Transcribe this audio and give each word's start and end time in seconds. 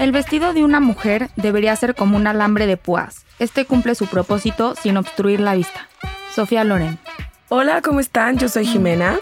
El 0.00 0.12
vestido 0.12 0.54
de 0.54 0.64
una 0.64 0.80
mujer 0.80 1.28
debería 1.36 1.76
ser 1.76 1.94
como 1.94 2.16
un 2.16 2.26
alambre 2.26 2.66
de 2.66 2.78
púas. 2.78 3.26
Este 3.38 3.66
cumple 3.66 3.94
su 3.94 4.06
propósito 4.06 4.74
sin 4.74 4.96
obstruir 4.96 5.40
la 5.40 5.54
vista. 5.54 5.88
Sofía 6.34 6.64
Loren. 6.64 6.98
Hola, 7.50 7.82
¿cómo 7.82 8.00
están? 8.00 8.38
Yo 8.38 8.48
soy 8.48 8.64
Jimena. 8.64 9.18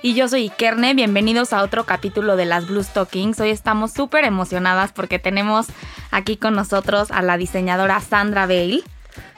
Y 0.00 0.14
yo 0.14 0.26
soy 0.26 0.46
Ikerne, 0.46 0.94
bienvenidos 0.94 1.52
a 1.52 1.62
otro 1.62 1.84
capítulo 1.84 2.36
de 2.36 2.46
las 2.46 2.66
Blue 2.66 2.82
Stockings. 2.82 3.38
Hoy 3.40 3.50
estamos 3.50 3.92
súper 3.92 4.24
emocionadas 4.24 4.90
porque 4.90 5.18
tenemos 5.18 5.66
aquí 6.10 6.38
con 6.38 6.54
nosotros 6.54 7.10
a 7.10 7.20
la 7.20 7.36
diseñadora 7.36 8.00
Sandra 8.00 8.46
Bale. 8.46 8.80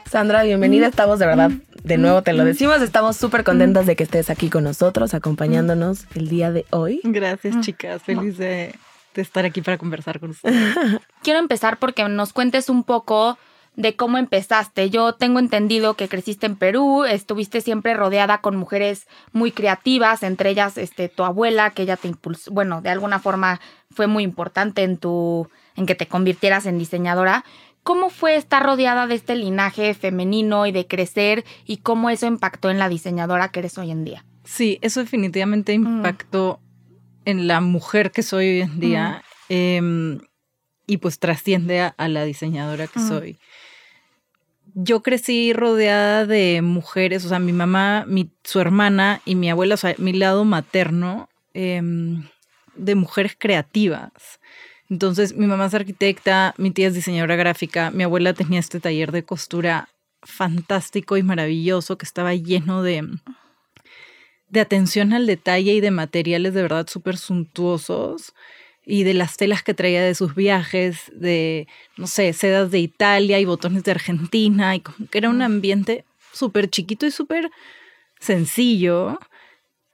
Sandra, 0.08 0.44
bienvenida. 0.44 0.86
Estamos 0.86 1.18
de 1.18 1.26
verdad, 1.26 1.50
de 1.82 1.98
nuevo 1.98 2.22
te 2.22 2.32
lo 2.32 2.44
decimos, 2.44 2.82
estamos 2.82 3.16
súper 3.16 3.42
contentas 3.42 3.86
de 3.86 3.96
que 3.96 4.04
estés 4.04 4.30
aquí 4.30 4.48
con 4.48 4.62
nosotros, 4.62 5.12
acompañándonos 5.12 6.06
el 6.14 6.28
día 6.28 6.52
de 6.52 6.66
hoy. 6.70 7.00
Gracias, 7.02 7.60
chicas. 7.62 8.00
Feliz 8.04 8.38
de 8.38 8.76
de 9.16 9.22
estar 9.22 9.44
aquí 9.44 9.62
para 9.62 9.78
conversar 9.78 10.20
con 10.20 10.30
ustedes. 10.30 10.76
Quiero 11.22 11.38
empezar 11.38 11.78
porque 11.78 12.08
nos 12.08 12.32
cuentes 12.32 12.68
un 12.68 12.84
poco 12.84 13.38
de 13.76 13.94
cómo 13.94 14.18
empezaste. 14.18 14.90
Yo 14.90 15.12
tengo 15.12 15.38
entendido 15.38 15.94
que 15.94 16.08
creciste 16.08 16.46
en 16.46 16.56
Perú, 16.56 17.04
estuviste 17.04 17.60
siempre 17.60 17.94
rodeada 17.94 18.38
con 18.38 18.56
mujeres 18.56 19.06
muy 19.32 19.52
creativas, 19.52 20.22
entre 20.22 20.50
ellas 20.50 20.78
este, 20.78 21.08
tu 21.08 21.24
abuela, 21.24 21.70
que 21.70 21.82
ella 21.82 21.96
te 21.96 22.08
impulsó, 22.08 22.50
bueno, 22.50 22.80
de 22.80 22.90
alguna 22.90 23.18
forma 23.18 23.60
fue 23.90 24.06
muy 24.06 24.24
importante 24.24 24.82
en 24.82 24.96
tu, 24.96 25.48
en 25.76 25.86
que 25.86 25.94
te 25.94 26.06
convirtieras 26.06 26.66
en 26.66 26.78
diseñadora. 26.78 27.44
¿Cómo 27.82 28.10
fue 28.10 28.34
estar 28.34 28.64
rodeada 28.64 29.06
de 29.06 29.14
este 29.14 29.36
linaje 29.36 29.94
femenino 29.94 30.66
y 30.66 30.72
de 30.72 30.86
crecer 30.86 31.44
y 31.64 31.76
cómo 31.78 32.10
eso 32.10 32.26
impactó 32.26 32.70
en 32.70 32.78
la 32.78 32.88
diseñadora 32.88 33.50
que 33.50 33.60
eres 33.60 33.78
hoy 33.78 33.92
en 33.92 34.04
día? 34.04 34.24
Sí, 34.42 34.78
eso 34.80 35.00
definitivamente 35.00 35.76
mm. 35.78 35.86
impactó 35.86 36.60
en 37.26 37.48
la 37.48 37.60
mujer 37.60 38.12
que 38.12 38.22
soy 38.22 38.46
hoy 38.46 38.60
en 38.62 38.80
día 38.80 39.22
em, 39.50 40.20
y 40.86 40.96
pues 40.98 41.18
trasciende 41.18 41.80
a, 41.80 42.08
la 42.08 42.24
diseñadora 42.24 42.86
que 42.86 43.00
soy. 43.00 43.36
Yo 44.74 45.02
crecí 45.02 45.52
rodeada 45.52 46.24
de 46.24 46.62
mujeres, 46.62 47.24
o 47.24 47.28
sea, 47.28 47.40
mi 47.40 47.52
mamá, 47.52 48.04
mi, 48.06 48.30
su 48.44 48.60
hermana 48.60 49.20
y 49.24 49.34
mi 49.34 49.50
abuela, 49.50 49.74
o 49.74 49.78
sea, 49.78 49.94
mi 49.98 50.12
lado 50.12 50.44
materno, 50.44 51.28
em, 51.52 52.28
de 52.76 52.94
mujeres 52.94 53.34
creativas. 53.36 54.38
Entonces, 54.88 55.34
mi 55.34 55.46
mamá 55.46 55.66
es 55.66 55.74
arquitecta, 55.74 56.54
mi 56.58 56.70
tía 56.70 56.86
es 56.88 56.94
diseñadora 56.94 57.34
gráfica, 57.34 57.90
mi 57.90 58.04
abuela 58.04 58.34
tenía 58.34 58.60
este 58.60 58.78
taller 58.78 59.10
de 59.10 59.24
costura 59.24 59.88
fantástico 60.22 61.16
y 61.16 61.24
maravilloso 61.24 61.98
que 61.98 62.06
estaba 62.06 62.34
lleno 62.34 62.82
de 62.82 63.08
de 64.48 64.60
atención 64.60 65.12
al 65.12 65.26
detalle 65.26 65.72
y 65.74 65.80
de 65.80 65.90
materiales 65.90 66.54
de 66.54 66.62
verdad 66.62 66.86
súper 66.88 67.16
suntuosos 67.16 68.34
y 68.84 69.02
de 69.02 69.14
las 69.14 69.36
telas 69.36 69.64
que 69.64 69.74
traía 69.74 70.02
de 70.02 70.14
sus 70.14 70.36
viajes, 70.36 71.10
de, 71.12 71.66
no 71.96 72.06
sé, 72.06 72.32
sedas 72.32 72.70
de 72.70 72.78
Italia 72.78 73.40
y 73.40 73.44
botones 73.44 73.82
de 73.82 73.90
Argentina, 73.90 74.76
y 74.76 74.80
como 74.80 75.08
que 75.08 75.18
era 75.18 75.28
un 75.28 75.42
ambiente 75.42 76.04
súper 76.32 76.70
chiquito 76.70 77.04
y 77.04 77.10
súper 77.10 77.50
sencillo, 78.20 79.18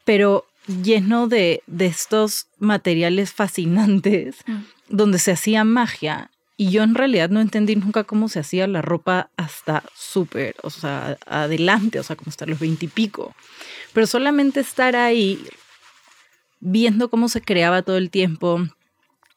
pero 0.04 0.44
lleno 0.66 1.26
de, 1.26 1.62
de 1.66 1.86
estos 1.86 2.48
materiales 2.58 3.32
fascinantes, 3.32 4.36
mm. 4.46 4.60
donde 4.90 5.18
se 5.18 5.32
hacía 5.32 5.64
magia. 5.64 6.30
Y 6.62 6.70
yo 6.70 6.84
en 6.84 6.94
realidad 6.94 7.28
no 7.28 7.40
entendí 7.40 7.74
nunca 7.74 8.04
cómo 8.04 8.28
se 8.28 8.38
hacía 8.38 8.68
la 8.68 8.82
ropa 8.82 9.30
hasta 9.36 9.82
súper, 9.96 10.54
o 10.62 10.70
sea, 10.70 11.18
adelante, 11.26 11.98
o 11.98 12.04
sea, 12.04 12.14
como 12.14 12.28
hasta 12.28 12.46
los 12.46 12.60
veintipico. 12.60 13.34
Pero 13.92 14.06
solamente 14.06 14.60
estar 14.60 14.94
ahí 14.94 15.44
viendo 16.60 17.10
cómo 17.10 17.28
se 17.28 17.40
creaba 17.40 17.82
todo 17.82 17.96
el 17.96 18.10
tiempo 18.10 18.60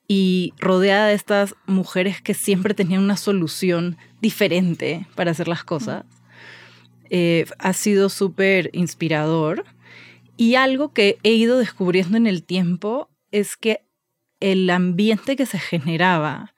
y 0.07 0.53
rodeada 0.59 1.07
de 1.07 1.15
estas 1.15 1.55
mujeres 1.65 2.21
que 2.21 2.35
siempre 2.35 2.75
tenían 2.75 3.01
una 3.01 3.17
solución 3.17 3.97
diferente 4.21 5.07
para 5.15 5.31
hacer 5.31 5.47
las 5.47 5.63
cosas, 5.63 6.05
eh, 7.09 7.47
ha 7.57 7.73
sido 7.73 8.09
súper 8.09 8.69
inspirador. 8.71 9.65
Y 10.37 10.53
algo 10.53 10.93
que 10.93 11.17
he 11.23 11.31
ido 11.31 11.57
descubriendo 11.57 12.17
en 12.17 12.27
el 12.27 12.43
tiempo 12.43 13.09
es 13.31 13.57
que 13.57 13.81
el 14.39 14.69
ambiente 14.69 15.35
que 15.35 15.47
se 15.47 15.57
generaba 15.57 16.53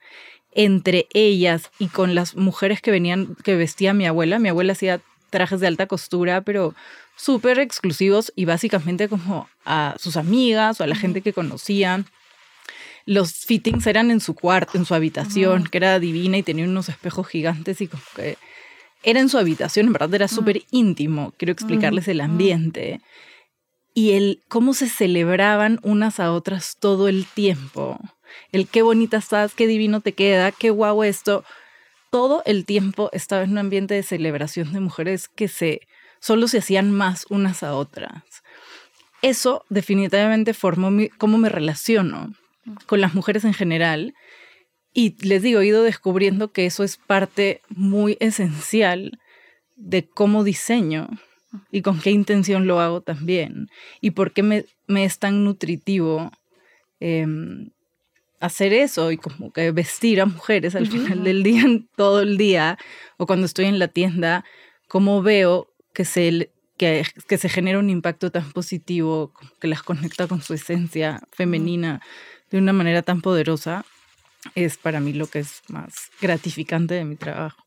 entre 0.58 1.06
ellas 1.14 1.70
y 1.78 1.86
con 1.86 2.16
las 2.16 2.34
mujeres 2.34 2.82
que 2.82 2.90
venían, 2.90 3.36
que 3.44 3.54
vestía 3.54 3.94
mi 3.94 4.06
abuela, 4.06 4.40
mi 4.40 4.48
abuela 4.48 4.72
hacía 4.72 5.00
trajes 5.30 5.60
de 5.60 5.68
alta 5.68 5.86
costura, 5.86 6.40
pero 6.40 6.74
súper 7.14 7.60
exclusivos 7.60 8.32
y 8.34 8.44
básicamente 8.44 9.08
como 9.08 9.48
a 9.64 9.94
sus 10.00 10.16
amigas 10.16 10.80
o 10.80 10.84
a 10.84 10.88
la 10.88 10.96
gente 10.96 11.22
que 11.22 11.32
conocían. 11.32 12.06
Los 13.06 13.46
fittings 13.46 13.86
eran 13.86 14.10
en 14.10 14.18
su 14.18 14.34
cuarto, 14.34 14.76
en 14.76 14.84
su 14.84 14.96
habitación, 14.96 15.62
que 15.62 15.78
era 15.78 16.00
divina 16.00 16.38
y 16.38 16.42
tenía 16.42 16.64
unos 16.64 16.88
espejos 16.88 17.28
gigantes 17.28 17.80
y 17.80 17.86
como 17.86 18.02
que 18.16 18.36
era 19.04 19.20
en 19.20 19.28
su 19.28 19.38
habitación, 19.38 19.86
en 19.86 19.92
verdad 19.92 20.12
era 20.12 20.26
súper 20.26 20.62
íntimo. 20.72 21.34
Quiero 21.36 21.52
explicarles 21.52 22.08
el 22.08 22.20
ambiente. 22.20 23.00
Y 23.94 24.14
el 24.14 24.42
cómo 24.48 24.74
se 24.74 24.88
celebraban 24.88 25.78
unas 25.84 26.18
a 26.18 26.32
otras 26.32 26.78
todo 26.80 27.06
el 27.06 27.26
tiempo. 27.26 28.00
El 28.52 28.68
qué 28.68 28.82
bonita 28.82 29.18
estás, 29.18 29.54
qué 29.54 29.66
divino 29.66 30.00
te 30.00 30.12
queda, 30.12 30.52
qué 30.52 30.70
guau 30.70 31.02
esto. 31.02 31.44
Todo 32.10 32.42
el 32.46 32.64
tiempo 32.64 33.10
estaba 33.12 33.42
en 33.42 33.52
un 33.52 33.58
ambiente 33.58 33.94
de 33.94 34.02
celebración 34.02 34.72
de 34.72 34.80
mujeres 34.80 35.28
que 35.28 35.48
se 35.48 35.82
solo 36.20 36.48
se 36.48 36.58
hacían 36.58 36.90
más 36.90 37.26
unas 37.30 37.62
a 37.62 37.74
otras. 37.74 38.22
Eso 39.22 39.64
definitivamente 39.68 40.54
formó 40.54 40.90
cómo 41.18 41.38
me 41.38 41.48
relaciono 41.48 42.32
con 42.86 43.00
las 43.00 43.14
mujeres 43.14 43.44
en 43.44 43.54
general. 43.54 44.14
Y 44.92 45.16
les 45.26 45.42
digo, 45.42 45.60
he 45.60 45.66
ido 45.66 45.82
descubriendo 45.82 46.52
que 46.52 46.66
eso 46.66 46.84
es 46.84 46.96
parte 46.96 47.60
muy 47.68 48.16
esencial 48.20 49.18
de 49.76 50.08
cómo 50.08 50.44
diseño 50.44 51.08
y 51.70 51.82
con 51.82 52.00
qué 52.00 52.10
intención 52.10 52.66
lo 52.66 52.80
hago 52.80 53.00
también. 53.00 53.68
Y 54.00 54.12
por 54.12 54.32
qué 54.32 54.42
me, 54.42 54.64
es 54.88 55.18
tan 55.18 55.44
nutritivo 55.44 56.30
em, 57.00 57.70
hacer 58.40 58.72
eso 58.72 59.10
y 59.10 59.16
como 59.18 59.52
que 59.52 59.70
vestir 59.72 60.20
a 60.20 60.26
mujeres 60.26 60.74
al 60.74 60.86
final 60.86 61.24
del 61.24 61.42
día, 61.42 61.64
todo 61.96 62.20
el 62.20 62.36
día, 62.36 62.78
o 63.16 63.26
cuando 63.26 63.46
estoy 63.46 63.66
en 63.66 63.78
la 63.78 63.88
tienda, 63.88 64.44
cómo 64.86 65.22
veo 65.22 65.72
que 65.92 66.04
se, 66.04 66.52
que, 66.76 67.04
que 67.26 67.38
se 67.38 67.48
genera 67.48 67.78
un 67.78 67.90
impacto 67.90 68.30
tan 68.30 68.52
positivo, 68.52 69.32
que 69.60 69.68
las 69.68 69.82
conecta 69.82 70.26
con 70.26 70.42
su 70.42 70.54
esencia 70.54 71.20
femenina 71.32 72.00
de 72.50 72.58
una 72.58 72.72
manera 72.72 73.02
tan 73.02 73.20
poderosa, 73.20 73.84
es 74.54 74.76
para 74.76 75.00
mí 75.00 75.12
lo 75.12 75.26
que 75.26 75.40
es 75.40 75.62
más 75.68 76.10
gratificante 76.20 76.94
de 76.94 77.04
mi 77.04 77.16
trabajo. 77.16 77.62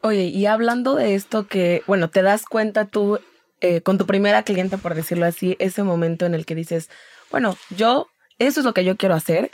Oye, 0.00 0.24
y 0.24 0.44
hablando 0.46 0.96
de 0.96 1.14
esto 1.14 1.46
que, 1.46 1.82
bueno, 1.86 2.10
te 2.10 2.20
das 2.20 2.44
cuenta 2.44 2.84
tú 2.84 3.20
eh, 3.60 3.80
con 3.80 3.96
tu 3.96 4.04
primera 4.04 4.42
clienta, 4.42 4.76
por 4.76 4.94
decirlo 4.94 5.24
así, 5.24 5.56
ese 5.58 5.82
momento 5.82 6.26
en 6.26 6.34
el 6.34 6.44
que 6.44 6.54
dices, 6.54 6.90
bueno, 7.30 7.56
yo, 7.70 8.08
eso 8.38 8.60
es 8.60 8.66
lo 8.66 8.74
que 8.74 8.84
yo 8.84 8.96
quiero 8.96 9.14
hacer. 9.14 9.50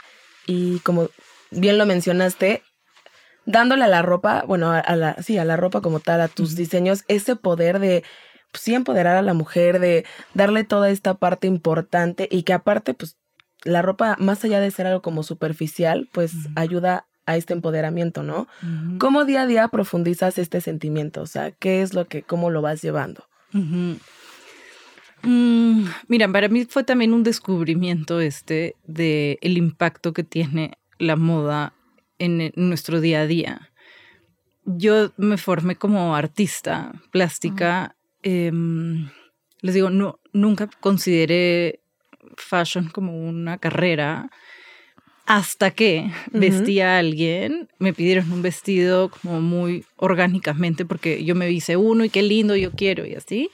Y 0.47 0.79
como 0.79 1.09
bien 1.51 1.77
lo 1.77 1.85
mencionaste, 1.85 2.63
dándole 3.45 3.85
a 3.85 3.87
la 3.87 4.01
ropa, 4.01 4.43
bueno, 4.47 4.71
a, 4.71 4.95
la, 4.95 5.21
sí, 5.21 5.37
a 5.37 5.45
la 5.45 5.57
ropa 5.57 5.81
como 5.81 5.99
tal, 5.99 6.21
a 6.21 6.27
tus 6.27 6.55
diseños, 6.55 7.03
ese 7.07 7.35
poder 7.35 7.79
de 7.79 8.03
pues, 8.51 8.63
sí 8.63 8.73
empoderar 8.73 9.15
a 9.15 9.21
la 9.21 9.33
mujer, 9.33 9.79
de 9.79 10.05
darle 10.33 10.63
toda 10.63 10.89
esta 10.89 11.15
parte 11.15 11.47
importante 11.47 12.27
y 12.29 12.43
que 12.43 12.53
aparte, 12.53 12.93
pues, 12.93 13.17
la 13.63 13.81
ropa, 13.81 14.15
más 14.19 14.43
allá 14.43 14.59
de 14.59 14.71
ser 14.71 14.87
algo 14.87 15.01
como 15.01 15.23
superficial, 15.23 16.09
pues 16.11 16.33
ayuda 16.55 17.05
a 17.27 17.37
este 17.37 17.53
empoderamiento, 17.53 18.23
¿no? 18.23 18.47
¿Cómo 18.97 19.23
día 19.23 19.43
a 19.43 19.47
día 19.47 19.67
profundizas 19.67 20.39
este 20.39 20.61
sentimiento? 20.61 21.21
O 21.21 21.27
sea, 21.27 21.51
¿qué 21.51 21.83
es 21.83 21.93
lo 21.93 22.07
que, 22.07 22.23
cómo 22.23 22.49
lo 22.49 22.63
vas 22.63 22.81
llevando? 22.81 23.27
Mm, 25.23 25.85
mira, 26.07 26.31
para 26.31 26.47
mí 26.47 26.65
fue 26.65 26.83
también 26.83 27.13
un 27.13 27.23
descubrimiento 27.23 28.19
este 28.19 28.75
de 28.85 29.37
el 29.41 29.57
impacto 29.57 30.13
que 30.13 30.23
tiene 30.23 30.77
la 30.97 31.15
moda 31.15 31.73
en 32.19 32.51
nuestro 32.55 33.01
día 33.01 33.21
a 33.21 33.27
día. 33.27 33.71
Yo 34.65 35.11
me 35.17 35.37
formé 35.37 35.75
como 35.75 36.15
artista 36.15 36.93
plástica. 37.11 37.95
Em, 38.23 39.09
les 39.61 39.73
digo, 39.73 39.89
no, 39.89 40.19
nunca 40.33 40.69
consideré 40.79 41.81
fashion 42.37 42.89
como 42.89 43.27
una 43.27 43.57
carrera 43.57 44.29
hasta 45.25 45.71
que 45.71 46.11
vestía 46.33 46.95
a 46.95 46.99
alguien, 46.99 47.69
me 47.79 47.93
pidieron 47.93 48.31
un 48.31 48.41
vestido 48.41 49.09
como 49.09 49.39
muy 49.39 49.85
orgánicamente 49.95 50.83
porque 50.83 51.23
yo 51.23 51.35
me 51.35 51.49
hice 51.49 51.77
uno 51.77 52.03
y 52.03 52.09
qué 52.09 52.21
lindo 52.21 52.55
yo 52.55 52.71
quiero 52.71 53.05
y 53.05 53.15
así. 53.15 53.49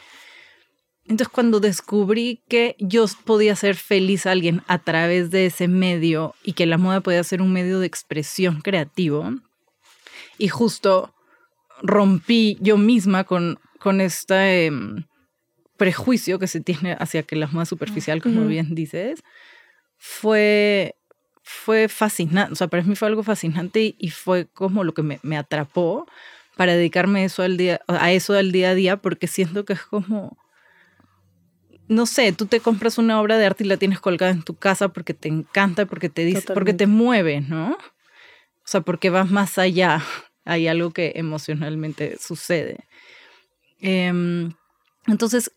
Entonces 1.08 1.30
cuando 1.30 1.60
descubrí 1.60 2.42
que 2.50 2.76
yo 2.80 3.06
podía 3.24 3.56
ser 3.56 3.76
feliz 3.76 4.26
a 4.26 4.32
alguien 4.32 4.62
a 4.68 4.80
través 4.80 5.32
de 5.32 5.46
ese 5.46 5.68
medio 5.68 6.36
y 6.44 6.54
que 6.54 6.66
la 6.66 6.78
moda 6.78 7.02
podía 7.02 7.24
ser 7.24 7.42
un 7.42 7.54
medio 7.54 7.80
de 7.80 7.88
expresión 7.88 8.62
creativo, 8.62 9.32
y 10.38 10.50
justo 10.50 11.14
rompí 11.82 12.58
yo 12.62 12.78
misma 12.78 13.24
con, 13.24 13.60
con 13.80 14.02
este 14.02 14.72
prejuicio 15.78 16.40
que 16.40 16.48
se 16.48 16.60
tiene 16.60 16.96
hacia 17.00 17.24
que 17.24 17.36
la 17.36 17.48
moda 17.48 17.66
superficial, 17.66 18.22
como 18.22 18.46
bien 18.46 18.74
dices, 18.76 19.24
fue, 19.98 20.96
fue 21.44 21.88
fascinante, 21.88 22.54
o 22.54 22.56
sea, 22.56 22.68
para 22.68 22.84
mí 22.84 22.96
fue 22.96 23.08
algo 23.08 23.24
fascinante 23.24 23.96
y, 23.98 24.10
fue 24.10 24.48
como 24.48 24.84
lo 24.84 24.94
que 24.94 25.04
me, 25.04 25.20
me, 25.24 25.38
atrapó 25.38 26.08
para 26.56 26.76
dedicarme 26.76 27.24
eso 27.24 27.44
al 27.44 27.58
día, 27.58 27.80
a 27.88 28.12
eso 28.12 28.34
al 28.34 28.52
día 28.52 28.72
a 28.72 28.76
día, 28.76 28.98
porque 28.98 29.28
siento 29.28 29.66
que 29.66 29.74
es 29.74 29.82
como, 29.82 30.38
no 31.88 32.06
sé, 32.06 32.32
tú 32.34 32.46
te 32.46 32.60
compras 32.60 32.98
una 32.98 33.20
obra 33.22 33.38
de 33.38 33.46
arte 33.46 33.64
y 33.64 33.68
la 33.68 33.78
tienes 33.78 34.00
colgada 34.00 34.32
en 34.32 34.44
tu 34.44 34.56
casa 34.56 34.90
porque 34.90 35.14
te 35.14 35.30
encanta, 35.30 35.86
porque 35.86 36.10
te 36.10 36.26
dice, 36.26 36.54
porque 36.54 36.74
te 36.74 36.88
mueve, 36.88 37.42
¿no? 37.42 37.72
O 37.72 38.70
sea, 38.70 38.82
porque 38.82 39.10
vas 39.10 39.30
más 39.32 39.58
allá, 39.58 40.04
hay 40.44 40.68
algo 40.68 40.92
que 40.92 41.14
emocionalmente 41.16 42.18
sucede. 42.20 42.86
Em, 43.80 44.54
entonces, 45.08 45.52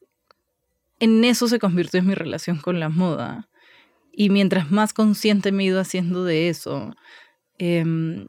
en 1.00 1.24
eso 1.24 1.48
se 1.48 1.58
convirtió 1.58 2.00
en 2.00 2.06
mi 2.06 2.14
relación 2.14 2.58
con 2.58 2.78
la 2.78 2.88
moda. 2.88 3.48
Y 4.12 4.30
mientras 4.30 4.70
más 4.70 4.92
consciente 4.92 5.50
me 5.50 5.64
he 5.64 5.66
ido 5.66 5.80
haciendo 5.80 6.24
de 6.24 6.48
eso, 6.48 6.94
em, 7.58 8.26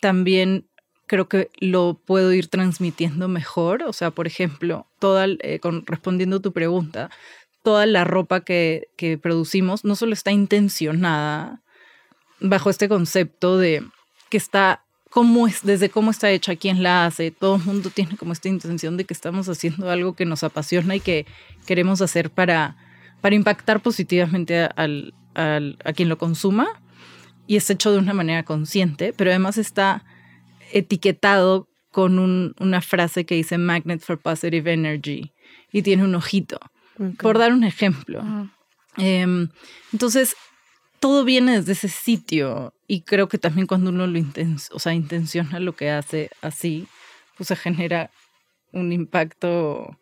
también 0.00 0.68
creo 1.06 1.28
que 1.28 1.50
lo 1.58 2.00
puedo 2.04 2.32
ir 2.32 2.48
transmitiendo 2.48 3.28
mejor. 3.28 3.82
O 3.84 3.92
sea, 3.92 4.10
por 4.10 4.26
ejemplo, 4.26 4.86
toda, 4.98 5.26
eh, 5.26 5.60
respondiendo 5.86 6.36
a 6.36 6.42
tu 6.42 6.52
pregunta, 6.52 7.10
toda 7.64 7.86
la 7.86 8.04
ropa 8.04 8.42
que, 8.42 8.88
que 8.96 9.18
producimos 9.18 9.84
no 9.84 9.96
solo 9.96 10.12
está 10.12 10.30
intencionada 10.30 11.62
bajo 12.38 12.68
este 12.68 12.88
concepto 12.88 13.58
de 13.58 13.82
que 14.28 14.36
está 14.36 14.84
cómo 15.08 15.46
es, 15.46 15.62
desde 15.62 15.88
cómo 15.88 16.10
está 16.10 16.30
hecha, 16.30 16.56
quién 16.56 16.82
la 16.82 17.06
hace, 17.06 17.30
todo 17.30 17.56
el 17.56 17.62
mundo 17.62 17.88
tiene 17.88 18.16
como 18.16 18.32
esta 18.32 18.48
intención 18.48 18.96
de 18.96 19.04
que 19.04 19.14
estamos 19.14 19.48
haciendo 19.48 19.88
algo 19.88 20.14
que 20.14 20.26
nos 20.26 20.44
apasiona 20.44 20.94
y 20.96 21.00
que 21.00 21.24
queremos 21.66 22.02
hacer 22.02 22.30
para, 22.30 22.76
para 23.20 23.34
impactar 23.34 23.80
positivamente 23.80 24.68
al, 24.76 25.14
a 25.34 25.92
quien 25.94 26.08
lo 26.08 26.18
consuma 26.18 26.82
y 27.46 27.56
es 27.56 27.70
hecho 27.70 27.92
de 27.92 27.98
una 27.98 28.12
manera 28.12 28.42
consciente, 28.42 29.14
pero 29.16 29.30
además 29.30 29.56
está 29.56 30.04
etiquetado 30.72 31.68
con 31.90 32.18
una 32.58 32.80
frase 32.80 33.24
que 33.24 33.36
dice 33.36 33.56
Magnet 33.56 34.00
for 34.00 34.20
Positive 34.20 34.70
Energy 34.70 35.32
y 35.72 35.82
tiene 35.82 36.04
un 36.04 36.14
ojito, 36.14 36.58
por 37.18 37.38
dar 37.38 37.52
un 37.52 37.64
ejemplo. 37.64 38.22
Em, 38.96 39.48
entonces, 39.92 40.36
todo 41.00 41.24
viene 41.24 41.56
desde 41.56 41.72
ese 41.72 41.88
sitio 41.88 42.72
y 42.86 43.02
creo 43.02 43.28
que 43.28 43.38
también 43.38 43.66
cuando 43.66 43.90
uno 43.90 44.06
lo 44.06 44.20
o 44.70 44.78
sea, 44.78 44.94
intenciona 44.94 45.60
lo 45.60 45.74
que 45.74 45.90
hace 45.90 46.30
así, 46.40 46.86
pues 47.36 47.48
se 47.48 47.56
genera 47.56 48.10
un 48.72 48.92
impacto 48.92 49.98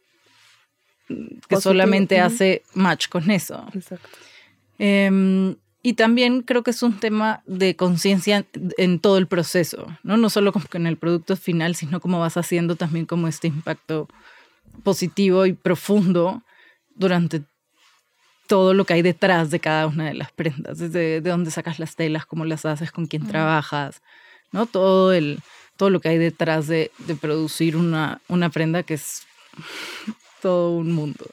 que 1.48 1.60
solamente 1.60 2.20
hace 2.20 2.62
match 2.74 3.08
con 3.08 3.30
eso. 3.30 3.66
Exacto. 3.74 4.08
Em, 4.78 5.56
y 5.82 5.94
también 5.94 6.42
creo 6.42 6.62
que 6.62 6.70
es 6.70 6.82
un 6.82 6.98
tema 7.00 7.42
de 7.46 7.74
conciencia 7.74 8.46
en 8.78 9.00
todo 9.00 9.18
el 9.18 9.26
proceso, 9.26 9.86
¿no? 10.04 10.16
No 10.16 10.30
solo 10.30 10.52
como 10.52 10.66
que 10.66 10.78
en 10.78 10.86
el 10.86 10.96
producto 10.96 11.36
final, 11.36 11.74
sino 11.74 12.00
cómo 12.00 12.20
vas 12.20 12.36
haciendo 12.36 12.76
también 12.76 13.04
como 13.06 13.26
este 13.26 13.48
impacto 13.48 14.08
positivo 14.84 15.44
y 15.46 15.52
profundo 15.52 16.42
durante 16.94 17.42
todo 18.46 18.74
lo 18.74 18.84
que 18.84 18.94
hay 18.94 19.02
detrás 19.02 19.50
de 19.50 19.60
cada 19.60 19.86
una 19.86 20.06
de 20.06 20.14
las 20.14 20.32
prendas, 20.32 20.78
desde 20.78 21.20
de 21.20 21.30
dónde 21.30 21.50
sacas 21.50 21.78
las 21.78 21.96
telas, 21.96 22.26
cómo 22.26 22.44
las 22.44 22.64
haces, 22.64 22.92
con 22.92 23.06
quién 23.06 23.26
trabajas, 23.26 24.02
¿no? 24.50 24.66
Todo, 24.66 25.12
el, 25.12 25.40
todo 25.76 25.90
lo 25.90 26.00
que 26.00 26.10
hay 26.10 26.18
detrás 26.18 26.66
de, 26.66 26.90
de 27.06 27.14
producir 27.14 27.76
una, 27.76 28.20
una 28.28 28.50
prenda 28.50 28.82
que 28.82 28.94
es 28.94 29.22
todo 30.42 30.76
un 30.76 30.92
mundo. 30.92 31.24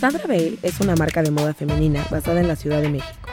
Sandra 0.00 0.26
Bale 0.26 0.58
es 0.62 0.80
una 0.80 0.96
marca 0.96 1.22
de 1.22 1.30
moda 1.30 1.54
femenina 1.54 2.04
basada 2.10 2.40
en 2.40 2.48
la 2.48 2.56
Ciudad 2.56 2.82
de 2.82 2.88
México. 2.88 3.28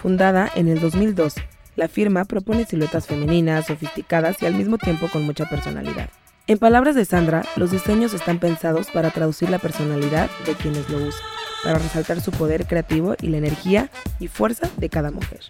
Fundada 0.00 0.50
en 0.54 0.68
el 0.68 0.80
2012, 0.80 1.46
la 1.76 1.88
firma 1.88 2.24
propone 2.24 2.64
siluetas 2.64 3.06
femeninas, 3.06 3.66
sofisticadas 3.66 4.40
y 4.42 4.46
al 4.46 4.54
mismo 4.54 4.78
tiempo 4.78 5.08
con 5.08 5.24
mucha 5.24 5.48
personalidad. 5.48 6.08
En 6.48 6.58
palabras 6.58 6.94
de 6.94 7.04
Sandra, 7.04 7.44
los 7.56 7.72
diseños 7.72 8.14
están 8.14 8.38
pensados 8.38 8.88
para 8.92 9.10
traducir 9.10 9.50
la 9.50 9.58
personalidad 9.58 10.30
de 10.46 10.54
quienes 10.54 10.88
lo 10.88 10.98
usan 10.98 11.24
para 11.64 11.80
resaltar 11.80 12.20
su 12.20 12.30
poder 12.30 12.68
creativo 12.68 13.16
y 13.20 13.28
la 13.28 13.38
energía 13.38 13.90
y 14.20 14.28
fuerza 14.28 14.70
de 14.76 14.88
cada 14.88 15.10
mujer. 15.10 15.40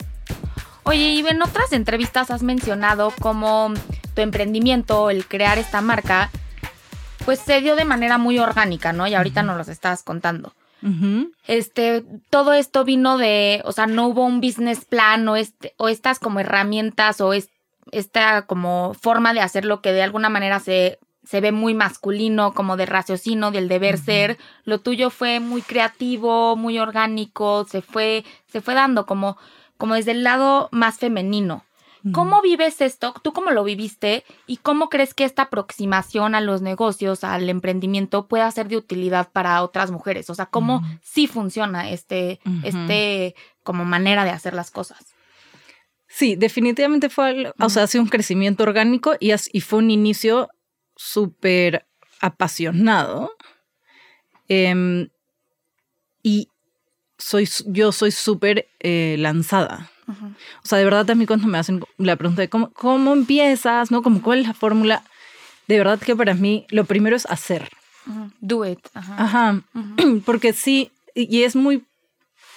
Oye, 0.85 1.11
y 1.11 1.27
en 1.27 1.43
otras 1.43 1.75
entrevistas 1.75 2.31
has 2.31 2.43
mencionado 2.43 3.13
cómo 3.21 3.75
tu 4.15 4.23
emprendimiento, 4.23 5.11
el 5.11 5.27
crear 5.27 5.59
esta 5.59 5.83
marca, 5.83 6.31
pues 7.27 7.41
se 7.41 7.61
dio 7.61 7.77
de 7.77 7.85
manera 7.85 8.17
muy 8.17 8.39
orgánica, 8.39 8.95
¿no? 8.95 9.07
Y 9.07 9.15
ahorita 9.15 9.43
nos 9.43 9.59
los 9.59 9.69
estás 9.69 10.03
contando. 10.03 10.55
Este, 11.47 12.05
todo 12.31 12.53
esto 12.53 12.85
vino 12.85 13.19
de, 13.19 13.61
o 13.65 13.73
sea, 13.73 13.87
no 13.87 14.07
hubo 14.07 14.25
un 14.25 14.41
business 14.41 14.85
plan 14.85 15.29
o, 15.29 15.37
este, 15.37 15.75
o 15.77 15.89
estas 15.89 16.21
como 16.21 16.39
herramientas 16.39 17.21
o 17.21 17.35
esta 17.93 18.47
como 18.47 18.95
forma 18.95 19.33
de 19.33 19.41
hacer 19.41 19.65
lo 19.65 19.81
que 19.81 19.93
de 19.93 20.03
alguna 20.03 20.29
manera 20.29 20.61
se 20.61 20.99
se 21.27 21.41
ve 21.41 21.53
muy 21.53 21.75
masculino, 21.75 22.55
como 22.55 22.77
de 22.77 22.87
raciocinio, 22.87 23.51
del 23.51 23.69
deber 23.69 23.99
ser. 23.99 24.39
Lo 24.65 24.81
tuyo 24.81 25.11
fue 25.11 25.41
muy 25.41 25.61
creativo, 25.61 26.55
muy 26.57 26.79
orgánico, 26.79 27.67
se 27.69 27.83
fue, 27.83 28.25
se 28.47 28.61
fue 28.61 28.75
dando 28.75 29.07
como, 29.07 29.37
como 29.77 29.97
desde 29.97 30.13
el 30.13 30.23
lado 30.23 30.69
más 30.71 30.99
femenino. 30.99 31.65
¿Cómo 32.13 32.41
vives 32.41 32.81
esto? 32.83 33.15
¿Tú 33.21 33.33
cómo 33.33 33.51
lo 33.51 33.65
viviste? 33.65 34.23
¿Y 34.47 34.59
cómo 34.59 34.89
crees 34.89 35.13
que 35.13 35.25
esta 35.25 35.43
aproximación 35.43 36.37
a 36.37 36.41
los 36.41 36.63
negocios, 36.63 37.25
al 37.25 37.51
emprendimiento, 37.51 38.29
pueda 38.29 38.49
ser 38.53 38.69
de 38.69 38.77
utilidad 38.77 39.31
para 39.33 39.61
otras 39.65 39.91
mujeres? 39.91 40.31
O 40.31 40.35
sea, 40.37 40.47
¿cómo 40.47 40.83
sí 41.03 41.27
funciona 41.27 41.91
este, 41.91 42.39
este 42.63 43.35
como 43.65 43.85
manera 43.85 44.23
de 44.23 44.31
hacer 44.31 44.55
las 44.55 44.71
cosas? 44.71 45.16
Sí, 46.17 46.35
definitivamente 46.35 47.11
fue, 47.11 47.53
o 47.59 47.69
sea, 47.69 47.83
ha 47.83 47.87
sido 47.87 48.03
un 48.03 48.09
crecimiento 48.09 48.63
orgánico 48.63 49.17
y, 49.21 49.35
y 49.53 49.61
fue 49.61 49.81
un 49.81 49.91
inicio 49.91 50.49
súper 50.97 51.85
apasionado. 52.23 53.33
Em, 54.49 55.11
y 56.23 56.49
soy, 57.19 57.47
yo 57.67 57.93
soy 57.93 58.13
súper 58.13 58.67
eh, 58.81 59.17
lanzada. 59.19 59.91
O 60.09 60.67
sea, 60.67 60.79
de 60.79 60.85
verdad 60.85 61.11
a 61.11 61.15
mí 61.15 61.27
cuando 61.27 61.49
me 61.49 61.59
hacen 61.59 61.85
la 61.99 62.17
pregunta 62.17 62.41
de 62.41 62.49
cómo, 62.49 62.73
cómo 62.73 63.13
empiezas, 63.13 63.91
¿no? 63.91 64.01
Como 64.01 64.23
cuál 64.23 64.39
es 64.39 64.47
la 64.47 64.55
fórmula, 64.55 65.03
de 65.69 65.77
verdad 65.77 66.01
que 66.01 66.17
para 66.17 66.33
mí 66.33 66.65
lo 66.71 66.87
primero 66.87 67.15
es 67.15 67.27
hacer. 67.27 67.69
Do 68.41 68.65
it. 68.65 68.81
Ajá. 68.95 69.63
Porque 70.25 70.55
sí, 70.55 70.91
y 71.15 71.43
es 71.43 71.55
muy 71.55 71.85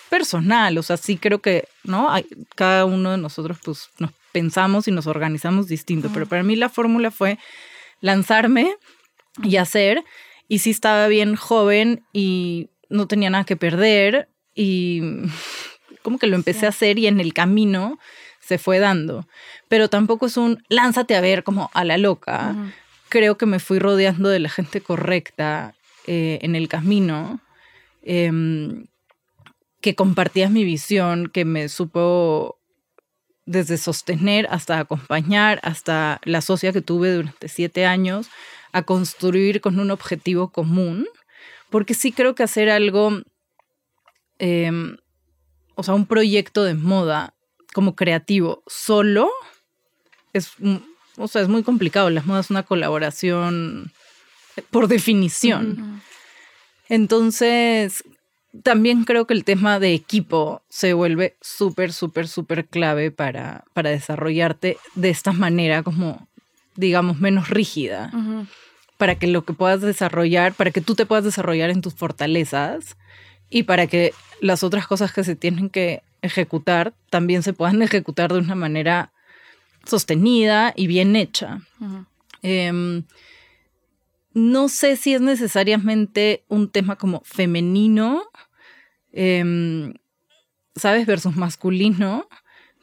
personal, 0.10 0.78
o 0.78 0.84
sea, 0.84 0.98
sí 0.98 1.18
creo 1.18 1.40
que, 1.42 1.68
¿no? 1.84 2.12
Hay, 2.12 2.26
cada 2.56 2.86
uno 2.86 3.12
de 3.12 3.18
nosotros 3.18 3.58
pues 3.64 3.90
nos 4.00 4.12
pensamos 4.32 4.88
y 4.88 4.92
nos 4.92 5.08
organizamos 5.08 5.68
distinto, 5.68 6.10
pero 6.14 6.28
para 6.28 6.44
mí 6.44 6.56
la 6.56 6.70
fórmula 6.70 7.12
fue 7.12 7.38
lanzarme 8.02 8.76
y 9.44 9.58
hacer. 9.58 10.04
Y 10.48 10.60
sí 10.60 10.72
estaba 10.72 11.08
bien 11.08 11.36
joven 11.36 12.04
y 12.12 12.70
no 12.90 13.08
tenía 13.08 13.30
nada 13.30 13.44
que 13.44 13.56
perder. 13.56 14.30
Y 14.56 15.02
como 16.02 16.18
que 16.18 16.28
lo 16.28 16.36
empecé 16.36 16.66
a 16.66 16.70
hacer 16.70 17.00
y 17.00 17.08
en 17.08 17.20
el 17.20 17.34
camino 17.34 18.00
se 18.40 18.58
fue 18.58 18.80
dando. 18.80 19.28
Pero 19.68 19.90
tampoco 19.90 20.26
es 20.26 20.38
un 20.38 20.64
lánzate 20.70 21.16
a 21.16 21.22
ver 21.22 21.44
como 21.44 21.70
a 21.74 21.84
la 21.84 21.98
loca. 21.98 22.56
Creo 23.10 23.38
que 23.38 23.46
me 23.46 23.60
fui 23.60 23.80
rodeando 23.80 24.30
de 24.30 24.40
la 24.40 24.50
gente 24.50 24.82
correcta 24.82 25.76
eh, 26.08 26.40
en 26.42 26.56
el 26.56 26.68
camino. 26.68 27.42
Em, 28.02 28.86
que 29.82 29.96
compartías 29.96 30.52
mi 30.52 30.64
visión, 30.64 31.28
que 31.28 31.46
me 31.46 31.70
supo 31.70 32.60
desde 33.46 33.78
sostener 33.78 34.48
hasta 34.52 34.80
acompañar, 34.80 35.60
hasta 35.64 36.22
la 36.24 36.42
socia 36.42 36.72
que 36.72 36.82
tuve 36.82 37.14
durante 37.14 37.48
siete 37.48 37.86
años, 37.86 38.30
a 38.72 38.84
construir 38.84 39.62
con 39.62 39.80
un 39.80 39.90
objetivo 39.90 40.52
común, 40.52 41.08
porque 41.70 41.94
sí 41.94 42.12
creo 42.12 42.36
que 42.36 42.44
hacer 42.44 42.70
algo, 42.70 43.22
em, 44.38 44.98
o 45.76 45.84
sea, 45.84 45.96
un 45.96 46.06
proyecto 46.06 46.64
de 46.64 46.76
moda 46.76 47.34
como 47.74 47.96
creativo 47.96 48.64
solo 48.68 49.30
es, 50.34 50.52
o 51.18 51.28
sea, 51.28 51.42
es 51.42 51.48
muy 51.48 51.64
complicado. 51.64 52.10
Las 52.10 52.26
modas 52.26 52.48
es 52.48 52.52
una 52.52 52.64
colaboración 52.64 53.92
por 54.70 54.88
definición. 54.88 56.02
Entonces, 56.88 58.04
también 58.64 59.04
creo 59.04 59.28
que 59.28 59.34
el 59.34 59.44
tema 59.44 59.80
de 59.80 59.94
equipo 59.94 60.62
se 60.70 60.94
vuelve 60.94 61.36
súper, 61.42 61.94
súper, 61.94 62.28
súper 62.28 62.66
clave 62.66 63.12
para, 63.12 63.64
para 63.74 63.92
desarrollarte 63.92 64.78
de 64.96 65.10
esta 65.10 65.32
manera 65.32 65.84
como, 65.84 66.28
digamos, 66.76 67.20
menos 67.20 67.50
rígida. 67.50 68.12
Para 68.98 69.16
que 69.16 69.28
lo 69.28 69.46
que 69.46 69.54
puedas 69.54 69.82
desarrollar, 69.82 70.54
para 70.54 70.72
que 70.72 70.82
tú 70.82 70.96
te 70.96 71.06
puedas 71.06 71.24
desarrollar 71.24 71.70
en 71.70 71.82
tus 71.82 71.94
fortalezas 71.94 72.98
y 73.50 73.64
para 73.64 73.88
que 73.88 74.14
las 74.42 74.64
otras 74.64 74.88
cosas 74.88 75.14
que 75.14 75.24
se 75.24 75.36
tienen 75.36 75.70
que 75.70 76.02
ejecutar 76.22 76.94
también 77.10 77.44
se 77.44 77.54
puedan 77.54 77.82
ejecutar 77.84 78.34
de 78.34 78.40
una 78.40 78.56
manera 78.56 79.12
sostenida 79.86 80.74
y 80.76 80.88
bien 80.88 81.16
hecha. 81.16 81.62
Em, 82.42 83.04
no 84.34 84.70
sé 84.70 84.96
si 84.96 85.14
es 85.14 85.22
necesariamente 85.22 86.44
un 86.48 86.70
tema 86.70 86.98
como 86.98 87.22
femenino, 87.26 88.24
em, 89.12 89.94
¿sabes? 90.76 91.06
Versus 91.06 91.36
masculino, 91.36 92.28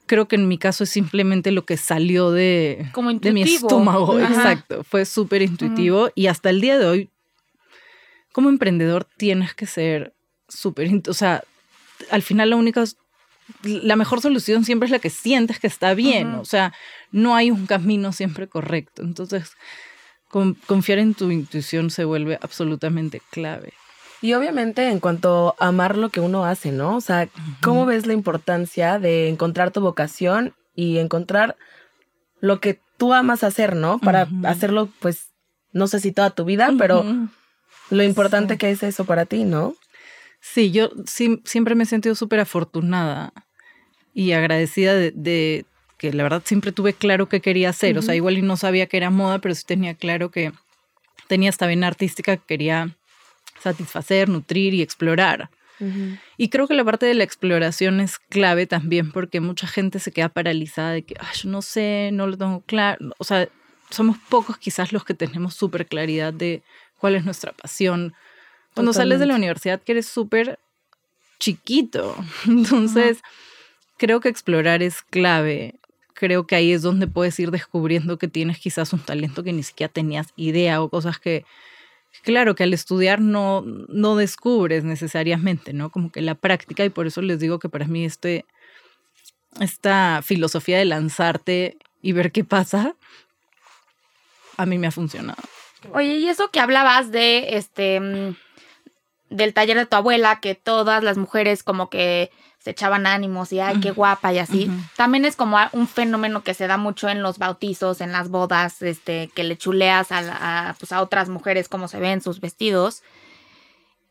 creo 0.07 0.29
que 0.29 0.37
en 0.37 0.49
mi 0.49 0.59
caso 0.59 0.85
es 0.85 0.91
simplemente 0.91 1.51
lo 1.51 1.67
que 1.67 1.77
salió 1.77 2.31
de, 2.31 2.89
Como 2.93 3.13
de 3.13 3.33
mi 3.33 3.43
estómago. 3.43 4.17
Ajá. 4.19 4.35
Exacto. 4.35 4.85
Fue 4.85 5.05
súper 5.05 5.43
intuitivo 5.43 6.11
y 6.15 6.29
hasta 6.29 6.51
el 6.51 6.61
día 6.61 6.79
de 6.79 6.87
hoy, 6.87 7.11
como 8.33 8.49
emprendedor, 8.49 9.07
tienes 9.17 9.55
que 9.55 9.67
ser 9.67 10.15
súper. 10.49 10.91
O 11.09 11.15
sea, 11.15 11.45
al 12.11 12.23
final 12.23 12.51
la 12.51 12.57
única. 12.57 12.85
La 13.63 13.95
mejor 13.95 14.21
solución 14.21 14.65
siempre 14.65 14.87
es 14.87 14.91
la 14.91 14.99
que 14.99 15.11
sientes 15.11 15.61
que 15.61 15.69
está 15.69 15.95
bien. 15.95 16.35
O 16.35 16.45
sea, 16.45 16.73
no 17.13 17.37
hay 17.37 17.53
un 17.53 17.67
camino 17.67 18.13
siempre 18.13 18.49
correcto. 18.49 19.03
Entonces, 19.03 19.53
confiar 20.29 20.99
en 20.99 21.15
tu 21.15 21.31
intuición 21.31 21.91
se 21.91 22.05
vuelve 22.05 22.39
absolutamente 22.43 23.21
clave. 23.31 23.73
Y 24.23 24.33
obviamente 24.33 24.89
en 24.89 24.99
cuanto 25.01 25.55
a 25.59 25.69
amar 25.69 25.97
lo 25.97 26.09
que 26.09 26.21
uno 26.21 26.45
hace, 26.45 26.73
¿no? 26.73 26.97
O 26.97 27.01
sea, 27.01 27.29
¿cómo 27.63 27.87
ves 27.87 28.07
la 28.07 28.13
importancia 28.15 28.99
de 28.99 29.29
encontrar 29.29 29.71
tu 29.71 29.81
vocación 29.81 30.55
y 30.75 30.99
encontrar 30.99 31.57
lo 32.41 32.61
que 32.61 32.81
tú 32.97 33.13
amas 33.15 33.45
hacer, 33.45 33.77
¿no? 33.77 33.99
Para 33.99 34.27
hacerlo, 34.45 34.89
pues, 35.01 35.29
no 35.73 35.87
sé 35.87 36.01
si 36.01 36.13
toda 36.13 36.31
tu 36.31 36.45
vida, 36.45 36.71
pero 36.79 37.05
lo 37.91 38.03
importante 38.03 38.55
Sí. 38.55 38.59
que 38.59 38.71
es 38.71 38.83
eso 38.83 39.05
para 39.05 39.27
ti, 39.27 39.45
¿no? 39.45 39.75
Sí, 40.41 40.71
yo 40.71 40.91
sí- 41.07 41.43
siempre 41.45 41.75
me 41.75 41.85
he 41.85 41.87
sentido 41.87 42.15
súper 42.15 42.41
afortunada 42.41 43.33
y 44.15 44.33
agradecida 44.33 44.95
de, 44.95 45.11
de 45.13 45.67
que 45.99 46.13
la 46.13 46.23
verdad 46.23 46.43
siempre 46.45 46.73
tuve 46.73 46.93
claro 46.93 47.29
qué 47.29 47.41
quería 47.41 47.71
hacer. 47.71 47.99
O 47.99 48.03
sea, 48.03 48.15
igual 48.15 48.39
y 48.39 48.43
no 48.43 48.57
sabía 48.57 48.87
que 48.87 48.97
era 48.97 49.11
moda, 49.11 49.39
pero 49.39 49.55
sí 49.55 49.65
tenía 49.67 49.95
claro 49.95 50.31
que 50.31 50.53
tenía 51.27 51.51
esta 51.51 51.67
vena 51.67 51.87
artística 51.87 52.37
que 52.37 52.45
quería 52.47 52.97
satisfacer, 53.61 54.29
nutrir 54.29 54.75
y 54.75 54.83
explorar. 54.83 55.51
Y 56.39 56.49
creo 56.49 56.67
que 56.67 56.75
la 56.75 56.85
parte 56.85 57.05
de 57.05 57.13
la 57.13 57.25
exploración 57.25 58.01
es 58.01 58.19
clave 58.19 58.67
también 58.67 59.13
porque 59.13 59.41
mucha 59.41 59.67
gente 59.67 59.99
se 59.99 60.11
queda 60.11 60.31
paralizada 60.31 60.93
de 60.93 61.03
que, 61.03 61.17
"Ay, 61.21 61.35
yo 61.43 61.51
no 61.51 61.61
sé, 61.61 62.11
no 62.15 62.27
lo 62.27 62.39
tengo 62.39 62.63
claro. 62.63 63.13
O 63.19 63.25
sea, 63.25 63.49
somos 63.91 64.17
pocos 64.31 64.57
quizás 64.57 64.93
los 64.93 65.05
que 65.05 65.13
tenemos 65.15 65.55
súper 65.55 65.87
claridad 65.87 66.33
de 66.33 66.63
cuál 66.99 67.15
es 67.15 67.25
nuestra 67.25 67.53
pasión. 67.53 68.15
Cuando 68.75 68.93
sales 68.93 69.19
de 69.21 69.27
la 69.27 69.35
universidad 69.35 69.83
que 69.83 69.93
eres 69.93 70.07
súper 70.07 70.59
chiquito. 71.39 72.17
Entonces, 72.47 73.19
creo 73.99 74.21
que 74.21 74.29
explorar 74.29 74.83
es 74.83 75.03
clave. 75.03 75.75
Creo 76.19 76.47
que 76.47 76.57
ahí 76.57 76.73
es 76.73 76.81
donde 76.81 77.07
puedes 77.07 77.39
ir 77.39 77.51
descubriendo 77.51 78.17
que 78.17 78.27
tienes 78.27 78.59
quizás 78.59 78.95
un 78.95 79.01
talento 79.01 79.43
que 79.43 79.53
ni 79.53 79.63
siquiera 79.63 79.93
tenías 79.93 80.29
idea 80.35 80.81
o 80.81 80.89
cosas 80.89 81.19
que, 81.19 81.45
claro, 82.23 82.55
que 82.55 82.63
al 82.63 82.73
estudiar 82.73 83.21
no, 83.21 83.63
no 83.63 84.17
descubres 84.17 84.83
necesariamente, 84.83 85.75
¿no? 85.75 85.91
Como 85.91 86.11
que 86.11 86.23
la 86.23 86.35
práctica, 86.35 86.87
y 86.87 86.89
por 86.89 87.07
eso 87.07 87.21
les 87.21 87.39
digo 87.39 87.59
que 87.59 87.69
para 87.69 87.87
mí 87.87 88.07
este, 88.07 88.47
esta 89.61 90.23
filosofía 90.23 90.79
de 90.79 90.87
lanzarte 90.87 91.77
y 92.01 92.13
ver 92.13 92.33
qué 92.33 92.45
pasa, 92.45 92.97
a 94.57 94.65
mí 94.65 94.79
me 94.79 94.87
ha 94.87 94.93
funcionado. 94.93 95.43
Oye, 95.93 96.17
y 96.17 96.29
eso 96.31 96.51
que 96.51 96.61
hablabas 96.61 97.13
de 97.13 97.57
este 97.57 98.01
mm, 98.01 98.37
del 99.29 99.53
taller 99.53 99.77
de 99.77 99.85
tu 99.85 99.97
abuela, 99.97 100.41
que 100.41 100.55
todas 100.55 101.05
las 101.05 101.19
mujeres 101.19 101.63
como 101.63 101.91
que 101.91 102.31
se 102.67 102.73
echaban 102.73 103.07
ánimos 103.07 103.53
y 103.53 103.61
ay, 103.61 103.79
qué 103.81 103.93
guapa 103.93 104.33
y 104.33 104.41
así. 104.41 104.69
También 104.97 105.25
es 105.25 105.37
como 105.37 105.57
un 105.71 105.87
fenómeno 105.87 106.43
que 106.43 106.53
se 106.53 106.67
da 106.67 106.77
mucho 106.79 107.09
en 107.09 107.23
los 107.23 107.39
bautizos, 107.39 108.01
en 108.01 108.11
las 108.11 108.29
bodas, 108.29 108.83
este, 108.83 109.31
que 109.37 109.45
le 109.45 109.57
chuleas 109.57 110.11
a, 110.11 110.21
la- 110.21 110.71
a, 110.71 110.75
pues, 110.75 110.91
a 110.91 111.01
otras 111.01 111.29
mujeres 111.29 111.69
cómo 111.69 111.87
se 111.87 112.01
ven 112.01 112.21
sus 112.21 112.41
vestidos. 112.41 113.05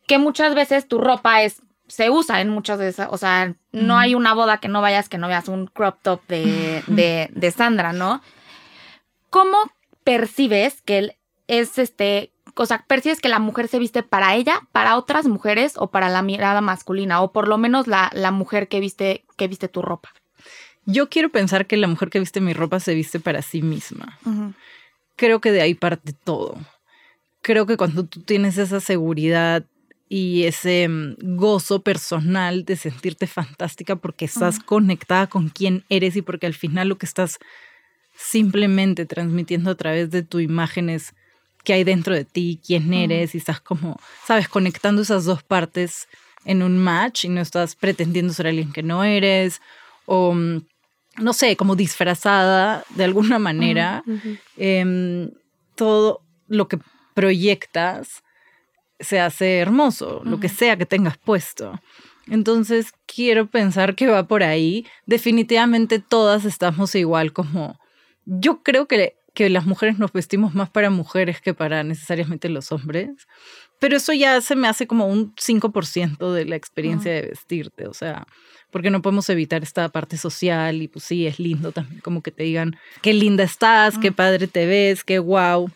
Que 0.07 0.19
muchas 0.19 0.55
veces 0.55 0.87
tu 0.87 0.99
ropa 0.99 1.41
es 1.41 1.61
se 1.87 2.09
usa 2.09 2.39
en 2.39 2.47
muchas 2.47 2.79
de 2.79 2.87
esas, 2.87 3.09
o 3.11 3.17
sea, 3.17 3.53
no 3.73 3.97
hay 3.97 4.15
una 4.15 4.33
boda 4.33 4.59
que 4.59 4.69
no 4.69 4.79
vayas 4.81 5.09
que 5.09 5.17
no 5.17 5.27
veas 5.27 5.49
un 5.49 5.67
crop 5.67 5.97
top 6.01 6.21
de, 6.29 6.81
de, 6.87 7.29
de 7.33 7.51
Sandra, 7.51 7.91
¿no? 7.91 8.21
¿Cómo 9.29 9.57
percibes 10.05 10.81
que 10.81 11.17
es 11.47 11.77
este, 11.77 12.31
o 12.55 12.65
sea, 12.65 12.85
percibes 12.87 13.19
que 13.19 13.29
la 13.29 13.39
mujer 13.39 13.67
se 13.67 13.79
viste 13.79 14.03
para 14.03 14.35
ella, 14.35 14.61
para 14.71 14.97
otras 14.97 15.27
mujeres 15.27 15.73
o 15.77 15.87
para 15.91 16.09
la 16.09 16.21
mirada 16.21 16.61
masculina, 16.61 17.21
o 17.21 17.31
por 17.31 17.47
lo 17.47 17.57
menos 17.57 17.87
la, 17.87 18.09
la 18.13 18.31
mujer 18.31 18.67
que 18.67 18.79
viste, 18.79 19.25
que 19.37 19.47
viste 19.47 19.67
tu 19.67 19.81
ropa? 19.81 20.13
Yo 20.85 21.09
quiero 21.09 21.29
pensar 21.29 21.65
que 21.65 21.77
la 21.77 21.87
mujer 21.87 22.09
que 22.09 22.19
viste 22.19 22.41
mi 22.41 22.53
ropa 22.53 22.79
se 22.79 22.93
viste 22.93 23.19
para 23.19 23.41
sí 23.41 23.61
misma. 23.61 24.19
creo 25.15 25.41
que 25.41 25.51
de 25.51 25.61
ahí 25.61 25.73
parte 25.73 26.13
todo. 26.13 26.57
Creo 27.41 27.65
que 27.65 27.77
cuando 27.77 28.05
tú 28.05 28.21
tienes 28.21 28.57
esa 28.57 28.79
seguridad 28.79 29.65
y 30.07 30.43
ese 30.43 30.87
mm, 30.87 31.35
gozo 31.35 31.81
personal 31.81 32.65
de 32.65 32.75
sentirte 32.75 33.27
fantástica 33.27 33.95
porque 33.95 34.25
estás 34.25 34.59
conectada 34.59 35.27
con 35.27 35.49
quién 35.49 35.83
eres 35.89 36.15
y 36.15 36.21
porque 36.21 36.45
al 36.45 36.53
final 36.53 36.89
lo 36.89 36.97
que 36.97 37.05
estás 37.05 37.39
simplemente 38.15 39.05
transmitiendo 39.05 39.71
a 39.71 39.75
través 39.75 40.11
de 40.11 40.23
tu 40.23 40.39
imagen 40.39 40.89
es 40.89 41.13
qué 41.65 41.73
hay 41.73 41.83
dentro 41.83 42.15
de 42.15 42.23
ti, 42.23 42.61
quién 42.65 42.93
eres 42.93 43.35
y 43.35 43.39
estás 43.39 43.59
como, 43.59 43.99
sabes, 44.25 44.47
conectando 44.47 45.01
esas 45.01 45.25
dos 45.25 45.43
partes 45.43 46.07
en 46.45 46.63
un 46.63 46.77
match 46.77 47.25
y 47.25 47.29
no 47.29 47.41
estás 47.41 47.75
pretendiendo 47.75 48.31
ser 48.31 48.47
alguien 48.47 48.71
que 48.71 48.83
no 48.83 49.03
eres 49.03 49.61
o 50.05 50.33
mm, 50.33 50.61
no 51.17 51.33
sé, 51.33 51.55
como 51.55 51.75
disfrazada 51.75 52.83
de 52.89 53.03
alguna 53.03 53.39
manera. 53.39 54.03
Em, 54.57 55.31
todo 55.75 56.21
lo 56.47 56.67
que 56.67 56.79
proyectas 57.13 58.23
se 58.99 59.19
hace 59.19 59.59
hermoso, 59.59 60.21
lo 60.23 60.39
que 60.39 60.49
sea 60.49 60.77
que 60.77 60.85
tengas 60.85 61.17
puesto. 61.17 61.79
Entonces, 62.27 62.93
quiero 63.05 63.47
pensar 63.47 63.95
que 63.95 64.07
va 64.07 64.27
por 64.27 64.43
ahí. 64.43 64.85
Definitivamente 65.05 65.99
todas 65.99 66.45
estamos 66.45 66.95
igual 66.95 67.33
como... 67.33 67.79
Yo 68.25 68.63
creo 68.63 68.87
que, 68.87 69.15
que 69.35 69.49
las 69.51 69.65
mujeres 69.67 69.99
nos 69.99 70.11
vestimos 70.11 70.55
más 70.55 70.69
para 70.71 70.89
mujeres 70.89 71.41
que 71.41 71.53
para 71.53 71.83
necesariamente 71.83 72.49
los 72.49 72.71
hombres, 72.71 73.27
pero 73.79 73.97
eso 73.97 74.13
ya 74.13 74.41
se 74.41 74.55
me 74.55 74.67
hace 74.67 74.87
como 74.87 75.05
un 75.07 75.35
5% 75.35 76.33
de 76.33 76.45
la 76.45 76.55
experiencia 76.55 77.11
de 77.11 77.21
vestirte, 77.23 77.85
o 77.87 77.93
sea, 77.93 78.25
porque 78.71 78.89
no 78.89 79.01
podemos 79.01 79.29
evitar 79.29 79.61
esta 79.61 79.87
parte 79.89 80.17
social 80.17 80.81
y 80.81 80.87
pues 80.87 81.05
sí, 81.05 81.27
es 81.27 81.37
lindo 81.39 81.71
también 81.71 82.01
como 82.01 82.21
que 82.23 82.31
te 82.31 82.43
digan 82.43 82.75
qué 83.01 83.13
linda 83.13 83.43
estás, 83.43 83.97
qué 83.99 84.11
padre 84.11 84.47
te 84.47 84.65
ves, 84.65 85.03
qué 85.03 85.19
wow. 85.19 85.69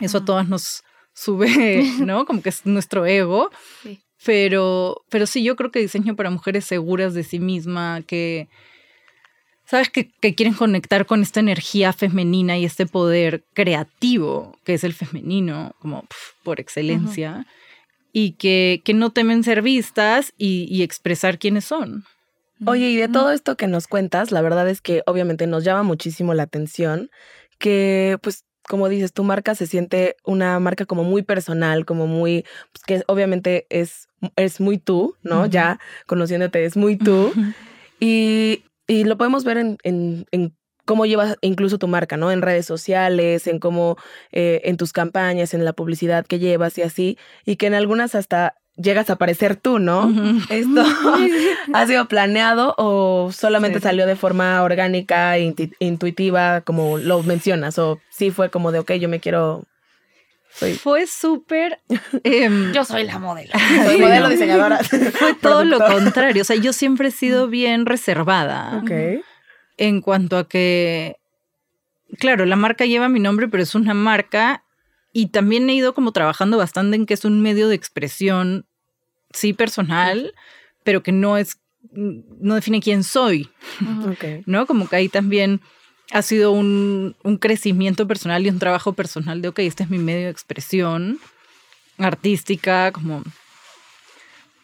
Eso 0.00 0.18
a 0.18 0.20
Mm. 0.22 0.24
todas 0.24 0.48
nos 0.48 0.82
sube, 1.12 1.46
¿no? 2.10 2.24
Como 2.26 2.42
que 2.42 2.48
es 2.48 2.66
nuestro 2.66 3.06
ego. 3.06 3.50
Sí. 3.82 4.00
Pero, 4.24 5.04
pero 5.10 5.26
sí, 5.26 5.44
yo 5.44 5.54
creo 5.54 5.70
que 5.70 5.78
diseño 5.80 6.16
para 6.16 6.30
mujeres 6.30 6.64
seguras 6.64 7.12
de 7.14 7.22
sí 7.24 7.38
misma, 7.38 8.00
que, 8.06 8.48
¿sabes? 9.64 9.90
Que, 9.90 10.10
que 10.20 10.34
quieren 10.34 10.54
conectar 10.54 11.06
con 11.06 11.22
esta 11.22 11.40
energía 11.40 11.92
femenina 11.92 12.58
y 12.58 12.64
este 12.64 12.86
poder 12.86 13.44
creativo 13.54 14.58
que 14.64 14.74
es 14.74 14.84
el 14.84 14.92
femenino, 14.92 15.74
como 15.78 16.02
pf, 16.02 16.34
por 16.42 16.60
excelencia, 16.60 17.46
y 18.12 18.32
que, 18.32 18.82
que 18.84 18.94
no 18.94 19.10
temen 19.10 19.42
ser 19.42 19.62
vistas 19.62 20.32
y, 20.38 20.66
y 20.70 20.82
expresar 20.82 21.38
quiénes 21.38 21.64
son. 21.64 22.04
Oye, 22.66 22.90
y 22.90 22.96
de 22.96 23.08
todo 23.08 23.32
esto 23.32 23.56
que 23.56 23.66
nos 23.66 23.88
cuentas, 23.88 24.30
la 24.30 24.40
verdad 24.40 24.68
es 24.68 24.80
que 24.80 25.02
obviamente 25.06 25.46
nos 25.46 25.64
llama 25.64 25.82
muchísimo 25.82 26.34
la 26.34 26.44
atención 26.44 27.10
que, 27.58 28.18
pues, 28.22 28.44
como 28.68 28.88
dices, 28.88 29.12
tu 29.12 29.24
marca 29.24 29.54
se 29.54 29.66
siente 29.66 30.16
una 30.24 30.58
marca 30.60 30.86
como 30.86 31.04
muy 31.04 31.22
personal, 31.22 31.84
como 31.84 32.06
muy, 32.06 32.44
pues, 32.72 32.84
que 32.86 33.02
obviamente 33.06 33.66
es, 33.68 34.08
es 34.36 34.60
muy 34.60 34.78
tú, 34.78 35.16
¿no? 35.22 35.46
Ya 35.46 35.78
conociéndote 36.06 36.64
es 36.64 36.76
muy 36.76 36.96
tú. 36.96 37.32
Y, 38.00 38.64
y 38.86 39.04
lo 39.04 39.16
podemos 39.16 39.44
ver 39.44 39.56
en, 39.58 39.78
en- 39.82 40.26
en 40.32 40.54
cómo 40.84 41.06
llevas 41.06 41.36
incluso 41.40 41.78
tu 41.78 41.88
marca, 41.88 42.16
¿no? 42.18 42.30
En 42.30 42.42
redes 42.42 42.66
sociales, 42.66 43.46
en 43.46 43.58
cómo, 43.58 43.96
eh, 44.32 44.60
en 44.64 44.76
tus 44.76 44.92
campañas, 44.92 45.54
en 45.54 45.64
la 45.64 45.72
publicidad 45.72 46.26
que 46.26 46.38
llevas 46.38 46.76
y 46.76 46.82
así, 46.82 47.18
y 47.46 47.56
que 47.56 47.66
en 47.68 47.74
algunas 47.74 48.14
hasta 48.14 48.54
llegas 48.76 49.08
a 49.08 49.14
aparecer 49.14 49.56
tú, 49.56 49.78
¿no? 49.78 50.12
Esto 50.50 50.82
ha 51.72 51.86
sido 51.86 52.06
planeado 52.06 52.74
o 52.76 53.30
solamente 53.32 53.78
Sí. 53.78 53.84
salió 53.84 54.04
de 54.06 54.16
forma 54.16 54.62
orgánica, 54.62 55.38
intuitiva, 55.78 56.60
como 56.62 56.98
lo 56.98 57.22
mencionas, 57.22 57.78
o 57.78 58.00
sí 58.10 58.30
fue 58.30 58.50
como 58.50 58.72
de, 58.72 58.80
ok, 58.80 58.92
yo 58.94 59.08
me 59.08 59.20
quiero, 59.20 59.64
soy, 60.54 60.74
Fue 60.74 61.06
súper... 61.06 61.80
em, 62.22 62.72
Yo 62.72 62.84
soy 62.84 63.04
la 63.04 63.18
modelo. 63.18 63.52
soy 63.84 63.98
modelo 64.00 64.28
diseñadora. 64.28 64.78
Fue 65.12 65.34
todo 65.34 65.64
lo 65.64 65.78
contrario. 65.78 66.42
O 66.42 66.44
sea, 66.44 66.56
yo 66.56 66.72
siempre 66.72 67.08
he 67.08 67.12
sido 67.12 67.48
bien 67.48 67.86
reservada. 67.86 68.80
Ok. 68.82 69.22
en 69.76 70.00
cuanto 70.00 70.38
a 70.38 70.48
que, 70.48 71.16
claro, 72.18 72.46
la 72.46 72.56
marca 72.56 72.84
lleva 72.86 73.08
mi 73.08 73.18
nombre, 73.20 73.48
pero 73.48 73.62
es 73.62 73.74
una 73.74 73.94
marca 73.94 74.64
y 75.12 75.28
también 75.28 75.68
he 75.70 75.74
ido 75.74 75.94
como 75.94 76.12
trabajando 76.12 76.58
bastante 76.58 76.96
en 76.96 77.06
que 77.06 77.14
es 77.14 77.24
un 77.24 77.40
medio 77.42 77.68
de 77.68 77.74
expresión, 77.74 78.66
sí, 79.32 79.52
personal, 79.52 80.32
pero 80.84 81.02
que 81.02 81.12
no 81.12 81.36
es, 81.38 81.60
no 81.92 82.54
define 82.54 82.80
quién 82.80 83.02
soy. 83.04 83.48
¿no? 84.46 84.66
Como 84.66 84.88
que 84.88 84.96
ahí 84.96 85.08
también 85.08 85.60
ha 86.10 86.22
sido 86.22 86.52
un, 86.52 87.16
un 87.22 87.38
crecimiento 87.38 88.06
personal 88.06 88.44
y 88.44 88.50
un 88.50 88.58
trabajo 88.58 88.92
personal 88.92 89.42
de, 89.42 89.48
ok, 89.48 89.60
este 89.60 89.84
es 89.84 89.90
mi 89.90 89.98
medio 89.98 90.24
de 90.24 90.30
expresión 90.30 91.18
artística, 91.98 92.92
como 92.92 93.22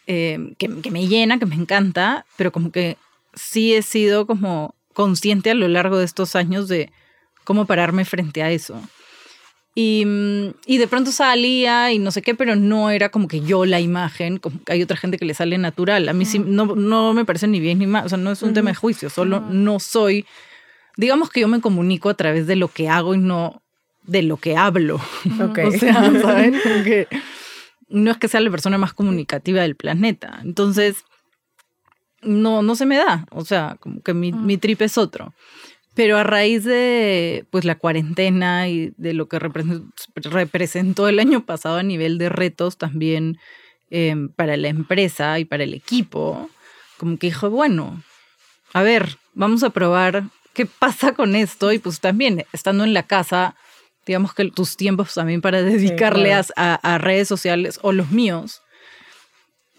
eh, 0.07 0.55
que, 0.59 0.69
que 0.81 0.91
me 0.91 1.07
llena, 1.07 1.39
que 1.39 1.47
me 1.47 1.55
encanta, 1.55 2.27
pero 2.37 2.53
como 2.53 2.71
que 2.73 2.97
sí 3.35 3.75
he 3.75 3.83
sido 3.83 4.27
como 4.27 4.75
consciente 4.93 5.51
a 5.51 5.55
lo 5.55 5.69
largo 5.69 5.99
de 5.99 6.05
estos 6.05 6.37
años 6.37 6.69
de 6.69 6.93
cómo 7.45 7.67
pararme 7.67 8.05
frente 8.05 8.43
a 8.43 8.51
eso. 8.51 8.81
Y, 9.75 10.05
y, 10.67 10.79
de 10.79 10.89
pronto 10.89 11.13
salía 11.13 11.93
y 11.93 12.01
no 12.01 12.11
sé 12.11 12.23
qué, 12.23 12.35
pero 12.35 12.57
no 12.57 12.91
era 12.91 13.09
como 13.09 13.29
que 13.29 13.41
yo 13.41 13.65
la 13.65 13.81
imagen, 13.81 14.39
como 14.39 14.59
hay 14.67 14.83
otra 14.83 14.97
gente 14.97 15.17
que 15.17 15.25
le 15.25 15.33
sale 15.33 15.59
natural. 15.59 16.09
A 16.09 16.13
mí 16.13 16.25
sí, 16.25 16.41
no, 16.41 16.67
no 16.67 17.15
me 17.15 17.25
parece 17.25 17.47
ni 17.47 17.61
bien 17.61 17.79
ni 17.79 17.87
mal, 17.87 18.05
o 18.05 18.09
sea, 18.09 18.19
no 18.19 18.33
es 18.33 18.43
un 18.43 18.53
tema 18.53 18.71
de 18.71 18.75
juicio, 18.75 19.09
solo 19.11 19.41
no 19.41 19.79
soy, 19.79 20.27
digamos 21.01 21.31
que 21.31 21.41
yo 21.41 21.49
me 21.49 21.63
comunico 21.63 22.11
a 22.11 22.15
través 22.15 22.47
de 22.47 22.57
lo 22.57 22.69
que 22.69 22.91
hago 22.91 23.15
y 23.15 23.19
no 23.19 23.63
de 24.05 24.23
lo 24.23 24.37
que 24.37 24.57
hablo. 24.57 25.01
o 25.65 25.71
sea, 25.73 25.95
¿saben? 26.21 26.53
que 26.85 27.09
no 27.89 28.11
es 28.11 28.19
que 28.19 28.29
sea 28.29 28.41
la 28.41 28.51
persona 28.51 28.77
más 28.77 28.93
comunicativa 28.93 29.63
del 29.63 29.77
planeta. 29.77 30.41
Entonces, 30.45 31.05
no, 32.21 32.63
no 32.63 32.77
se 32.77 32.85
me 32.85 32.99
da, 32.99 33.27
o 33.31 33.45
sea, 33.47 33.79
como 33.81 34.03
que 34.03 34.13
mi, 34.13 34.31
mi 34.31 34.59
trip 34.59 34.83
es 34.83 34.99
otro. 34.99 35.33
Pero 35.95 36.19
a 36.19 36.23
raíz 36.23 36.65
de 36.65 37.47
pues 37.51 37.65
la 37.65 37.77
cuarentena 37.77 38.69
y 38.69 38.93
de 38.97 39.15
lo 39.15 39.27
que 39.27 39.39
representó 39.39 41.09
el 41.09 41.19
año 41.19 41.45
pasado 41.47 41.79
a 41.79 41.83
nivel 41.83 42.19
de 42.19 42.29
retos 42.29 42.77
también 42.77 43.39
em, 43.91 44.29
para 44.29 44.57
la 44.57 44.69
empresa 44.69 45.39
y 45.41 45.47
para 45.47 45.65
el 45.65 45.75
equipo, 45.75 46.49
como 46.97 47.17
que 47.17 47.29
dijo, 47.29 47.51
bueno, 47.51 48.03
a 48.73 48.83
ver, 48.83 49.17
vamos 49.35 49.65
a 49.65 49.71
probar 49.71 50.25
qué 50.55 50.67
pasa 50.67 51.13
con 51.13 51.37
esto 51.37 51.73
y 51.73 51.79
pues 51.79 52.01
también 52.01 52.45
estando 52.53 52.85
en 52.85 52.95
la 52.95 53.05
casa, 53.05 53.55
digamos 54.07 54.35
que 54.35 54.51
tus 54.51 54.77
tiempos 54.77 55.15
también 55.15 55.41
para 55.41 55.63
dedicarle 55.63 56.33
a, 56.33 56.45
a, 56.57 56.99
redes 56.99 57.29
sociales 57.29 57.79
o 57.83 57.93
los 57.93 58.11
míos, 58.11 58.63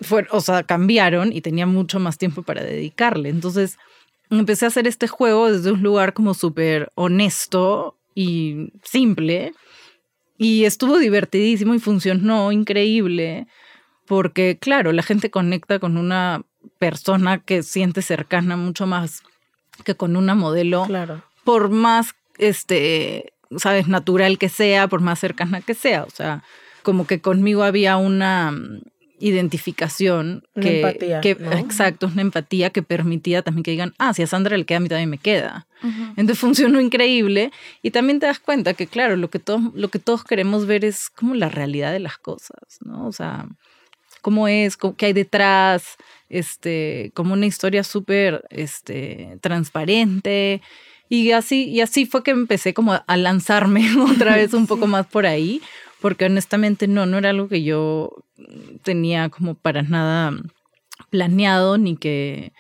fue, 0.01 0.27
o 0.31 0.41
sea, 0.41 0.63
cambiaron 0.63 1.31
y 1.31 1.41
tenía 1.41 1.65
mucho 1.65 1.99
más 1.99 2.17
tiempo 2.17 2.41
para 2.41 2.63
dedicarle. 2.63 3.29
Entonces, 3.29 3.77
empecé 4.29 4.65
a 4.65 4.69
hacer 4.69 4.87
este 4.87 5.07
juego 5.07 5.51
desde 5.51 5.71
un 5.71 5.83
lugar 5.83 6.13
como 6.13 6.33
súper 6.33 6.91
honesto 6.95 7.97
y 8.15 8.71
simple. 8.83 9.53
Y 10.37 10.65
estuvo 10.65 10.97
divertidísimo 10.97 11.75
y 11.75 11.79
funcionó 11.79 12.51
increíble. 12.51 13.47
Porque, 14.07 14.57
claro, 14.59 14.91
la 14.91 15.03
gente 15.03 15.29
conecta 15.29 15.77
con 15.77 15.97
una 15.97 16.43
persona 16.79 17.39
que 17.39 17.61
siente 17.61 18.01
cercana 18.01 18.57
mucho 18.57 18.87
más 18.87 19.23
que 19.83 19.95
con 19.95 20.15
una 20.15 20.35
modelo. 20.35 20.85
Claro. 20.85 21.23
Por 21.43 21.69
más, 21.69 22.13
este, 22.37 23.33
sabes, 23.57 23.87
natural 23.87 24.37
que 24.37 24.49
sea, 24.49 24.87
por 24.87 25.01
más 25.01 25.19
cercana 25.19 25.61
que 25.61 25.73
sea. 25.73 26.03
O 26.03 26.09
sea, 26.09 26.43
como 26.83 27.07
que 27.07 27.21
conmigo 27.21 27.63
había 27.63 27.97
una 27.97 28.53
identificación. 29.19 30.43
que, 30.59 30.81
empatía. 30.81 31.21
Que, 31.21 31.31
Exacto, 31.31 32.07
una 32.07 32.21
empatía 32.21 32.71
que 32.71 32.83
permitía 32.83 33.41
también 33.41 33.63
que 33.63 33.71
digan, 33.71 33.93
ah, 33.97 34.13
si 34.13 34.23
a 34.23 34.27
Sandra 34.27 34.57
le 34.57 34.65
queda, 34.65 34.77
a 34.77 34.81
mí 34.81 34.89
también 34.89 35.09
me 35.09 35.17
queda. 35.17 35.67
Entonces 36.17 36.39
funcionó 36.39 36.81
increíble 36.81 37.51
y 37.81 37.91
también 37.91 38.19
te 38.19 38.25
das 38.25 38.39
cuenta 38.39 38.73
que, 38.73 38.87
claro, 38.87 39.15
lo 39.15 39.29
que, 39.29 39.39
todos, 39.39 39.61
lo 39.73 39.89
que 39.89 39.99
todos 39.99 40.23
queremos 40.23 40.65
ver 40.65 40.83
es 40.83 41.09
como 41.09 41.35
la 41.35 41.49
realidad 41.49 41.91
de 41.91 41.99
las 41.99 42.17
cosas, 42.17 42.79
¿no? 42.81 43.07
O 43.07 43.11
sea, 43.11 43.47
cómo 44.21 44.47
es, 44.47 44.77
qué 44.97 45.07
hay 45.07 45.13
detrás, 45.13 45.97
este, 46.31 47.11
como 47.13 47.33
una 47.33 47.45
historia 47.45 47.83
súper 47.83 48.45
este, 48.49 49.37
transparente. 49.41 50.61
Y 51.09 51.31
así, 51.31 51.65
y 51.65 51.81
así 51.81 52.05
fue 52.05 52.23
que 52.23 52.31
empecé 52.31 52.73
como 52.73 52.93
a 53.05 53.17
lanzarme 53.17 53.85
otra 53.99 54.35
vez 54.35 54.53
un 54.53 54.65
poco 54.65 54.87
más 54.87 55.05
por 55.05 55.25
ahí, 55.25 55.61
porque 55.99 56.25
honestamente 56.25 56.87
no, 56.87 57.05
no 57.05 57.17
era 57.17 57.29
algo 57.29 57.49
que 57.49 57.63
yo 57.63 58.11
tenía 58.83 59.29
como 59.29 59.55
para 59.55 59.83
nada 59.83 60.33
planeado 61.09 61.77
ni 61.77 61.97
que 61.97 62.53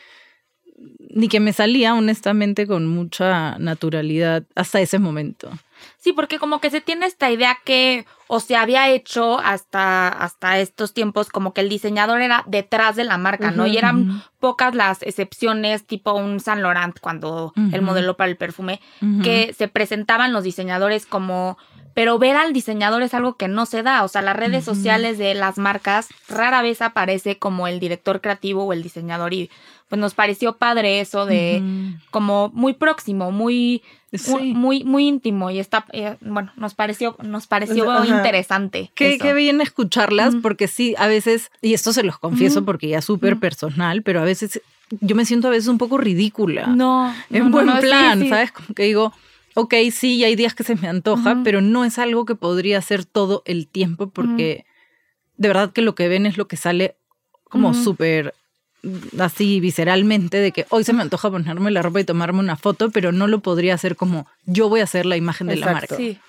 ni 1.13 1.27
que 1.27 1.39
me 1.39 1.53
salía 1.53 1.93
honestamente 1.93 2.67
con 2.67 2.87
mucha 2.87 3.57
naturalidad 3.59 4.45
hasta 4.55 4.81
ese 4.81 4.97
momento. 4.97 5.51
Sí, 5.97 6.13
porque 6.13 6.39
como 6.39 6.59
que 6.59 6.69
se 6.69 6.81
tiene 6.81 7.05
esta 7.05 7.29
idea 7.29 7.57
que 7.63 8.05
o 8.27 8.39
se 8.39 8.55
había 8.55 8.89
hecho 8.89 9.39
hasta, 9.39 10.07
hasta 10.07 10.59
estos 10.59 10.93
tiempos 10.93 11.29
como 11.29 11.53
que 11.53 11.61
el 11.61 11.69
diseñador 11.69 12.21
era 12.21 12.43
detrás 12.47 12.95
de 12.95 13.03
la 13.03 13.17
marca, 13.17 13.51
¿no? 13.51 13.67
Y 13.67 13.77
eran 13.77 14.23
pocas 14.39 14.73
las 14.73 15.01
excepciones, 15.03 15.85
tipo 15.85 16.13
un 16.13 16.39
Saint 16.39 16.61
Laurent 16.61 16.97
cuando 16.99 17.53
el 17.73 17.81
modelo 17.81 18.15
para 18.15 18.29
el 18.29 18.37
perfume, 18.37 18.79
que 19.21 19.53
se 19.53 19.67
presentaban 19.67 20.31
los 20.31 20.45
diseñadores 20.45 21.05
como 21.05 21.57
pero 21.93 22.19
ver 22.19 22.35
al 22.35 22.53
diseñador 22.53 23.01
es 23.03 23.13
algo 23.13 23.35
que 23.35 23.47
no 23.47 23.65
se 23.65 23.83
da. 23.83 24.03
O 24.03 24.07
sea, 24.07 24.21
las 24.21 24.35
redes 24.35 24.63
sociales 24.63 25.17
de 25.17 25.33
las 25.33 25.57
marcas 25.57 26.07
rara 26.29 26.61
vez 26.61 26.81
aparece 26.81 27.37
como 27.37 27.67
el 27.67 27.79
director 27.79 28.21
creativo 28.21 28.63
o 28.63 28.73
el 28.73 28.83
diseñador. 28.83 29.33
Y 29.33 29.49
pues 29.89 29.99
nos 29.99 30.13
pareció 30.13 30.55
padre 30.55 31.01
eso 31.01 31.25
de 31.25 31.61
como 32.11 32.49
muy 32.53 32.73
próximo, 32.73 33.31
muy, 33.31 33.81
muy, 34.53 34.85
muy, 34.85 35.07
íntimo. 35.07 35.51
Y 35.51 35.59
está, 35.59 35.85
eh, 35.91 36.15
bueno, 36.21 36.53
nos 36.55 36.75
pareció, 36.75 37.17
nos 37.23 37.47
pareció 37.47 38.05
interesante. 38.05 38.91
Qué, 38.95 39.17
qué, 39.17 39.33
bien 39.33 39.59
escucharlas, 39.59 40.35
porque 40.41 40.69
sí, 40.69 40.95
a 40.97 41.07
veces, 41.07 41.51
y 41.61 41.73
esto 41.73 41.91
se 41.91 42.03
los 42.03 42.17
confieso 42.17 42.63
porque 42.63 42.87
ya 42.87 42.99
es 42.99 43.05
súper 43.05 43.37
personal, 43.37 44.01
pero 44.01 44.21
a 44.21 44.23
veces 44.23 44.61
yo 45.01 45.15
me 45.15 45.25
siento 45.25 45.49
a 45.49 45.51
veces 45.51 45.67
un 45.67 45.77
poco 45.77 45.97
ridícula. 45.97 46.67
No. 46.67 47.13
En 47.29 47.51
buen 47.51 47.77
plan, 47.79 48.29
¿sabes? 48.29 48.53
Como 48.53 48.73
que 48.73 48.83
digo 48.83 49.13
ok, 49.55 49.73
sí, 49.91 50.23
hay 50.23 50.35
días 50.35 50.55
que 50.55 50.63
se 50.63 50.75
me 50.75 50.87
antoja, 50.87 51.41
pero 51.43 51.61
no 51.61 51.85
es 51.85 51.99
algo 51.99 52.25
que 52.25 52.35
podría 52.35 52.77
hacer 52.77 53.05
todo 53.05 53.43
el 53.45 53.67
tiempo 53.67 54.09
porque 54.09 54.65
de 55.37 55.47
verdad 55.47 55.71
que 55.71 55.81
lo 55.81 55.95
que 55.95 56.07
ven 56.07 56.25
es 56.25 56.37
lo 56.37 56.47
que 56.47 56.57
sale 56.57 56.95
como 57.43 57.73
súper 57.73 58.33
mm, 58.83 59.21
así 59.21 59.59
visceralmente 59.59 60.37
de 60.37 60.51
que 60.51 60.65
hoy 60.69 60.83
se 60.83 60.93
me 60.93 61.01
antoja 61.01 61.29
ponerme 61.29 61.71
la 61.71 61.81
ropa 61.81 61.99
y 61.99 62.03
tomarme 62.03 62.39
una 62.39 62.55
foto, 62.55 62.91
pero 62.91 63.11
no 63.11 63.27
lo 63.27 63.39
podría 63.39 63.73
hacer 63.73 63.95
como 63.95 64.27
yo 64.45 64.69
voy 64.69 64.79
a 64.79 64.85
hacer 64.85 65.05
la 65.05 65.17
imagen 65.17 65.47
de 65.47 65.57
la 65.57 65.73
marca. 65.73 65.95
Sí. 65.97 66.19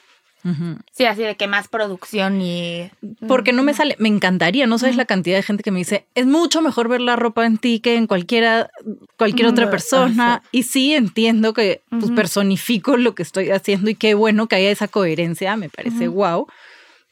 Sí, 0.91 1.05
así 1.05 1.23
de 1.23 1.37
que 1.37 1.47
más 1.47 1.69
producción 1.69 2.41
y... 2.41 2.91
Porque 3.29 3.53
no 3.53 3.63
me 3.63 3.75
sale, 3.75 3.97
me 3.99 4.09
encantaría, 4.09 4.67
no 4.67 4.79
sabes 4.79 4.97
la 4.97 5.05
cantidad 5.05 5.37
de 5.37 5.43
gente 5.43 5.63
que 5.63 5.71
me 5.71 5.79
dice, 5.79 6.07
es 6.15 6.27
mucho 6.27 6.63
mejor 6.63 6.89
ver 6.89 7.01
la 7.01 7.17
ropa 7.17 7.47
en 7.47 7.59
ti 7.59 7.81
que 7.81 7.97
en 7.97 8.07
cualquiera, 8.07 8.71
cualquier 9.17 9.49
otra 9.49 9.71
persona. 9.71 10.43
Y 10.51 10.65
sí 10.65 10.95
entiendo 10.95 11.53
que 11.53 11.83
pues, 11.91 12.11
personifico 12.11 12.97
lo 12.97 13.15
que 13.15 13.23
estoy 13.23 13.51
haciendo 13.51 13.91
y 13.91 13.95
qué 13.95 14.15
bueno 14.15 14.49
que 14.49 14.57
haya 14.57 14.71
esa 14.71 14.89
coherencia, 14.89 15.57
me 15.57 15.69
parece 15.69 16.09
wow. 16.09 16.47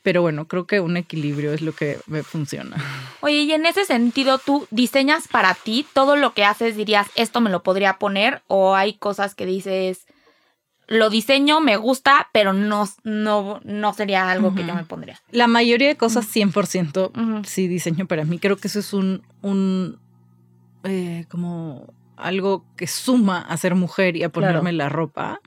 Pero 0.02 0.22
bueno, 0.22 0.48
creo 0.48 0.66
que 0.66 0.80
un 0.80 0.96
equilibrio 0.96 1.52
es 1.52 1.60
lo 1.60 1.72
que 1.72 1.98
me 2.06 2.22
funciona. 2.22 2.76
Oye, 3.20 3.42
y 3.42 3.52
en 3.52 3.66
ese 3.66 3.84
sentido, 3.84 4.38
¿tú 4.38 4.66
diseñas 4.70 5.28
para 5.28 5.54
ti 5.54 5.86
todo 5.92 6.16
lo 6.16 6.32
que 6.32 6.44
haces? 6.44 6.74
Dirías, 6.74 7.08
esto 7.16 7.42
me 7.42 7.50
lo 7.50 7.62
podría 7.62 7.98
poner, 7.98 8.40
o 8.46 8.74
hay 8.74 8.94
cosas 8.94 9.34
que 9.34 9.44
dices, 9.44 10.06
lo 10.90 11.08
diseño, 11.08 11.60
me 11.60 11.76
gusta, 11.76 12.28
pero 12.32 12.52
no, 12.52 12.86
no, 13.04 13.60
no 13.62 13.92
sería 13.94 14.28
algo 14.28 14.56
que 14.56 14.66
yo 14.66 14.74
me 14.74 14.84
pondría. 14.84 15.20
La 15.30 15.46
mayoría 15.46 15.86
de 15.86 15.96
cosas 15.96 16.26
100% 16.34 17.46
sí 17.46 17.68
diseño 17.68 18.06
para 18.06 18.24
mí. 18.24 18.40
Creo 18.40 18.56
que 18.56 18.66
eso 18.66 18.80
es 18.80 18.92
un, 18.92 19.22
un 19.40 20.00
eh, 20.82 21.26
como 21.28 21.94
algo 22.16 22.66
que 22.76 22.88
suma 22.88 23.40
a 23.40 23.56
ser 23.56 23.76
mujer 23.76 24.16
y 24.16 24.24
a 24.24 24.30
ponerme 24.30 24.72
la 24.72 24.88
ropa. 24.88 25.40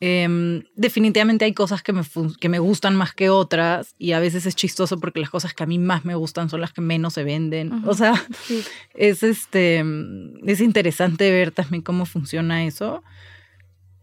Em, 0.00 0.64
definitivamente 0.74 1.44
hay 1.44 1.54
cosas 1.54 1.84
que 1.84 1.92
me, 1.92 2.02
que 2.40 2.48
me 2.48 2.58
gustan 2.58 2.96
más 2.96 3.12
que 3.12 3.30
otras 3.30 3.94
y 3.96 4.10
a 4.10 4.18
veces 4.18 4.44
es 4.44 4.56
chistoso 4.56 4.98
porque 4.98 5.20
las 5.20 5.30
cosas 5.30 5.54
que 5.54 5.62
a 5.62 5.66
mí 5.66 5.78
más 5.78 6.04
me 6.04 6.16
gustan 6.16 6.50
son 6.50 6.62
las 6.62 6.72
que 6.72 6.80
menos 6.80 7.14
se 7.14 7.22
venden. 7.22 7.84
O 7.86 7.94
sea, 7.94 8.14
es, 8.94 9.22
este, 9.22 9.84
es 10.44 10.60
interesante 10.60 11.30
ver 11.30 11.52
también 11.52 11.82
cómo 11.82 12.06
funciona 12.06 12.64
eso 12.64 13.04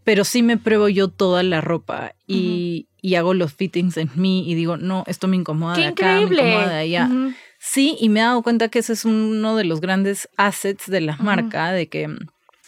pero 0.06 0.24
sí 0.24 0.44
me 0.44 0.56
pruebo 0.56 0.88
yo 0.88 1.08
toda 1.08 1.42
la 1.42 1.60
ropa 1.60 2.14
y, 2.28 2.86
hago 3.16 3.34
los 3.34 3.52
fittings 3.52 3.96
en 3.96 4.08
mí 4.14 4.48
y 4.48 4.54
digo, 4.54 4.76
no, 4.76 5.02
esto 5.08 5.26
me 5.26 5.36
incomoda 5.36 5.76
de 5.76 5.86
acá, 5.86 6.20
me 6.20 6.22
incomoda 6.22 6.68
de 6.68 6.76
allá. 6.76 7.10
Sí, 7.58 7.96
y 7.98 8.08
me 8.08 8.20
he 8.20 8.22
dado 8.22 8.42
cuenta 8.42 8.68
que 8.68 8.78
ese 8.78 8.92
es 8.92 9.04
uno 9.04 9.56
de 9.56 9.64
los 9.64 9.80
grandes 9.80 10.28
assets 10.36 10.88
de 10.88 11.00
la 11.00 11.16
marca, 11.16 11.72
de 11.72 11.88
que 11.88 12.08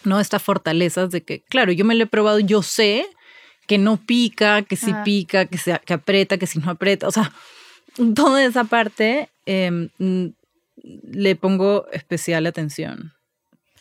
no 0.03 0.19
estas 0.19 0.43
fortalezas, 0.43 1.13
de 1.13 1.23
que, 1.23 1.43
claro, 1.43 1.71
yo 1.71 1.85
me 1.85 1.95
lo 1.95 2.05
he 2.05 2.07
probado, 2.09 2.41
yo 2.41 2.63
sé 2.63 3.07
que 3.69 3.79
no 3.79 3.99
pica, 3.99 4.63
que 4.63 4.75
sí 4.75 4.93
pica, 5.05 5.47
que, 5.47 5.59
se, 5.59 5.81
que 5.85 5.95
aprieta, 5.95 6.39
que 6.39 6.49
si 6.49 6.59
no 6.59 6.73
aprieta, 6.73 7.07
o 7.07 7.13
sea, 7.13 7.33
toda 8.17 8.45
esa 8.45 8.65
parte 8.65 9.29
em, 9.47 9.91
le 10.77 11.37
pongo 11.37 11.87
especial 11.93 12.47
atención 12.47 13.13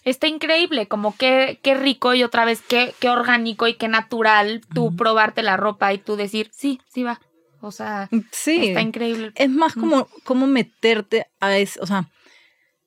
está 0.09 0.27
increíble, 0.27 0.87
como 0.87 1.15
qué, 1.17 1.59
qué 1.61 1.75
rico 1.75 2.13
y 2.13 2.23
otra 2.23 2.45
vez 2.45 2.61
qué, 2.61 2.93
qué 2.99 3.09
orgánico 3.09 3.67
y 3.67 3.75
qué 3.75 3.87
natural 3.87 4.61
tú 4.73 4.95
probarte 4.95 5.43
la 5.43 5.57
ropa 5.57 5.93
y 5.93 5.97
tú 5.97 6.15
decir, 6.15 6.49
sí, 6.53 6.79
sí 6.87 7.03
va. 7.03 7.19
O 7.59 7.71
sea, 7.71 8.09
sí. 8.31 8.67
está 8.67 8.81
increíble. 8.81 9.31
Es 9.35 9.49
más 9.49 9.73
como, 9.73 10.07
como 10.23 10.47
meterte 10.47 11.27
a 11.39 11.57
eso, 11.57 11.81
o 11.81 11.87
sea, 11.87 12.07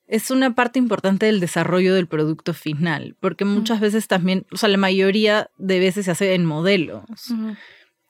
es 0.06 0.30
una 0.30 0.54
parte 0.54 0.78
importante 0.78 1.26
del 1.26 1.40
desarrollo 1.40 1.94
del 1.94 2.06
producto 2.06 2.54
final, 2.54 3.16
porque 3.20 3.44
muchas 3.44 3.80
veces 3.80 4.08
también, 4.08 4.46
o 4.50 4.56
sea, 4.56 4.68
la 4.68 4.78
mayoría 4.78 5.50
de 5.58 5.78
veces 5.78 6.06
se 6.06 6.10
hace 6.10 6.34
en 6.34 6.44
modelos. 6.44 7.04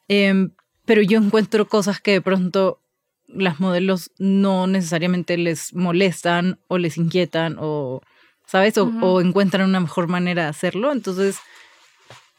Em, 0.08 0.52
pero 0.84 1.02
yo 1.02 1.18
encuentro 1.18 1.68
cosas 1.68 2.00
que 2.00 2.12
de 2.12 2.20
pronto 2.20 2.80
las 3.26 3.60
modelos 3.60 4.10
no 4.18 4.66
necesariamente 4.66 5.36
les 5.36 5.74
molestan 5.74 6.58
o 6.68 6.78
les 6.78 6.96
inquietan 6.96 7.56
o 7.58 8.02
¿sabes? 8.50 8.76
O, 8.78 9.20
encuentran 9.20 9.68
una 9.68 9.80
mejor 9.80 10.08
manera 10.08 10.44
de 10.44 10.48
hacerlo. 10.48 10.90
Entonces, 10.90 11.38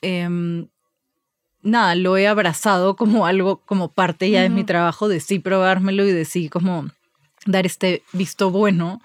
em, 0.01 0.67
nada, 1.61 1.95
lo 1.95 2.17
he 2.17 2.27
abrazado 2.27 2.95
como 2.97 3.25
algo, 3.25 3.61
como 3.65 3.93
parte 3.93 4.29
ya 4.29 4.41
de 4.41 4.49
mi 4.49 4.63
trabajo, 4.63 5.07
de 5.07 5.21
sí 5.21 5.39
probármelo 5.39 6.05
y 6.05 6.11
de 6.11 6.25
sí 6.25 6.49
como 6.49 6.89
dar 7.45 7.65
este 7.65 8.03
visto 8.13 8.51
bueno 8.51 9.01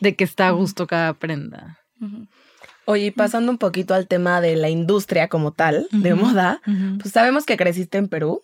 de 0.00 0.16
que 0.16 0.24
está 0.24 0.48
a 0.48 0.52
gusto 0.52 0.86
cada 0.86 1.12
prenda. 1.12 1.78
Oye, 2.86 3.12
pasando 3.12 3.50
un 3.50 3.58
poquito 3.58 3.92
al 3.92 4.06
tema 4.06 4.40
de 4.40 4.56
la 4.56 4.70
industria 4.70 5.28
como 5.28 5.50
tal, 5.50 5.88
de 5.90 6.14
moda, 6.14 6.62
pues 7.00 7.12
sabemos 7.12 7.44
que 7.44 7.56
creciste 7.56 7.98
en 7.98 8.08
Perú, 8.08 8.42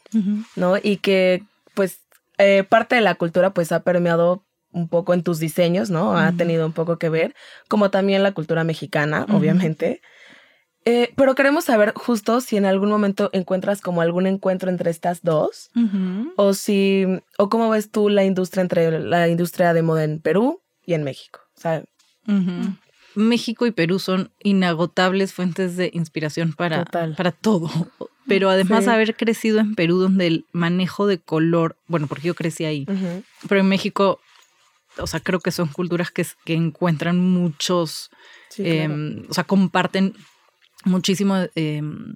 ¿no? 0.56 0.74
Y 0.82 0.96
que 0.96 1.44
pues 1.74 2.00
eh, 2.38 2.64
parte 2.68 2.96
de 2.96 3.00
la 3.00 3.14
cultura 3.14 3.54
pues 3.54 3.72
ha 3.72 3.80
permeado 3.80 4.44
un 4.72 4.88
poco 4.88 5.14
en 5.14 5.22
tus 5.22 5.38
diseños, 5.38 5.90
¿no? 5.90 6.16
Ha 6.16 6.32
tenido 6.32 6.66
un 6.66 6.72
poco 6.72 6.98
que 6.98 7.08
ver, 7.08 7.34
como 7.68 7.90
también 7.90 8.22
la 8.22 8.32
cultura 8.32 8.64
mexicana, 8.64 9.26
obviamente. 9.30 10.00
Eh, 10.84 11.12
pero 11.14 11.34
queremos 11.36 11.64
saber 11.64 11.92
justo 11.94 12.40
si 12.40 12.56
en 12.56 12.64
algún 12.64 12.90
momento 12.90 13.30
encuentras 13.32 13.80
como 13.80 14.00
algún 14.00 14.26
encuentro 14.26 14.68
entre 14.68 14.90
estas 14.90 15.22
dos, 15.22 15.70
o 16.36 16.54
si, 16.54 17.06
o 17.38 17.48
cómo 17.48 17.70
ves 17.70 17.90
tú 17.90 18.08
la 18.08 18.24
industria 18.24 18.62
entre 18.62 19.00
la 19.00 19.28
industria 19.28 19.74
de 19.74 19.82
moda 19.82 20.04
en 20.04 20.20
Perú 20.20 20.60
y 20.84 20.94
en 20.94 21.04
México. 21.04 21.40
México 23.14 23.66
y 23.66 23.70
Perú 23.70 23.98
son 23.98 24.32
inagotables 24.42 25.32
fuentes 25.32 25.76
de 25.76 25.90
inspiración 25.92 26.52
para, 26.52 26.84
para 26.84 27.32
todo. 27.32 27.70
Pero 28.26 28.50
además 28.50 28.86
haber 28.86 29.16
crecido 29.16 29.58
en 29.58 29.74
Perú, 29.74 29.98
donde 29.98 30.26
el 30.28 30.46
manejo 30.52 31.06
de 31.06 31.18
color, 31.18 31.76
bueno, 31.88 32.06
porque 32.06 32.28
yo 32.28 32.34
crecí 32.34 32.64
ahí, 32.64 32.86
pero 33.48 33.60
en 33.60 33.68
México, 33.68 34.20
o 34.98 35.06
sea, 35.06 35.20
creo 35.20 35.40
que 35.40 35.50
son 35.50 35.68
culturas 35.68 36.10
que, 36.10 36.26
que 36.44 36.54
encuentran 36.54 37.18
muchos, 37.18 38.10
em, 38.58 39.24
o 39.28 39.34
sea, 39.34 39.44
comparten 39.44 40.14
muchísimo 40.84 41.36
em, 41.54 42.14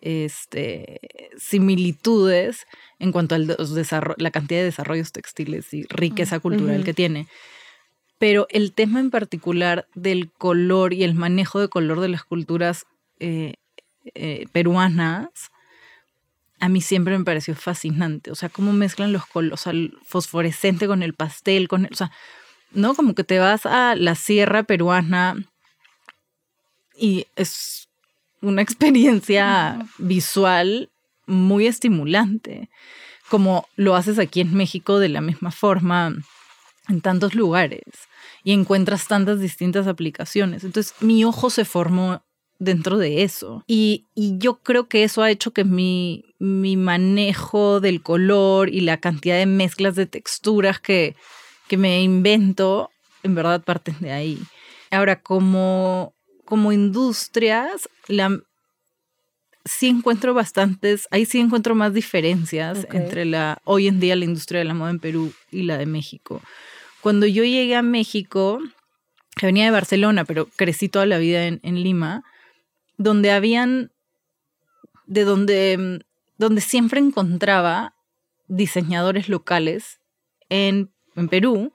este, 0.00 1.00
similitudes 1.36 2.66
en 2.98 3.12
cuanto 3.12 3.34
a 3.34 3.38
la 3.38 4.30
cantidad 4.30 4.60
de 4.60 4.64
desarrollos 4.64 5.12
textiles 5.12 5.72
y 5.74 5.84
riqueza 5.84 6.40
cultural 6.40 6.84
que 6.84 6.94
tiene. 6.94 7.26
Pero 8.18 8.46
el 8.50 8.72
tema 8.72 9.00
en 9.00 9.10
particular 9.10 9.86
del 9.94 10.30
color 10.32 10.92
y 10.92 11.04
el 11.04 11.14
manejo 11.14 11.60
de 11.60 11.68
color 11.68 12.00
de 12.00 12.08
las 12.08 12.24
culturas 12.24 12.86
eh, 13.20 13.54
eh, 14.14 14.46
peruanas, 14.52 15.28
a 16.60 16.68
mí 16.68 16.80
siempre 16.80 17.16
me 17.16 17.24
pareció 17.24 17.54
fascinante. 17.54 18.30
O 18.30 18.34
sea, 18.34 18.48
cómo 18.48 18.72
mezclan 18.72 19.12
los 19.12 19.26
colores, 19.26 19.60
o 19.60 19.62
sea, 19.62 19.72
el 19.72 19.96
fosforescente 20.04 20.86
con 20.86 21.02
el 21.02 21.14
pastel, 21.14 21.68
con 21.68 21.86
o 21.86 21.94
sea, 21.94 22.10
¿no? 22.72 22.94
Como 22.94 23.14
que 23.14 23.24
te 23.24 23.38
vas 23.38 23.66
a 23.66 23.94
la 23.94 24.14
sierra 24.14 24.62
peruana 24.64 25.36
y 26.96 27.26
es 27.36 27.88
una 28.40 28.62
experiencia 28.62 29.78
visual 29.98 30.90
muy 31.26 31.66
estimulante, 31.66 32.70
como 33.28 33.68
lo 33.76 33.94
haces 33.94 34.18
aquí 34.18 34.40
en 34.40 34.54
México 34.54 34.98
de 34.98 35.08
la 35.08 35.20
misma 35.20 35.50
forma 35.50 36.14
en 36.88 37.00
tantos 37.02 37.34
lugares 37.34 37.84
y 38.42 38.52
encuentras 38.52 39.06
tantas 39.06 39.40
distintas 39.40 39.86
aplicaciones. 39.86 40.64
Entonces 40.64 40.94
mi 41.00 41.24
ojo 41.24 41.50
se 41.50 41.64
formó 41.64 42.22
dentro 42.58 42.98
de 42.98 43.22
eso. 43.22 43.62
Y, 43.66 44.06
yo 44.14 44.56
creo 44.56 44.88
que 44.88 45.04
eso 45.04 45.22
ha 45.22 45.30
hecho 45.30 45.52
que 45.52 45.64
mi, 45.64 46.24
mi, 46.38 46.76
manejo 46.76 47.80
del 47.80 48.02
color 48.02 48.68
y 48.68 48.80
la 48.80 48.98
cantidad 48.98 49.36
de 49.36 49.46
mezclas 49.46 49.94
de 49.94 50.06
texturas 50.06 50.80
que, 50.80 51.16
que 51.68 51.76
me 51.76 52.02
invento, 52.02 52.90
en 53.22 53.34
verdad 53.34 53.62
parten 53.62 53.96
de 54.00 54.12
ahí. 54.12 54.38
Ahora, 54.90 55.20
como 55.20 56.14
como 56.48 56.72
industrias, 56.72 57.90
la, 58.06 58.40
sí 59.66 59.88
encuentro 59.88 60.32
bastantes, 60.32 61.06
ahí 61.10 61.26
sí 61.26 61.38
encuentro 61.40 61.74
más 61.74 61.92
diferencias 61.92 62.86
entre 62.90 63.26
la, 63.26 63.58
hoy 63.64 63.86
en 63.86 64.00
día 64.00 64.16
la 64.16 64.24
industria 64.24 64.60
de 64.60 64.64
la 64.64 64.72
moda 64.72 64.88
en 64.88 64.98
Perú 64.98 65.34
y 65.50 65.64
la 65.64 65.76
de 65.76 65.84
México. 65.84 66.40
Cuando 67.02 67.26
yo 67.26 67.44
llegué 67.44 67.76
a 67.76 67.82
México, 67.82 68.60
que 69.36 69.44
venía 69.44 69.66
de 69.66 69.70
Barcelona, 69.72 70.24
pero 70.24 70.48
crecí 70.56 70.88
toda 70.88 71.04
la 71.04 71.18
vida 71.18 71.44
en, 71.44 71.82
Lima, 71.82 72.24
donde 72.98 73.30
habían, 73.30 73.92
de 75.06 75.24
donde, 75.24 76.04
donde 76.36 76.60
siempre 76.60 77.00
encontraba 77.00 77.94
diseñadores 78.48 79.28
locales 79.28 80.00
en, 80.50 80.90
en 81.16 81.28
Perú 81.28 81.72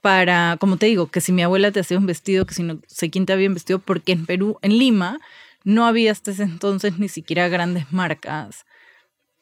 para, 0.00 0.56
como 0.58 0.76
te 0.76 0.86
digo, 0.86 1.10
que 1.10 1.20
si 1.20 1.32
mi 1.32 1.42
abuela 1.42 1.72
te 1.72 1.80
hacía 1.80 1.98
un 1.98 2.06
vestido, 2.06 2.46
que 2.46 2.54
si 2.54 2.62
no 2.62 2.80
sé 2.86 3.10
quién 3.10 3.26
te 3.26 3.32
había 3.32 3.48
un 3.48 3.54
vestido, 3.54 3.80
porque 3.80 4.12
en 4.12 4.26
Perú, 4.26 4.58
en 4.62 4.78
Lima, 4.78 5.18
no 5.64 5.86
había 5.86 6.12
hasta 6.12 6.30
ese 6.30 6.44
entonces 6.44 6.98
ni 6.98 7.08
siquiera 7.08 7.48
grandes 7.48 7.92
marcas 7.92 8.64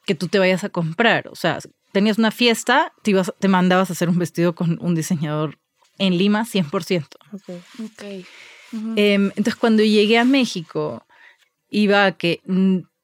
que 0.05 0.15
tú 0.15 0.27
te 0.27 0.39
vayas 0.39 0.63
a 0.63 0.69
comprar. 0.69 1.27
O 1.27 1.35
sea, 1.35 1.59
tenías 1.91 2.17
una 2.17 2.31
fiesta, 2.31 2.91
te, 3.03 3.11
ibas, 3.11 3.33
te 3.39 3.47
mandabas 3.47 3.89
a 3.89 3.93
hacer 3.93 4.09
un 4.09 4.17
vestido 4.17 4.55
con 4.55 4.79
un 4.81 4.95
diseñador 4.95 5.59
en 5.99 6.17
Lima 6.17 6.43
100%. 6.43 7.07
Okay. 7.33 7.61
okay. 7.85 8.25
Em, 8.71 9.31
entonces, 9.35 9.55
cuando 9.55 9.83
llegué 9.83 10.17
a 10.17 10.25
México, 10.25 11.05
iba 11.69 12.05
a 12.05 12.11
que 12.13 12.41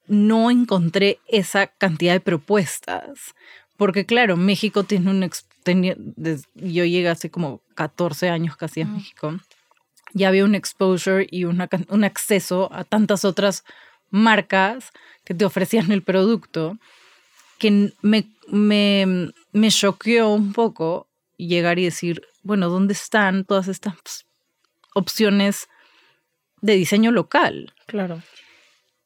no 0.07 0.51
encontré 0.51 1.19
esa 1.27 1.67
cantidad 1.67 2.13
de 2.13 2.19
propuestas. 2.19 3.33
Porque 3.77 4.05
claro, 4.05 4.37
México 4.37 4.83
tiene 4.83 5.09
un, 5.09 5.29
yo 6.55 6.85
llegué 6.85 7.09
hace 7.09 7.29
como 7.29 7.61
14 7.75 8.29
años 8.29 8.55
casi 8.55 8.81
a 8.81 8.85
México, 8.85 9.35
ya 10.13 10.27
había 10.27 10.45
un 10.45 10.55
exposure 10.55 11.27
y 11.29 11.45
un 11.45 12.03
acceso 12.03 12.69
a 12.71 12.83
tantas 12.83 13.25
otras 13.25 13.63
marcas 14.11 14.91
que 15.23 15.33
te 15.33 15.43
ofrecían 15.43 15.91
el 15.91 16.03
producto 16.03 16.77
que 17.57 17.91
me, 18.01 18.27
me, 18.47 19.31
me 19.51 19.71
choqueó 19.71 20.29
un 20.29 20.53
poco 20.53 21.07
llegar 21.37 21.79
y 21.79 21.85
decir, 21.85 22.21
bueno, 22.43 22.69
¿dónde 22.69 22.93
están 22.93 23.43
todas 23.43 23.67
estas 23.67 23.95
opciones 24.93 25.69
de 26.61 26.75
diseño 26.75 27.11
local? 27.11 27.73
Claro. 27.85 28.21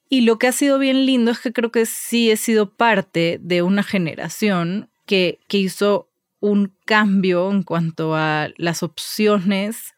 Y 0.10 0.22
lo 0.22 0.38
que 0.40 0.48
ha 0.48 0.52
sido 0.52 0.80
bien 0.80 1.06
lindo 1.06 1.32
es 1.32 1.40
que 1.40 1.52
creo 1.52 1.72
que 1.72 1.86
sí 1.86 2.32
he 2.32 2.38
sido 2.38 2.70
parte 2.70 3.40
de 3.42 3.62
una 3.62 3.84
generación 3.84 4.90
que, 5.06 5.40
que 5.48 5.58
hizo 5.58 6.10
un 6.40 6.74
cambio 6.86 7.52
en 7.52 7.64
cuanto 7.64 8.16
a 8.16 8.50
las 8.58 8.84
opciones 8.84 9.96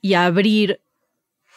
y 0.00 0.14
abrir 0.14 0.80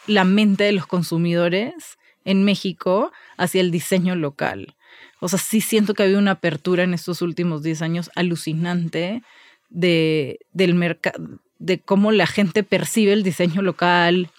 la 0.06 0.24
mente 0.24 0.64
de 0.64 0.72
los 0.72 0.86
consumidores 0.86 1.98
en 2.24 2.44
México 2.44 3.12
hacia 3.36 3.60
el 3.60 3.70
diseño 3.70 4.14
local. 4.14 4.76
O 5.20 5.28
sea, 5.28 5.38
sí 5.38 5.60
siento 5.60 5.94
que 5.94 6.02
había 6.02 6.18
una 6.18 6.32
apertura 6.32 6.84
en 6.84 6.94
estos 6.94 7.22
últimos 7.22 7.62
10 7.62 7.82
años 7.82 8.10
alucinante 8.14 9.22
de, 9.68 10.40
del 10.52 10.74
mercado, 10.74 11.40
de 11.58 11.78
cómo 11.78 12.12
la 12.12 12.26
gente 12.26 12.62
percibe 12.62 13.12
el 13.12 13.22
diseño 13.22 13.62
local 13.62 14.30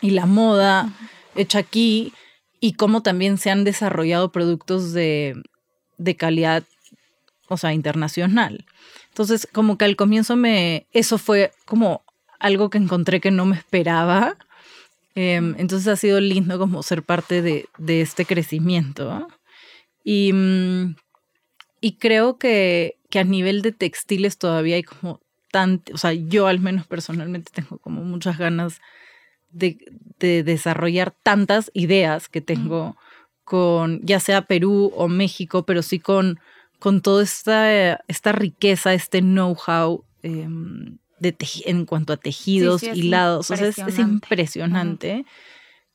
y 0.00 0.10
la 0.10 0.26
moda 0.26 0.92
hecha 1.34 1.58
aquí 1.58 2.12
y 2.60 2.74
cómo 2.74 3.02
también 3.02 3.38
se 3.38 3.50
han 3.50 3.64
desarrollado 3.64 4.32
productos 4.32 4.92
de, 4.92 5.42
de 5.98 6.16
calidad, 6.16 6.64
o 7.48 7.56
sea, 7.56 7.72
internacional. 7.72 8.66
Entonces, 9.08 9.48
como 9.52 9.76
que 9.78 9.84
al 9.84 9.96
comienzo 9.96 10.36
me, 10.36 10.86
eso 10.92 11.18
fue 11.18 11.52
como 11.64 12.02
algo 12.38 12.70
que 12.70 12.78
encontré 12.78 13.20
que 13.20 13.30
no 13.30 13.44
me 13.44 13.56
esperaba. 13.56 14.36
Em, 15.14 15.54
entonces 15.58 15.88
ha 15.88 15.96
sido 15.96 16.20
lindo 16.20 16.58
como 16.58 16.82
ser 16.82 17.02
parte 17.02 17.42
de, 17.42 17.68
este 18.00 18.24
crecimiento. 18.24 19.28
Y, 20.04 20.32
mm, 20.32 20.96
y 21.80 21.92
creo 21.92 22.38
que, 22.38 22.96
que, 23.10 23.18
a 23.18 23.24
nivel 23.24 23.62
de 23.62 23.72
textiles 23.72 24.38
todavía 24.38 24.76
hay 24.76 24.82
como 24.82 25.20
o 25.92 25.98
sea, 25.98 26.12
yo 26.12 26.46
al 26.46 26.60
menos 26.60 26.86
personalmente 26.86 27.50
tengo 27.52 27.78
como 27.78 28.02
muchas 28.02 28.38
ganas 28.38 28.80
de, 29.50 29.78
de 30.18 30.42
desarrollar 30.42 31.12
tantas 31.22 31.70
ideas 31.74 32.28
que 32.28 32.40
tengo 32.40 32.96
con 33.44 34.00
ya 34.02 34.20
sea 34.20 34.42
Perú 34.42 34.92
o 34.94 35.08
México, 35.08 35.64
pero 35.64 35.82
sí 35.82 35.98
con 35.98 36.38
con 36.80 37.02
toda 37.02 37.22
esta, 37.22 38.02
esta 38.08 38.32
riqueza, 38.32 38.94
este 38.94 39.20
know-how 39.20 40.04
em, 40.22 40.98
en 41.20 41.84
cuanto 41.84 42.14
a 42.14 42.16
tejidos, 42.16 42.82
hilados. 42.82 43.50
O 43.50 43.56
sea, 43.56 43.68
es, 43.68 43.98
impresionante. 43.98 45.26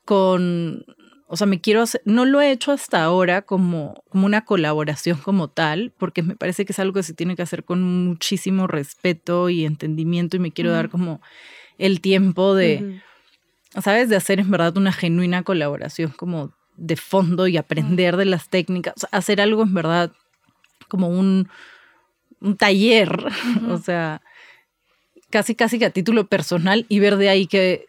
Con, 0.06 0.86
o 1.28 1.38
sea, 1.38 1.48
me 1.48 1.60
quiero 1.60 1.82
hacer, 1.82 2.02
no 2.06 2.26
lo 2.26 2.40
he 2.40 2.52
hecho 2.52 2.72
hasta 2.72 3.04
ahora 3.04 3.42
como, 3.42 4.04
como 4.10 4.28
una 4.28 4.46
colaboración 4.46 5.18
como 5.18 5.48
tal, 5.48 5.92
porque 5.98 6.22
me 6.22 6.36
parece 6.36 6.66
que 6.66 6.74
es 6.74 6.80
algo 6.80 6.94
que 6.94 7.04
se 7.04 7.14
tiene 7.14 7.36
que 7.36 7.42
hacer 7.42 7.64
con 7.64 7.82
muchísimo 7.82 8.68
respeto 8.68 9.50
y 9.50 9.66
entendimiento 9.66 10.38
y 10.38 10.40
me 10.40 10.52
quiero 10.52 10.72
dar 10.72 10.90
como 10.90 11.22
el 11.80 12.00
tiempo 12.00 12.54
de, 12.54 13.02
¿sabes? 13.82 14.10
De 14.10 14.16
hacer 14.16 14.40
en 14.40 14.52
verdad 14.52 14.78
una 14.78 14.94
genuina 14.94 15.42
colaboración 15.42 16.12
como 16.12 16.54
de 16.78 16.96
fondo 16.96 17.48
y 17.48 17.58
aprender 17.58 18.18
de 18.18 18.26
las 18.26 18.50
técnicas, 18.50 18.94
hacer 19.12 19.42
algo 19.42 19.64
en 19.64 19.74
verdad 19.74 20.12
como 20.88 21.10
un, 21.10 21.50
taller, 22.60 23.28
o 23.70 23.78
sea, 23.80 24.22
casi 25.32 25.56
casi 25.56 25.80
que 25.80 25.86
a 25.86 25.90
título 25.90 26.28
personal 26.28 26.86
y 26.88 27.00
ver 27.00 27.18
de 27.18 27.30
ahí 27.30 27.48
qué, 27.48 27.88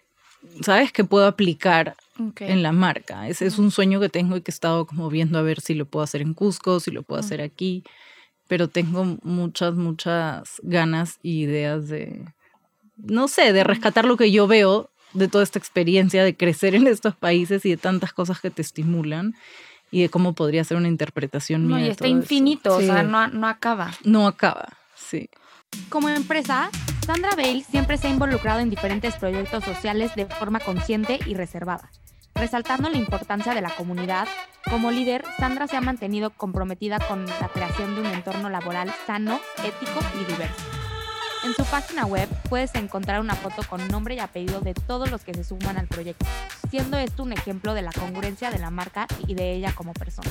¿sabes? 0.62 0.90
Que 0.90 1.04
puedo 1.04 1.26
aplicar 1.26 1.96
En 2.40 2.62
la 2.62 2.72
marca. 2.72 3.28
Ese 3.28 3.46
es 3.46 3.58
un 3.58 3.70
sueño 3.70 4.00
que 4.00 4.08
tengo 4.08 4.36
y 4.36 4.40
que 4.40 4.50
he 4.50 4.54
estado 4.54 4.86
como 4.86 5.08
viendo 5.10 5.38
a 5.38 5.42
ver 5.42 5.60
si 5.60 5.74
lo 5.74 5.86
puedo 5.86 6.02
hacer 6.04 6.22
en 6.22 6.34
Cusco, 6.34 6.80
si 6.80 6.90
lo 6.90 7.02
puedo 7.02 7.20
hacer 7.20 7.40
aquí. 7.40 7.84
Pero 8.48 8.68
tengo 8.68 9.18
muchas, 9.22 9.74
muchas 9.74 10.60
ganas 10.62 11.18
y 11.22 11.42
ideas 11.42 11.88
de, 11.88 12.24
no 12.96 13.28
sé, 13.28 13.52
de 13.52 13.64
rescatar 13.64 14.04
lo 14.04 14.16
que 14.16 14.30
yo 14.30 14.46
veo 14.46 14.90
de 15.14 15.28
toda 15.28 15.42
esta 15.44 15.58
experiencia 15.58 16.22
de 16.24 16.36
crecer 16.36 16.74
en 16.74 16.86
estos 16.86 17.16
países 17.16 17.64
y 17.64 17.70
de 17.70 17.76
tantas 17.76 18.12
cosas 18.12 18.40
que 18.40 18.50
te 18.50 18.62
estimulan 18.62 19.34
y 19.90 20.02
de 20.02 20.08
cómo 20.08 20.34
podría 20.34 20.64
ser 20.64 20.76
una 20.76 20.88
interpretación 20.88 21.68
No, 21.68 21.76
mía. 21.76 21.84
y 21.84 21.86
de 21.86 21.90
está 21.92 22.08
infinito, 22.08 22.76
o 22.76 22.80
sea, 22.80 23.02
no, 23.02 23.26
no 23.28 23.46
acaba. 23.48 23.92
No 24.04 24.26
acaba, 24.26 24.68
sí. 24.94 25.28
Como 25.88 26.08
empresa, 26.08 26.70
Sandra 27.04 27.30
Bale 27.36 27.62
siempre 27.62 27.98
se 27.98 28.08
ha 28.08 28.10
involucrado 28.10 28.60
en 28.60 28.70
diferentes 28.70 29.14
proyectos 29.16 29.64
sociales 29.64 30.14
de 30.14 30.26
forma 30.26 30.60
consciente 30.60 31.18
y 31.26 31.34
reservada. 31.34 31.90
Resaltando 32.36 32.88
la 32.90 32.98
importancia 32.98 33.54
de 33.54 33.60
la 33.62 33.70
comunidad, 33.70 34.28
como 34.70 34.90
líder, 34.90 35.24
Sandra 35.38 35.66
se 35.66 35.76
ha 35.76 35.80
mantenido 35.80 36.30
comprometida 36.30 36.98
con 36.98 37.24
la 37.26 37.48
creación 37.48 37.94
de 37.94 38.02
un 38.02 38.06
entorno 38.08 38.50
laboral 38.50 38.92
sano, 39.06 39.40
ético 39.64 40.00
y 40.20 40.24
diverso. 40.30 40.62
En 41.44 41.54
su 41.54 41.64
página 41.64 42.04
web 42.04 42.28
puedes 42.48 42.74
encontrar 42.74 43.20
una 43.20 43.34
foto 43.34 43.62
con 43.68 43.86
nombre 43.88 44.16
y 44.16 44.18
apellido 44.18 44.60
de 44.60 44.74
todos 44.74 45.10
los 45.10 45.22
que 45.24 45.32
se 45.32 45.44
suman 45.44 45.78
al 45.78 45.86
proyecto, 45.86 46.26
siendo 46.70 46.98
esto 46.98 47.22
un 47.22 47.32
ejemplo 47.32 47.72
de 47.72 47.82
la 47.82 47.92
congruencia 47.92 48.50
de 48.50 48.58
la 48.58 48.70
marca 48.70 49.06
y 49.26 49.34
de 49.34 49.52
ella 49.54 49.72
como 49.74 49.92
persona. 49.92 50.30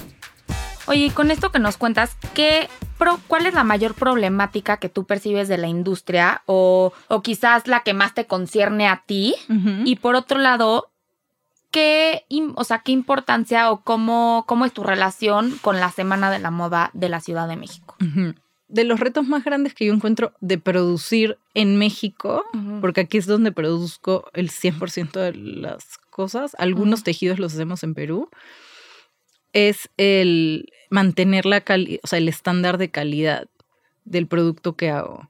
Oye, 0.87 1.05
y 1.05 1.09
con 1.09 1.31
esto 1.31 1.51
que 1.51 1.57
nos 1.59 1.77
cuentas, 1.77 2.15
¿qué 2.35 2.69
pro- 2.99 3.19
¿cuál 3.27 3.47
es 3.47 3.55
la 3.55 3.63
mayor 3.63 3.95
problemática 3.95 4.77
que 4.77 4.89
tú 4.89 5.05
percibes 5.05 5.47
de 5.47 5.57
la 5.57 5.67
industria 5.67 6.43
o, 6.45 6.93
o 7.07 7.21
quizás 7.23 7.65
la 7.67 7.79
que 7.81 7.93
más 7.95 8.13
te 8.13 8.27
concierne 8.27 8.87
a 8.87 9.03
ti? 9.07 9.33
Y 9.85 9.95
por 9.95 10.13
otro 10.15 10.37
lado, 10.37 10.91
¿qué, 11.75 12.23
o 12.55 12.63
sea, 12.63 12.79
¿qué 12.79 12.93
importancia 12.93 13.69
o 13.69 13.81
cómo, 13.81 14.45
cómo 14.47 14.63
es 14.65 14.71
tu 14.71 14.81
relación 14.81 15.57
con 15.61 15.81
la 15.81 15.91
Semana 15.91 16.31
de 16.31 16.39
la 16.39 16.49
Moda 16.49 16.89
de 16.93 17.09
la 17.09 17.19
Ciudad 17.19 17.49
de 17.49 17.57
México? 17.57 17.97
De 18.69 18.85
los 18.85 19.01
retos 19.01 19.27
más 19.27 19.43
grandes 19.43 19.73
que 19.73 19.85
yo 19.85 19.93
encuentro 19.93 20.31
de 20.39 20.57
producir 20.57 21.38
en 21.53 21.77
México, 21.77 22.45
porque 22.79 23.01
aquí 23.01 23.17
es 23.17 23.25
donde 23.25 23.51
produzco 23.51 24.29
el 24.33 24.51
100% 24.51 25.19
de 25.19 25.33
las 25.33 25.97
cosas, 26.09 26.55
algunos 26.59 27.03
tejidos 27.03 27.39
los 27.39 27.53
hacemos 27.53 27.83
en 27.83 27.93
Perú, 27.93 28.29
es 29.51 29.89
el 29.97 30.71
mantener 30.89 31.45
la 31.45 31.59
cali 31.61 31.99
o 32.03 32.07
sea, 32.07 32.19
el 32.19 32.29
estándar 32.29 32.77
de 32.77 32.89
calidad 32.89 33.49
del 34.05 34.27
producto 34.27 34.77
que 34.77 34.91
hago. 34.91 35.29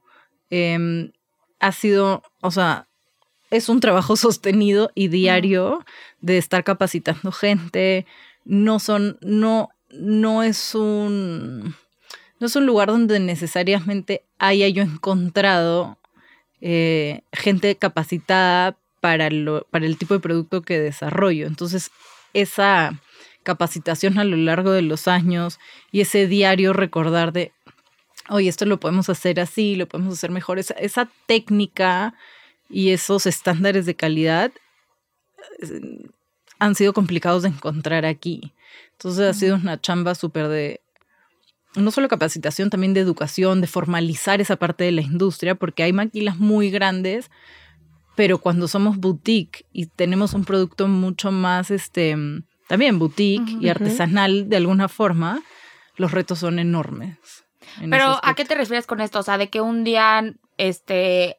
Em, 0.50 1.10
ha 1.58 1.72
sido, 1.72 2.22
o 2.40 2.52
sea, 2.52 2.85
es 3.56 3.68
un 3.68 3.80
trabajo 3.80 4.16
sostenido 4.16 4.90
y 4.94 5.08
diario 5.08 5.84
de 6.20 6.38
estar 6.38 6.64
capacitando 6.64 7.32
gente. 7.32 8.06
No 8.44 8.78
son, 8.78 9.18
no, 9.20 9.70
no 9.90 10.42
es 10.42 10.74
un, 10.74 11.74
no 12.38 12.46
es 12.46 12.56
un 12.56 12.66
lugar 12.66 12.88
donde 12.88 13.18
necesariamente 13.18 14.22
haya 14.38 14.68
yo 14.68 14.82
encontrado 14.82 15.98
eh, 16.60 17.22
gente 17.32 17.76
capacitada 17.76 18.76
para, 19.00 19.30
lo, 19.30 19.66
para 19.70 19.86
el 19.86 19.98
tipo 19.98 20.14
de 20.14 20.20
producto 20.20 20.62
que 20.62 20.78
desarrollo. 20.78 21.46
Entonces, 21.46 21.90
esa 22.32 23.00
capacitación 23.42 24.18
a 24.18 24.24
lo 24.24 24.36
largo 24.36 24.72
de 24.72 24.82
los 24.82 25.06
años 25.06 25.58
y 25.92 26.00
ese 26.00 26.26
diario 26.26 26.72
recordar 26.72 27.32
de, 27.32 27.52
oye, 28.28 28.48
esto 28.48 28.64
lo 28.64 28.80
podemos 28.80 29.08
hacer 29.08 29.38
así, 29.38 29.76
lo 29.76 29.86
podemos 29.86 30.14
hacer 30.14 30.30
mejor, 30.30 30.58
esa, 30.58 30.74
esa 30.74 31.08
técnica 31.26 32.14
y 32.68 32.90
esos 32.90 33.26
estándares 33.26 33.86
de 33.86 33.94
calidad 33.94 34.52
eh, 35.62 36.08
han 36.58 36.74
sido 36.74 36.92
complicados 36.92 37.42
de 37.42 37.48
encontrar 37.48 38.04
aquí. 38.04 38.52
Entonces 38.92 39.28
ha 39.28 39.34
sido 39.34 39.56
una 39.56 39.80
chamba 39.80 40.14
súper 40.14 40.48
de, 40.48 40.80
no 41.74 41.90
solo 41.90 42.08
capacitación, 42.08 42.70
también 42.70 42.94
de 42.94 43.00
educación, 43.00 43.60
de 43.60 43.66
formalizar 43.66 44.40
esa 44.40 44.56
parte 44.56 44.84
de 44.84 44.92
la 44.92 45.02
industria, 45.02 45.54
porque 45.54 45.82
hay 45.82 45.92
maquilas 45.92 46.38
muy 46.38 46.70
grandes, 46.70 47.30
pero 48.14 48.38
cuando 48.38 48.68
somos 48.68 48.96
boutique 48.96 49.66
y 49.72 49.86
tenemos 49.86 50.32
un 50.32 50.44
producto 50.44 50.88
mucho 50.88 51.30
más, 51.30 51.70
este, 51.70 52.16
también 52.68 52.98
boutique 52.98 53.52
Ujú. 53.52 53.62
y 53.62 53.68
artesanal 53.68 54.48
de 54.48 54.56
alguna 54.56 54.88
forma, 54.88 55.42
los 55.96 56.12
retos 56.12 56.38
son 56.38 56.58
enormes. 56.58 57.18
en 57.80 57.90
Pero, 57.90 58.18
¿a 58.22 58.34
qué 58.34 58.44
te 58.44 58.54
refieres 58.54 58.86
con 58.86 59.00
esto? 59.00 59.18
O 59.18 59.22
sea, 59.22 59.36
de 59.36 59.50
que 59.50 59.60
un 59.60 59.84
día, 59.84 60.34
este, 60.56 61.38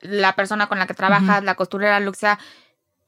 la 0.00 0.34
persona 0.36 0.66
con 0.68 0.78
la 0.78 0.86
que 0.86 0.94
trabajas, 0.94 1.42
la 1.44 1.54
costurera, 1.54 2.00
lo 2.00 2.12
que 2.12 2.18
sea, 2.18 2.38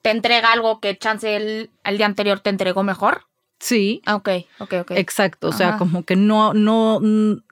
te 0.03 0.11
entrega 0.11 0.53
algo 0.53 0.81
que 0.81 0.97
chance 0.99 1.37
el, 1.37 1.71
el 1.85 1.97
día 1.97 2.07
anterior 2.07 2.41
te 2.41 2.51
entregó 2.51 2.83
mejor. 2.83 3.27
Sí, 3.61 4.03
Ah, 4.07 4.17
ok, 4.17 4.29
ok, 4.59 4.75
ok. 4.81 4.91
exacto. 4.97 5.49
O 5.49 5.53
sea, 5.53 5.69
Ajá. 5.71 5.79
como 5.79 6.03
que 6.05 6.17
no, 6.17 6.53
no, 6.53 6.99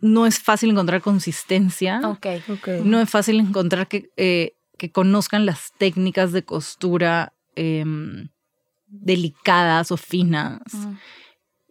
no 0.00 0.26
es 0.26 0.40
fácil 0.40 0.70
encontrar 0.70 1.00
consistencia. 1.02 2.00
ok. 2.04 2.26
Ok. 2.48 2.68
No 2.84 3.00
es 3.00 3.08
fácil 3.08 3.38
encontrar 3.38 3.86
que, 3.86 4.10
eh, 4.16 4.54
que 4.76 4.90
conozcan 4.90 5.46
las 5.46 5.72
técnicas 5.78 6.32
de 6.32 6.42
costura 6.44 7.32
em, 7.54 8.28
delicadas 8.88 9.92
o 9.92 9.96
finas 9.96 10.60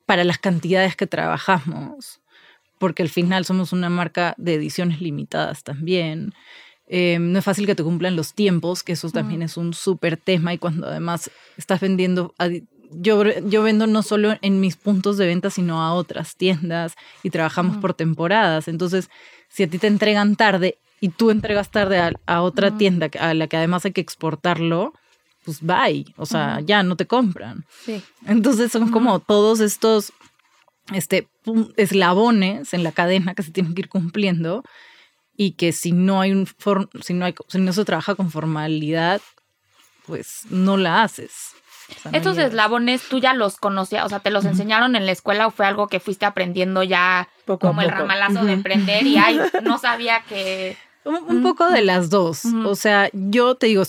para 0.06 0.24
las 0.24 0.38
cantidades 0.38 0.96
que 0.96 1.06
trabajamos, 1.08 2.22
porque 2.80 3.04
al 3.04 3.10
final 3.10 3.44
somos 3.46 3.74
una 3.74 3.90
marca 3.90 4.34
de 4.38 4.54
ediciones 4.56 5.02
limitadas 5.02 5.64
también. 5.64 6.34
Em, 6.92 7.32
no 7.32 7.40
es 7.40 7.46
fácil 7.46 7.68
que 7.68 7.76
te 7.76 7.84
cumplan 7.84 8.16
los 8.16 8.34
tiempos, 8.34 8.82
que 8.82 8.94
eso 8.94 9.12
también 9.12 9.44
es 9.44 9.58
un 9.58 9.76
súper 9.76 10.18
tema 10.18 10.54
y 10.54 10.58
cuando 10.58 10.88
además 10.88 11.30
estás 11.56 11.80
vendiendo... 11.80 12.34
yo, 12.92 13.24
yo 13.42 13.62
vendo 13.62 13.86
no 13.86 14.02
solo 14.02 14.36
en 14.42 14.60
mis 14.60 14.76
puntos 14.76 15.18
de 15.18 15.28
venta, 15.28 15.52
sino 15.52 15.84
a 15.84 15.94
otras 15.94 16.36
tiendas 16.36 16.96
y 17.22 17.30
trabajamos 17.30 17.74
Ujú. 17.74 17.82
por 17.82 17.94
temporadas. 17.94 18.68
Entonces, 18.68 19.10
si 19.50 19.62
a 19.64 19.70
ti 19.70 19.78
te 19.78 19.86
entregan 19.86 20.36
tarde 20.36 20.80
y 21.00 21.10
tú 21.10 21.30
entregas 21.30 21.70
tarde 21.70 22.00
a, 22.00 22.12
a 22.26 22.42
otra 22.42 22.70
Ujú. 22.70 22.78
tienda 22.80 23.10
a 23.20 23.36
la 23.36 23.46
que 23.46 23.58
además 23.58 23.86
hay 23.86 23.92
que 23.92 24.02
exportarlo, 24.02 24.94
pues 25.46 25.62
bye. 25.62 26.06
O 26.18 26.26
sea, 26.26 26.60
ya 26.62 26.82
no 26.82 26.96
te 26.96 27.06
compran. 27.06 27.66
Sí. 27.86 28.02
Entonces 28.26 28.72
son 28.72 28.90
como 28.90 29.20
todos 29.20 29.60
estos 29.60 30.12
este, 30.92 31.28
eslabones 31.78 32.74
en 32.74 32.84
la 32.84 32.92
cadena 32.92 33.36
que 33.36 33.44
se 33.44 33.52
tienen 33.52 33.76
que 33.76 33.82
ir 33.82 33.90
cumpliendo 33.90 34.64
y 35.42 35.52
que 35.54 35.72
si 35.72 35.94
no 35.94 36.20
hay 36.20 36.34
un 36.34 36.46
for- 36.46 36.90
si 37.02 37.14
no 37.14 37.24
hay 37.24 37.34
si 37.48 37.60
no 37.60 37.72
se 37.72 37.86
trabaja 37.86 38.14
con 38.16 38.30
formalidad, 38.30 39.22
pues 40.06 40.42
no 40.50 40.76
la 40.76 41.02
haces. 41.04 41.32
O 41.98 42.02
sea, 42.02 42.12
no 42.12 42.18
Estos 42.18 42.36
llegas. 42.36 42.50
eslabones, 42.52 43.02
¿tú 43.10 43.20
ya 43.20 43.34
los 43.34 43.56
conocías? 43.56 44.06
O 44.06 44.10
sea, 44.10 44.20
¿te 44.20 44.32
los 44.32 44.44
enseñaron 44.44 44.98
en 44.98 45.06
la 45.06 45.14
escuela 45.14 45.48
o 45.48 45.52
fue 45.52 45.66
algo 45.66 45.88
que 45.88 46.02
fuiste 46.02 46.26
aprendiendo 46.26 46.84
ya 46.84 47.30
Poco 47.46 47.68
como 47.70 47.82
el 47.82 47.90
ramalazo 47.90 48.44
de 48.44 48.52
emprender 48.52 49.08
y 49.08 49.18
ay, 49.18 49.40
no 49.64 49.78
sabía 49.78 50.22
que... 50.28 50.76
Un, 51.06 51.16
un 51.38 51.42
poco 51.42 51.70
de 51.70 51.82
las 51.82 52.10
dos. 52.10 52.44
O 52.66 52.76
sea, 52.76 53.10
yo 53.14 53.56
te 53.56 53.68
digo, 53.68 53.84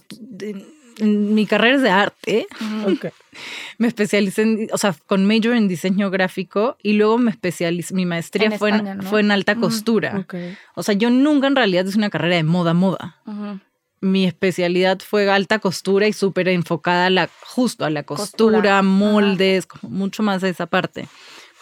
mi 1.01 1.47
carrera 1.47 1.77
es 1.77 1.83
de 1.83 1.91
arte. 1.91 2.47
Ok. 2.87 3.07
Me 3.79 3.87
especialicé 3.89 4.43
en, 4.43 4.69
o 4.73 4.79
sea, 4.79 4.95
con 5.07 5.27
major 5.27 5.55
en 5.55 5.67
diseño 5.69 6.11
gráfico 6.11 6.77
y 6.83 6.95
luego 6.95 7.17
me 7.17 7.31
especialicé, 7.31 7.95
mi 7.95 8.05
maestría 8.05 8.47
En 8.49 8.59
fue, 8.59 8.71
España, 8.71 8.93
en, 8.93 8.99
¿no? 8.99 9.05
fue 9.05 9.21
en 9.21 9.31
alta 9.31 9.55
costura. 9.57 10.19
Ok. 10.19 10.35
O 10.75 10.83
sea, 10.83 10.95
yo 10.95 11.09
nunca 11.11 11.47
en 11.47 11.57
realidad 11.57 11.87
hice 11.87 11.97
una 11.97 12.11
carrera 12.11 12.37
de 12.37 12.43
moda, 12.43 12.75
moda. 12.75 13.17
Ujú. 13.27 13.61
Mi 14.03 14.27
especialidad 14.27 14.99
fue 15.01 15.31
alta 15.31 15.59
costura 15.59 16.09
y 16.09 16.13
súper 16.13 16.49
enfocada 16.49 17.07
a 17.07 17.11
la, 17.11 17.31
justo 17.43 17.85
a 17.85 17.91
la 17.91 18.03
costura, 18.03 18.57
Costura. 18.59 18.83
moldes, 18.83 19.67
como 19.67 19.91
mucho 19.95 20.23
más 20.23 20.41
de 20.43 20.51
esa 20.51 20.67
parte. 20.67 21.09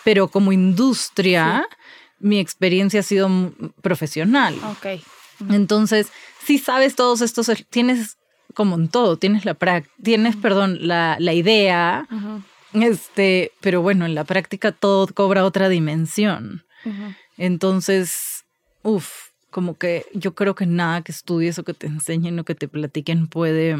Pero 0.05 0.29
como 0.29 0.53
industria, 0.53 1.67
mi 2.19 2.39
experiencia 2.41 3.01
ha 3.01 3.05
sido 3.05 3.29
profesional. 3.83 4.57
Ok. 4.71 5.01
Entonces, 5.51 6.09
si 6.45 6.59
sabes 6.59 6.97
todos 6.97 7.21
estos, 7.21 7.51
tienes 7.71 8.18
como 8.59 8.75
en 8.75 8.89
todo, 8.89 9.17
tienes 9.17 9.45
la 9.45 9.55
tienes, 10.03 10.35
perdón, 10.35 10.79
la, 10.89 11.17
la 11.21 11.33
idea, 11.33 12.07
este, 12.73 13.53
pero 13.61 13.83
bueno, 13.83 14.05
en 14.05 14.17
la 14.17 14.25
práctica 14.25 14.73
todo 14.73 15.07
cobra 15.15 15.45
otra 15.45 15.69
dimensión. 15.69 16.65
Entonces, 17.37 18.45
uff, 18.83 19.29
como 19.51 19.79
que 19.79 20.05
yo 20.13 20.35
creo 20.35 20.57
que 20.57 20.67
nada 20.67 21.03
que 21.03 21.13
estudies 21.13 21.59
o 21.61 21.63
que 21.65 21.73
te 21.73 21.87
enseñen 21.87 22.39
o 22.41 22.45
que 22.45 22.57
te 22.57 22.67
platiquen 22.67 23.29
puede, 23.29 23.77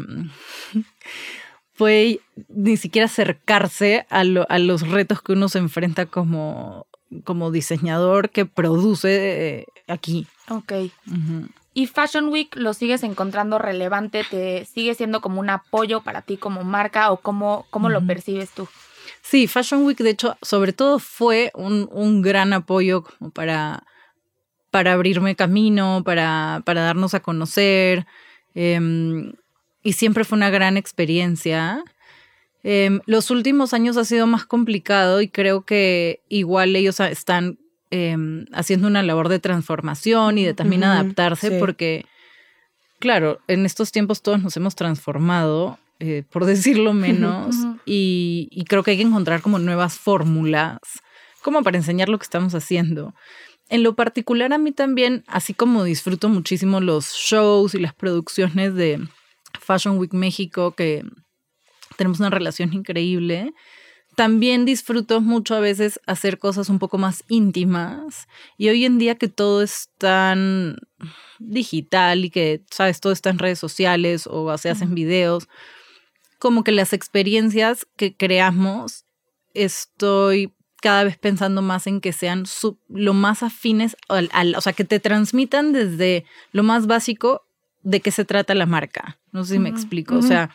puede 1.77 2.21
ni 2.47 2.77
siquiera 2.77 3.05
acercarse 3.05 4.05
a, 4.09 4.23
lo- 4.23 4.49
a 4.49 4.59
los 4.59 4.87
retos 4.87 5.21
que 5.21 5.33
uno 5.33 5.49
se 5.49 5.59
enfrenta 5.59 6.05
como, 6.05 6.87
como 7.25 7.51
diseñador 7.51 8.29
que 8.29 8.45
produce 8.45 9.59
eh, 9.59 9.65
aquí. 9.87 10.25
Ok. 11.11 11.51
¿Y 11.79 11.87
Fashion 11.87 12.27
Week 12.27 12.53
lo 12.57 12.73
sigues 12.73 13.03
encontrando 13.03 13.57
relevante? 13.57 14.25
¿Te 14.29 14.65
sigue 14.65 14.95
siendo 14.95 15.21
como 15.21 15.39
un 15.39 15.49
apoyo 15.49 16.01
para 16.01 16.21
ti 16.21 16.35
como 16.35 16.65
marca 16.65 17.09
o 17.09 17.21
cómo, 17.21 17.67
cómo 17.69 17.87
lo 17.87 18.05
percibes 18.05 18.49
tú? 18.49 18.67
Sí, 19.21 19.47
Fashion 19.47 19.85
Week, 19.85 19.97
de 19.97 20.09
hecho, 20.09 20.37
sobre 20.41 20.73
todo 20.73 20.99
fue 20.99 21.51
un, 21.55 21.87
un 21.93 22.21
gran 22.21 22.51
apoyo 22.51 23.05
como 23.05 23.31
para, 23.31 23.83
para 24.71 24.91
abrirme 24.91 25.37
camino, 25.37 26.03
para, 26.03 26.63
para 26.65 26.81
darnos 26.81 27.13
a 27.13 27.21
conocer. 27.21 28.05
Em, 28.55 29.31
y 29.81 29.93
siempre 29.93 30.25
fue 30.25 30.35
una 30.35 30.49
gran 30.49 30.75
experiencia. 30.75 31.81
Em, 32.61 32.99
los 33.05 33.31
últimos 33.31 33.73
años 33.73 33.95
ha 33.95 34.03
sido 34.03 34.27
más 34.27 34.45
complicado 34.45 35.21
y 35.21 35.29
creo 35.29 35.61
que 35.61 36.23
igual 36.27 36.75
ellos 36.75 36.99
están 36.99 37.57
em, 37.91 38.45
haciendo 38.53 38.87
una 38.87 39.03
labor 39.03 39.29
de 39.29 39.39
transformación 39.39 40.37
y 40.37 40.45
de 40.45 40.53
también 40.53 40.83
adaptarse 40.83 41.51
porque, 41.59 42.05
claro, 42.99 43.39
en 43.47 43.65
estos 43.65 43.91
tiempos 43.91 44.21
todos 44.21 44.41
nos 44.41 44.55
hemos 44.57 44.75
transformado, 44.75 45.79
eh, 45.99 46.23
por 46.29 46.45
decirlo 46.45 46.93
menos, 46.93 47.55
y, 47.85 48.47
y 48.51 48.65
creo 48.65 48.83
que 48.83 48.91
hay 48.91 48.97
que 48.97 49.03
encontrar 49.03 49.41
como 49.41 49.59
nuevas 49.59 49.97
fórmulas 49.97 50.79
como 51.41 51.63
para 51.63 51.77
enseñar 51.77 52.09
lo 52.09 52.17
que 52.17 52.23
estamos 52.23 52.53
haciendo. 52.55 53.13
En 53.69 53.83
lo 53.83 53.95
particular 53.95 54.51
a 54.53 54.57
mí 54.57 54.71
también, 54.71 55.23
así 55.27 55.53
como 55.53 55.83
disfruto 55.83 56.27
muchísimo 56.29 56.79
los 56.79 57.13
shows 57.13 57.75
y 57.75 57.79
las 57.79 57.93
producciones 57.93 58.73
de 58.75 58.99
Fashion 59.59 59.97
Week 59.97 60.13
México, 60.13 60.71
que 60.71 61.03
tenemos 61.95 62.19
una 62.19 62.29
relación 62.29 62.73
increíble, 62.73 63.53
también 64.19 64.65
disfruto 64.65 65.21
mucho 65.21 65.55
a 65.55 65.61
veces 65.61 66.01
hacer 66.05 66.39
cosas 66.39 66.67
un 66.67 66.77
poco 66.77 66.97
más 66.97 67.23
íntimas. 67.29 68.27
Y 68.57 68.67
hoy 68.67 68.83
en 68.83 68.97
día 68.97 69.15
que 69.15 69.29
todo 69.29 69.61
es 69.61 69.91
tan 69.97 70.75
digital 71.39 72.25
y 72.25 72.29
que, 72.29 72.61
sabes, 72.69 72.99
todo 72.99 73.13
está 73.13 73.29
en 73.29 73.39
redes 73.39 73.59
sociales 73.59 74.27
o 74.29 74.57
se 74.57 74.69
hacen 74.69 74.93
videos, 74.93 75.47
como 76.37 76.65
que 76.65 76.73
las 76.73 76.91
experiencias 76.91 77.87
que 77.95 78.13
creamos, 78.13 79.05
estoy 79.53 80.53
cada 80.81 81.05
vez 81.05 81.17
pensando 81.17 81.61
más 81.61 81.87
en 81.87 82.01
que 82.01 82.11
sean 82.11 82.43
lo 82.89 83.13
más 83.13 83.41
afines, 83.41 83.95
al, 84.09 84.53
o 84.53 84.59
sea, 84.59 84.73
que 84.73 84.83
te 84.83 84.99
transmitan 84.99 85.71
desde 85.71 86.25
lo 86.51 86.63
más 86.63 86.87
básico 86.87 87.45
de 87.83 88.01
qué 88.01 88.11
se 88.11 88.25
trata 88.25 88.53
la 88.53 88.65
marca. 88.65 89.17
No 89.31 89.45
sé 89.45 89.53
si 89.53 89.59
me 89.59 89.69
explico. 89.69 90.17
O 90.17 90.21
sea, 90.21 90.49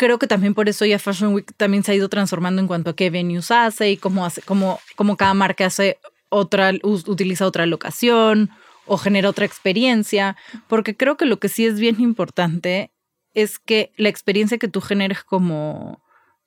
creo 0.00 0.18
que 0.18 0.26
también 0.26 0.54
por 0.54 0.66
eso 0.70 0.86
ya 0.86 0.98
Fashion 0.98 1.34
Week 1.34 1.52
también 1.58 1.84
se 1.84 1.92
ha 1.92 1.94
ido 1.94 2.08
transformando 2.08 2.62
en 2.62 2.66
cuanto 2.66 2.88
a 2.88 2.96
qué 2.96 3.10
venues 3.10 3.50
hace 3.50 3.90
y 3.90 3.98
cómo 3.98 4.24
hace, 4.24 4.40
cómo, 4.40 4.80
cómo 4.96 5.18
cada 5.18 5.34
marca 5.34 5.66
hace 5.66 5.98
otra, 6.30 6.72
utiliza 6.82 7.44
otra 7.44 7.66
locación 7.66 8.48
o 8.86 8.96
genera 8.96 9.28
otra 9.28 9.44
experiencia. 9.44 10.38
Porque 10.68 10.96
creo 10.96 11.18
que 11.18 11.26
lo 11.26 11.38
que 11.38 11.50
sí 11.50 11.66
es 11.66 11.78
bien 11.78 12.00
importante 12.00 12.92
es 13.34 13.58
que 13.58 13.92
la 13.98 14.08
experiencia 14.08 14.56
que 14.56 14.68
tú 14.68 14.80
generes 14.80 15.22
como 15.22 16.02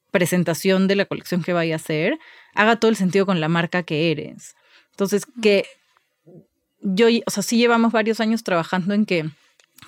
presentación 0.09 0.87
de 0.87 0.95
la 0.95 1.05
colección 1.05 1.43
que 1.43 1.53
vaya 1.53 1.75
a 1.75 1.77
hacer 1.77 2.17
haga 2.55 2.77
todo 2.77 2.89
el 2.89 2.97
sentido 2.97 3.27
con 3.27 3.39
la 3.39 3.49
marca 3.49 3.83
que 3.83 4.09
eres. 4.09 4.55
Entonces, 4.89 5.27
que 5.43 5.65
yo, 6.81 7.05
o 7.27 7.29
sea, 7.29 7.43
sí 7.43 7.57
llevamos 7.57 7.91
varios 7.91 8.19
años 8.19 8.43
trabajando 8.43 8.95
en 8.95 9.05
que 9.05 9.29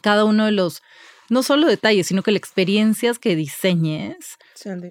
cada 0.04 0.24
uno 0.24 0.46
de 0.46 0.52
los, 0.52 0.84
no 1.30 1.44
solo 1.44 1.68
detalles, 1.68 2.08
sino 2.08 2.24
que 2.24 2.32
las 2.32 2.40
experiencias 2.40 3.20
que 3.20 3.36
diseñes 3.36 4.38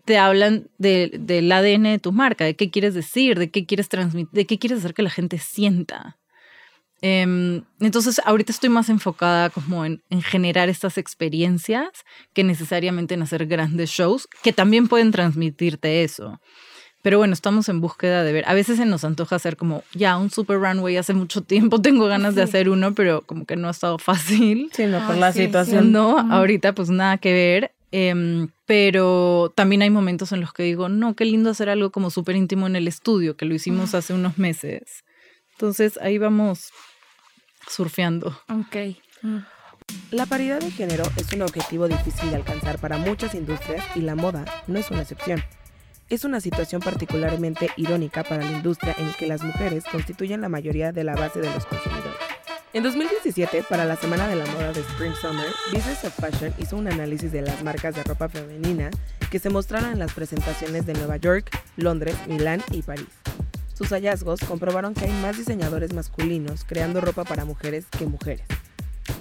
te 0.04 0.18
hablan 0.18 0.68
del 0.78 1.52
ADN 1.52 1.84
de 1.84 1.98
tu 1.98 2.12
marca, 2.12 2.44
de 2.44 2.56
qué 2.56 2.70
quieres 2.70 2.94
decir, 2.94 3.38
de 3.38 3.50
qué 3.50 3.66
quieres 3.66 3.88
transmitir, 3.88 4.32
de 4.32 4.46
qué 4.46 4.58
quieres 4.58 4.78
hacer 4.78 4.94
que 4.94 5.02
la 5.02 5.10
gente 5.10 5.38
sienta. 5.38 6.18
Em, 7.06 7.62
entonces, 7.80 8.18
ahorita 8.24 8.50
estoy 8.50 8.70
más 8.70 8.88
enfocada 8.88 9.50
como 9.50 9.84
en, 9.84 10.00
generar 10.22 10.70
estas 10.70 10.96
experiencias 10.96 11.90
que 12.32 12.44
necesariamente 12.44 13.12
en 13.12 13.20
hacer 13.20 13.46
grandes 13.46 13.90
shows 13.90 14.26
que 14.42 14.54
también 14.54 14.88
pueden 14.88 15.10
transmitirte 15.10 16.02
eso. 16.02 16.40
Pero 17.04 17.18
bueno, 17.18 17.34
estamos 17.34 17.68
en 17.68 17.82
búsqueda 17.82 18.24
de 18.24 18.32
ver. 18.32 18.44
A 18.48 18.54
veces 18.54 18.78
se 18.78 18.86
nos 18.86 19.04
antoja 19.04 19.36
hacer 19.36 19.58
como 19.58 19.84
ya 19.92 20.16
un 20.16 20.30
super 20.30 20.58
runway. 20.58 20.96
Hace 20.96 21.12
mucho 21.12 21.42
tiempo 21.42 21.82
tengo 21.82 22.06
ganas 22.06 22.34
de 22.34 22.40
hacer 22.40 22.70
uno, 22.70 22.94
pero 22.94 23.20
como 23.20 23.44
que 23.44 23.56
no 23.56 23.68
ha 23.68 23.72
estado 23.72 23.98
fácil. 23.98 24.70
Sí, 24.72 24.86
no, 24.86 25.06
por 25.06 25.18
la 25.18 25.30
situación. 25.30 25.92
No, 25.92 26.18
ahorita 26.18 26.74
pues 26.74 26.88
nada 26.88 27.18
que 27.18 27.34
ver. 27.34 27.72
Em, 27.92 28.48
pero 28.64 29.52
también 29.54 29.82
hay 29.82 29.90
momentos 29.90 30.32
en 30.32 30.40
los 30.40 30.54
que 30.54 30.62
digo, 30.62 30.88
no, 30.88 31.14
qué 31.14 31.26
lindo 31.26 31.50
hacer 31.50 31.68
algo 31.68 31.90
como 31.92 32.08
súper 32.08 32.36
íntimo 32.36 32.66
en 32.66 32.74
el 32.74 32.88
estudio, 32.88 33.36
que 33.36 33.44
lo 33.44 33.54
hicimos 33.54 33.94
hace 33.94 34.14
unos 34.14 34.38
meses. 34.38 35.04
Entonces 35.52 35.98
ahí 36.00 36.16
vamos 36.16 36.70
surfeando. 37.68 38.30
Ok. 38.48 38.96
Mm. 39.20 39.40
La 40.10 40.24
paridad 40.24 40.60
de 40.60 40.70
género 40.70 41.04
es 41.18 41.30
un 41.34 41.42
objetivo 41.42 41.86
difícil 41.86 42.30
de 42.30 42.36
alcanzar 42.36 42.78
para 42.78 42.96
muchas 42.96 43.34
industrias 43.34 43.84
y 43.94 44.00
la 44.00 44.14
moda 44.14 44.46
no 44.66 44.78
es 44.78 44.90
una 44.90 45.02
excepción. 45.02 45.44
Es 46.14 46.22
una 46.22 46.40
situación 46.40 46.80
particularmente 46.80 47.70
irónica 47.76 48.22
para 48.22 48.44
la 48.44 48.52
industria 48.52 48.94
en 48.98 49.12
que 49.14 49.26
las 49.26 49.42
mujeres 49.42 49.82
constituyen 49.90 50.42
la 50.42 50.48
mayoría 50.48 50.92
de 50.92 51.02
la 51.02 51.16
base 51.16 51.40
de 51.40 51.52
los 51.52 51.66
consumidores. 51.66 52.14
En 52.72 52.84
2017, 52.84 53.64
para 53.68 53.84
la 53.84 53.96
Semana 53.96 54.28
de 54.28 54.36
la 54.36 54.46
Moda 54.46 54.72
de 54.72 54.80
Spring 54.82 55.12
Summer, 55.20 55.48
Business 55.72 56.04
of 56.04 56.14
Fashion 56.14 56.54
hizo 56.58 56.76
un 56.76 56.86
análisis 56.86 57.32
de 57.32 57.42
las 57.42 57.64
marcas 57.64 57.96
de 57.96 58.04
ropa 58.04 58.28
femenina 58.28 58.90
que 59.28 59.40
se 59.40 59.50
mostraron 59.50 59.90
en 59.90 59.98
las 59.98 60.12
presentaciones 60.12 60.86
de 60.86 60.92
Nueva 60.92 61.16
York, 61.16 61.50
Londres, 61.76 62.14
Milán 62.28 62.62
y 62.70 62.82
París. 62.82 63.08
Sus 63.76 63.88
hallazgos 63.88 64.38
comprobaron 64.46 64.94
que 64.94 65.06
hay 65.06 65.12
más 65.14 65.36
diseñadores 65.36 65.94
masculinos 65.94 66.64
creando 66.64 67.00
ropa 67.00 67.24
para 67.24 67.44
mujeres 67.44 67.86
que 67.90 68.06
mujeres. 68.06 68.46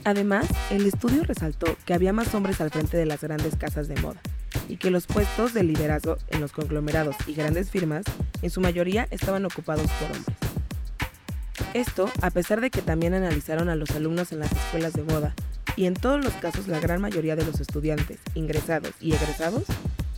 Además, 0.04 0.46
el 0.70 0.86
estudio 0.86 1.24
resaltó 1.24 1.76
que 1.88 1.96
había 1.96 2.14
más 2.14 2.36
hombres 2.36 2.62
al 2.62 2.70
frente 2.70 2.98
de 2.98 3.08
las 3.08 3.22
grandes 3.22 3.56
casas 3.56 3.88
de 3.88 4.00
moda 4.00 4.22
y 4.70 4.78
que 4.78 4.92
los 4.92 5.08
puestos 5.08 5.54
de 5.54 5.64
liderazgo 5.64 6.18
en 6.30 6.42
los 6.42 6.52
conglomerados 6.52 7.16
y 7.28 7.34
grandes 7.34 7.70
firmas 7.70 8.06
en 8.42 8.50
su 8.50 8.62
mayoría 8.62 9.08
estaban 9.12 9.46
ocupados 9.46 9.90
por 9.92 10.12
hombres. 10.16 10.38
Esto 11.74 12.10
a 12.22 12.30
pesar 12.30 12.62
de 12.62 12.70
que 12.70 12.82
también 12.82 13.14
analizaron 13.14 13.70
a 13.70 13.76
los 13.76 13.92
alumnos 13.92 14.32
en 14.32 14.40
las 14.40 14.52
escuelas 14.52 14.94
de 14.94 15.04
moda 15.04 15.34
y 15.76 15.86
en 15.86 15.94
todos 15.96 16.24
los 16.24 16.34
casos 16.34 16.68
la 16.68 16.80
gran 16.80 17.02
mayoría 17.02 17.36
de 17.36 17.46
los 17.46 17.60
estudiantes, 17.60 18.20
ingresados 18.36 18.92
y 19.02 19.14
egresados 19.14 19.64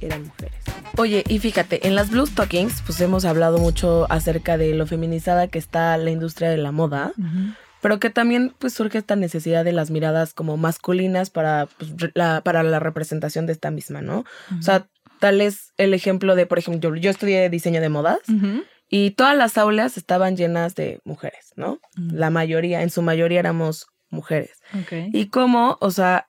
eran 0.02 0.26
mujeres. 0.26 0.60
Oye, 0.98 1.24
y 1.28 1.40
fíjate, 1.40 1.88
en 1.88 1.96
las 1.96 2.10
Blue 2.10 2.26
Stockings, 2.26 2.82
pues 2.86 3.00
hemos 3.02 3.26
hablado 3.26 3.58
mucho 3.58 4.10
acerca 4.10 4.58
de 4.58 4.74
lo 4.74 4.88
feminizada 4.88 5.48
que 5.48 5.60
está 5.60 5.98
la 5.98 6.10
industria 6.10 6.50
de 6.50 6.58
la 6.58 6.72
moda, 6.72 7.14
pero 7.86 8.00
que 8.00 8.10
también 8.10 8.52
pues 8.58 8.74
surge 8.74 8.98
esta 8.98 9.16
necesidad 9.16 9.64
de 9.64 9.72
las 9.72 9.92
miradas 9.92 10.34
como 10.34 10.58
masculinas 10.58 11.30
para, 11.30 11.68
pues, 11.78 11.92
la, 12.16 12.42
para 12.42 12.64
la 12.64 12.80
representación 12.80 13.46
de 13.46 13.54
esta 13.54 13.70
misma, 13.70 14.02
¿no? 14.02 14.26
O 14.58 14.62
sea, 14.64 14.88
tal 15.20 15.40
es 15.40 15.72
el 15.78 15.94
ejemplo 15.94 16.34
de, 16.34 16.48
por 16.48 16.58
ejemplo, 16.58 16.96
yo, 16.96 17.12
estudié 17.12 17.48
diseño 17.48 17.82
de 17.82 17.90
modas. 17.90 18.22
Y 18.90 19.12
todas 19.12 19.38
las 19.38 19.60
aulas 19.60 19.98
estaban 19.98 20.36
llenas 20.36 20.74
de 20.74 21.00
mujeres, 21.04 21.54
¿no? 21.58 21.80
La 21.96 22.32
mayoría, 22.32 22.82
en 22.82 22.90
su 22.90 23.04
mayoría 23.04 23.38
éramos 23.38 23.86
mujeres. 24.10 24.64
Y 25.14 25.28
como, 25.28 25.78
o 25.80 25.92
sea, 25.92 26.28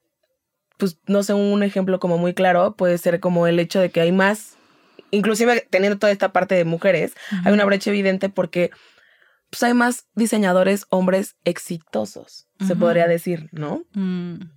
pues 0.76 0.98
no 1.06 1.22
sé, 1.22 1.32
un 1.32 1.62
ejemplo 1.62 1.98
como 2.00 2.18
muy 2.18 2.34
claro 2.34 2.76
puede 2.76 2.98
ser 2.98 3.18
como 3.18 3.46
el 3.46 3.58
hecho 3.60 3.80
de 3.80 3.88
que 3.88 4.02
hay 4.02 4.12
más, 4.12 4.58
inclusive 5.10 5.66
teniendo 5.70 5.98
toda 5.98 6.12
esta 6.12 6.34
parte 6.34 6.54
de 6.54 6.66
mujeres, 6.66 7.14
hay 7.46 7.54
una 7.54 7.64
brecha 7.64 7.88
evidente 7.88 8.28
porque 8.28 8.72
pues 9.56 9.70
hay 9.70 9.74
más 9.74 10.04
diseñadores 10.14 10.84
hombres 10.90 11.36
exitosos, 11.46 12.46
se 12.66 12.76
podría 12.76 13.08
decir, 13.08 13.48
¿no? 13.52 13.84
Mm. 13.94 14.50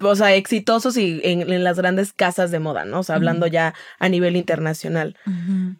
O 0.00 0.14
sea, 0.14 0.34
exitosos 0.34 0.98
y 0.98 1.22
en, 1.24 1.64
las 1.64 1.78
grandes 1.78 2.12
casas 2.12 2.50
de 2.50 2.58
moda, 2.58 2.84
¿no? 2.84 2.98
O 3.00 3.02
sea, 3.02 3.16
hablando 3.16 3.46
ya 3.46 3.72
a 3.98 4.10
nivel 4.10 4.36
internacional. 4.36 5.16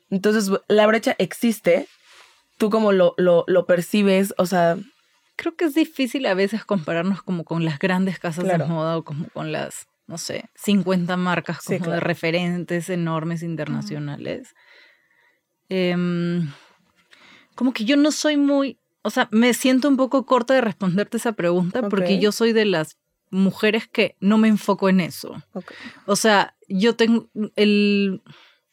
Entonces, 0.09 0.51
la 0.69 0.87
brecha 0.87 1.15
existe. 1.19 1.87
¿Tú 2.57 2.71
cómo 2.71 2.93
lo, 2.93 3.13
lo, 3.19 3.45
lo 3.47 3.67
percibes? 3.67 4.33
O 4.39 4.47
sea, 4.47 4.79
creo 5.37 5.55
que 5.55 5.67
es 5.67 5.75
difícil 5.75 6.25
a 6.25 6.33
veces 6.33 6.65
compararnos 6.65 7.23
como 7.23 7.45
con 7.45 7.63
las 7.63 7.79
grandes 7.79 8.19
casas 8.19 8.47
de 8.47 8.57
moda 8.57 8.97
o 8.97 9.05
como 9.05 9.29
con 9.29 9.53
las, 9.53 9.87
no 10.07 10.17
sé, 10.17 10.49
50 10.55 11.15
marcas 11.19 11.61
como 11.61 11.91
de 11.91 12.01
referentes 12.01 12.89
enormes 12.89 13.43
internacionales. 13.43 14.55
Em, 15.69 16.51
como 17.57 17.73
que 17.73 17.85
yo 17.85 17.97
no 17.97 18.13
soy 18.13 18.37
muy, 18.37 18.79
o 19.03 19.11
sea, 19.11 19.29
me 19.33 19.53
siento 19.55 19.89
un 19.89 19.97
poco 19.97 20.25
corta 20.25 20.55
de 20.55 20.61
responderte 20.61 21.17
esa 21.17 21.33
pregunta 21.33 21.89
porque 21.89 22.21
yo 22.21 22.31
soy 22.31 22.53
de 22.53 22.65
las 22.65 22.99
mujeres 23.31 23.89
que 23.89 24.15
no 24.21 24.39
me 24.39 24.47
enfoco 24.47 24.89
en 24.89 25.01
eso. 25.01 25.35
O 26.07 26.15
sea, 26.15 26.55
yo 26.69 26.95
tengo 26.95 27.29
el 27.57 28.23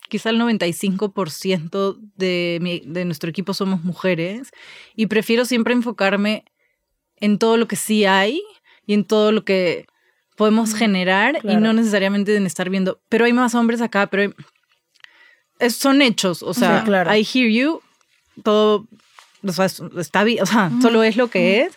quizá 0.09 0.29
el 0.29 0.39
95% 0.39 1.97
de, 2.15 2.83
de 2.85 3.05
nuestro 3.05 3.31
equipo 3.31 3.55
somos 3.55 3.83
mujeres 3.83 4.51
y 4.95 5.07
prefiero 5.07 5.45
siempre 5.45 5.73
enfocarme 5.73 6.45
en 7.15 7.39
todo 7.39 7.57
lo 7.57 7.67
que 7.67 7.75
sí 7.75 8.05
hay 8.05 8.43
y 8.85 8.93
en 8.93 9.05
todo 9.05 9.31
lo 9.31 9.43
que 9.43 9.87
podemos 10.35 10.75
generar 10.75 11.39
y 11.43 11.55
no 11.55 11.73
necesariamente 11.73 12.35
en 12.35 12.45
estar 12.45 12.69
viendo, 12.69 13.01
pero 13.09 13.25
hay 13.25 13.33
más 13.33 13.55
hombres 13.55 13.81
acá, 13.81 14.07
pero 14.07 14.33
son 15.69 16.01
hechos, 16.01 16.43
o 16.43 16.53
sea, 16.53 16.83
I 17.15 17.23
hear 17.23 17.49
you, 17.49 17.81
todo, 18.41 18.87
o 19.45 19.51
sea, 19.51 19.67
está 19.97 20.23
bien, 20.23 20.43
o 20.43 20.45
sea, 20.45 20.71
solo 20.81 21.03
es 21.03 21.15
lo 21.15 21.29
que 21.29 21.61
es, 21.61 21.73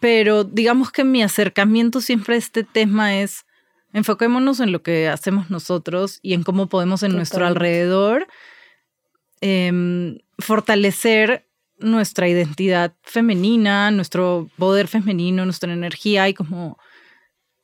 pero 0.00 0.44
digamos 0.44 0.90
que 0.90 1.04
mi 1.04 1.22
acercamiento 1.22 2.00
siempre 2.00 2.34
a 2.34 2.38
este 2.38 2.64
tema 2.64 3.20
es 3.20 3.46
enfoquémonos 3.92 4.60
en 4.60 4.72
lo 4.72 4.82
que 4.82 5.08
hacemos 5.08 5.50
nosotros 5.50 6.18
y 6.22 6.34
en 6.34 6.42
cómo 6.42 6.68
podemos 6.68 7.02
en 7.02 7.14
nuestro 7.14 7.46
alrededor 7.46 8.26
em, 9.40 10.18
fortalecer 10.38 11.46
nuestra 11.78 12.28
identidad 12.28 12.94
femenina, 13.02 13.90
nuestro 13.90 14.48
poder 14.56 14.88
femenino, 14.88 15.44
nuestra 15.44 15.72
energía 15.72 16.28
y 16.28 16.34
como 16.34 16.78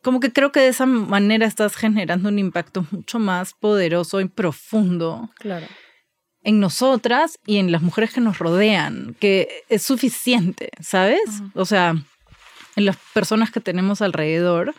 como 0.03 0.21
que 0.21 0.33
creo 0.33 0.53
que 0.53 0.61
de 0.61 0.69
esa 0.69 0.87
manera 0.87 1.45
estás 1.47 1.77
generando 1.77 2.29
un 2.29 2.39
impacto 2.39 2.87
mucho 2.91 3.19
más 3.19 3.53
poderoso 3.55 4.21
y 4.21 4.29
profundo. 4.29 5.29
Claro. 5.39 5.67
En 6.43 6.61
nosotras 6.61 7.39
y 7.47 7.57
en 7.59 7.72
las 7.72 7.82
mujeres 7.82 8.12
que 8.12 8.20
nos 8.20 8.39
rodean, 8.39 9.16
que 9.20 9.64
es 9.68 9.82
suficiente, 9.82 10.70
¿sabes? 10.80 11.20
O 11.55 11.64
sea, 11.64 11.95
en 12.76 12.84
las 12.84 12.97
personas 13.12 13.51
que 13.51 13.61
tenemos 13.61 14.01
alrededor, 14.03 14.74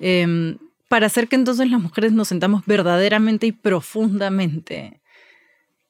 em, 0.00 0.58
para 0.88 1.06
hacer 1.06 1.28
que 1.28 1.36
entonces 1.36 1.70
las 1.70 1.80
mujeres 1.80 2.12
nos 2.12 2.28
sentamos 2.28 2.64
verdaderamente 2.66 3.46
y 3.46 3.52
profundamente 3.52 5.00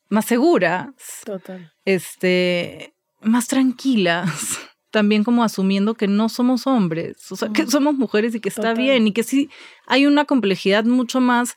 más 0.08 0.26
seguras, 0.26 0.88
Total. 1.24 1.72
este, 1.84 2.94
más 3.20 3.48
tranquilas, 3.48 4.24
también 4.90 5.24
como 5.24 5.42
asumiendo 5.44 5.94
que 5.94 6.06
no 6.08 6.28
somos 6.28 6.66
hombres, 6.66 7.30
o 7.32 7.36
sea, 7.36 7.48
que 7.50 7.66
somos 7.66 7.94
mujeres 7.94 8.34
y 8.34 8.40
que 8.40 8.48
está 8.48 8.62
Total. 8.70 8.78
bien 8.78 9.06
y 9.08 9.12
que 9.12 9.24
sí 9.24 9.50
hay 9.86 10.06
una 10.06 10.24
complejidad 10.24 10.84
mucho 10.84 11.20
más 11.20 11.56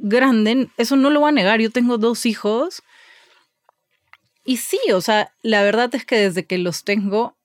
grande, 0.00 0.68
eso 0.76 0.96
no 0.96 1.10
lo 1.10 1.20
voy 1.20 1.28
a 1.28 1.32
negar, 1.32 1.60
yo 1.60 1.70
tengo 1.70 1.98
dos 1.98 2.26
hijos 2.26 2.82
y 4.44 4.56
sí, 4.56 4.78
o 4.92 5.00
sea, 5.00 5.32
la 5.42 5.62
verdad 5.62 5.94
es 5.94 6.04
que 6.04 6.16
desde 6.16 6.46
que 6.46 6.58
los 6.58 6.84
tengo, 6.84 7.36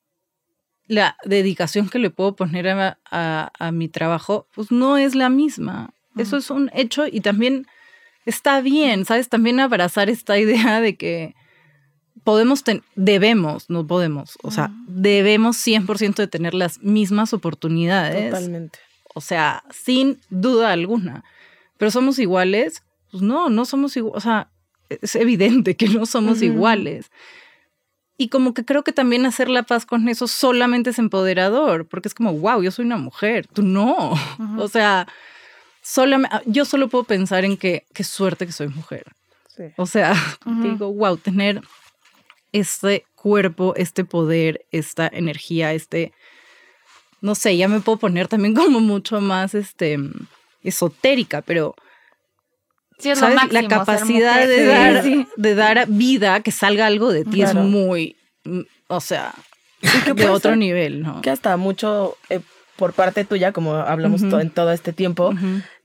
la 0.87 1.17
dedicación 1.25 1.89
que 1.89 1.99
le 1.99 2.09
puedo 2.09 2.35
poner 2.35 2.67
a, 2.69 2.97
a- 3.11 3.51
a 3.59 3.71
mi 3.71 3.87
trabajo, 3.89 4.47
pues 4.53 4.71
no 4.71 4.97
es 4.97 5.15
la 5.15 5.29
misma. 5.29 5.91
Eso 6.17 6.37
es 6.37 6.49
un 6.49 6.69
hecho 6.73 7.05
y 7.11 7.19
también 7.21 7.67
está 8.25 8.61
bien, 8.61 9.03
¿sabes? 9.03 9.27
También 9.27 9.59
abrazar 9.59 10.09
esta 10.09 10.37
idea 10.39 10.79
de 10.79 10.95
que 10.95 11.35
podemos, 12.23 12.63
debemos, 12.95 13.69
no 13.69 13.85
podemos, 13.85 14.37
o 14.41 14.49
sea, 14.51 14.71
debemos 14.87 15.57
100% 15.57 16.15
de 16.15 16.27
tener 16.27 16.53
las 16.53 16.79
mismas 16.81 17.33
oportunidades. 17.33 18.31
Totalmente. 18.31 18.79
O 19.13 19.21
sea, 19.21 19.63
sin 19.71 20.19
duda 20.29 20.71
alguna. 20.71 21.23
Pero 21.77 21.91
somos 21.91 22.19
iguales. 22.19 22.83
Pues 23.11 23.23
no, 23.23 23.49
no 23.49 23.65
somos 23.65 23.95
iguales. 23.97 24.17
O 24.17 24.21
sea, 24.21 24.49
es 24.89 25.15
evidente 25.15 25.75
que 25.75 25.87
no 25.87 26.05
somos 26.05 26.41
iguales. 26.41 27.11
Y 28.17 28.29
como 28.29 28.53
que 28.53 28.63
creo 28.63 28.83
que 28.83 28.93
también 28.93 29.25
hacer 29.25 29.49
la 29.49 29.63
paz 29.63 29.85
con 29.85 30.07
eso 30.07 30.27
solamente 30.27 30.91
es 30.91 30.99
empoderador, 30.99 31.85
porque 31.85 32.07
es 32.07 32.13
como, 32.13 32.33
wow, 32.33 32.61
yo 32.61 32.71
soy 32.71 32.85
una 32.85 32.97
mujer, 32.97 33.45
tú 33.47 33.61
no. 33.61 34.13
O 34.57 34.67
sea, 34.69 35.05
solamente, 35.81 36.37
yo 36.45 36.63
solo 36.63 36.87
puedo 36.87 37.03
pensar 37.03 37.43
en 37.43 37.57
que 37.57 37.85
qué 37.93 38.05
suerte 38.05 38.45
que 38.45 38.53
soy 38.53 38.69
mujer. 38.69 39.03
Sí. 39.55 39.63
O 39.75 39.85
sea, 39.85 40.13
digo, 40.63 40.93
wow, 40.93 41.17
tener 41.17 41.61
este 42.53 43.05
cuerpo, 43.15 43.73
este 43.75 44.05
poder, 44.05 44.65
esta 44.71 45.09
energía, 45.11 45.73
este, 45.73 46.13
no 47.19 47.35
sé, 47.35 47.57
ya 47.57 47.67
me 47.67 47.81
puedo 47.81 47.97
poner 47.97 48.29
también 48.29 48.55
como 48.55 48.79
mucho 48.79 49.19
más, 49.19 49.53
este, 49.55 49.97
esotérica, 50.67 51.41
pero 51.41 51.75
Sí, 52.97 53.09
es 53.09 53.19
lo 53.19 53.27
¿sabes? 53.27 53.35
máximo, 53.35 53.61
la 53.61 53.67
capacidad 53.67 54.33
mujer. 54.35 54.47
de 54.47 54.57
Sí, 54.57 54.65
dar, 54.65 55.03
sí. 55.03 55.27
de 55.35 55.55
dar 55.55 55.87
vida, 55.89 56.39
que 56.41 56.51
salga 56.51 56.85
algo 56.85 57.11
de 57.11 57.25
ti, 57.25 57.41
Claro. 57.41 57.59
es 57.61 57.65
muy, 57.65 58.15
mm, 58.45 58.61
o 58.87 59.01
sea, 59.01 59.33
que 60.05 60.13
de 60.13 60.29
otro 60.29 60.51
ser 60.51 60.57
nivel, 60.57 61.03
¿no? 61.03 61.21
Que 61.21 61.29
hasta 61.29 61.57
mucho 61.57 62.15
eh, 62.29 62.39
por 62.77 62.93
parte 62.93 63.25
tuya, 63.25 63.51
como 63.51 63.75
hablamos 63.75 64.27
to- 64.29 64.39
en 64.39 64.49
todo 64.49 64.71
este 64.71 64.93
tiempo, 64.93 65.33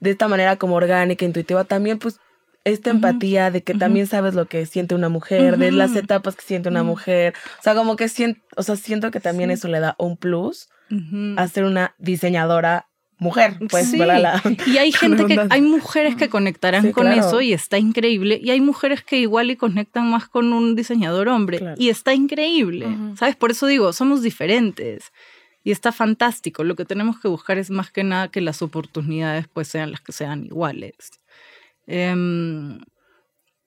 de 0.01 0.11
esta 0.11 0.28
manera 0.28 0.57
como 0.57 0.76
orgánica, 0.76 1.24
intuitiva, 1.24 1.64
también 1.64 1.99
pues 1.99 2.18
esta 2.64 2.91
empatía 2.91 3.51
de 3.51 3.62
que 3.62 3.74
también 3.74 4.07
sabes 4.07 4.35
lo 4.35 4.47
que 4.47 4.66
siente 4.66 4.95
una 4.95 5.09
mujer, 5.09 5.57
de 5.57 5.72
las 5.72 5.97
etapas 5.97 6.37
que 6.37 6.43
siente 6.43 6.68
una 6.68 6.83
mujer. 6.83 7.35
O 7.59 7.62
sea, 7.62 7.74
como 7.74 7.97
que 7.97 8.09
siento, 8.09 8.41
o 8.57 8.62
sea, 8.62 8.76
siento 8.76 9.11
que 9.11 9.18
también 9.18 9.51
Sí. 9.51 9.55
eso 9.55 9.68
le 9.68 9.81
da 9.81 9.95
un 9.99 10.16
plus 10.16 10.68
a 11.37 11.49
ser 11.49 11.64
una 11.64 11.95
diseñadora 11.99 12.87
mujer, 13.21 13.57
pues, 13.71 13.91
Sí. 13.91 13.97
La- 13.99 14.43
Y 14.66 14.79
hay 14.79 14.91
gente 14.93 15.25
que, 15.27 15.41
hay 15.49 15.62
mujeres 15.62 16.16
que 16.16 16.29
conectarán 16.29 16.83
Sí, 16.83 16.93
con 16.93 17.05
claro. 17.07 17.21
eso 17.29 17.41
y 17.41 17.53
está 17.53 17.79
increíble. 17.79 18.41
Y 18.43 18.51
hay 18.51 18.61
mujeres 18.61 19.05
que 19.05 19.18
igual 19.18 19.51
y 19.51 19.57
conectan 19.57 20.11
más 20.11 20.29
con 20.29 20.53
un 20.53 20.75
diseñador 20.75 21.29
hombre 21.29 21.59
Claro. 21.59 21.77
y 21.79 21.89
está 21.91 22.12
increíble. 22.14 22.87
Ujú. 22.87 23.16
¿Sabes? 23.16 23.37
Por 23.37 23.53
eso 23.53 23.66
digo, 23.66 23.93
somos 23.93 24.23
diferentes. 24.23 25.12
Y 25.62 25.71
está 25.73 25.93
fantástico. 25.93 26.64
Lo 26.64 26.75
que 26.75 26.87
tenemos 26.87 27.21
que 27.21 27.29
buscar 27.29 27.59
es 27.59 27.71
más 27.71 27.91
que 27.93 28.03
nada 28.03 28.29
que 28.29 28.41
las 28.41 28.62
oportunidades 28.62 29.47
pues 29.53 29.68
sean 29.68 29.91
las 29.93 30.01
que 30.01 30.12
sean 30.12 30.47
iguales. 30.47 30.95
Em, 31.87 32.79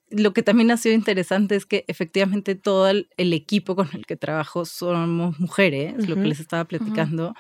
lo 0.10 0.34
que 0.34 0.44
también 0.44 0.72
ha 0.72 0.78
sido 0.78 0.96
interesante 0.96 1.56
es 1.56 1.66
que 1.66 1.86
efectivamente 1.88 2.56
todo 2.56 2.88
el, 2.90 3.10
el 3.18 3.34
equipo 3.34 3.76
con 3.76 3.90
el 3.94 4.06
que 4.06 4.16
trabajo 4.16 4.66
somos 4.66 5.40
mujeres, 5.40 6.08
lo 6.08 6.16
que 6.16 6.22
les 6.26 6.40
estaba 6.40 6.66
platicando. 6.66 7.36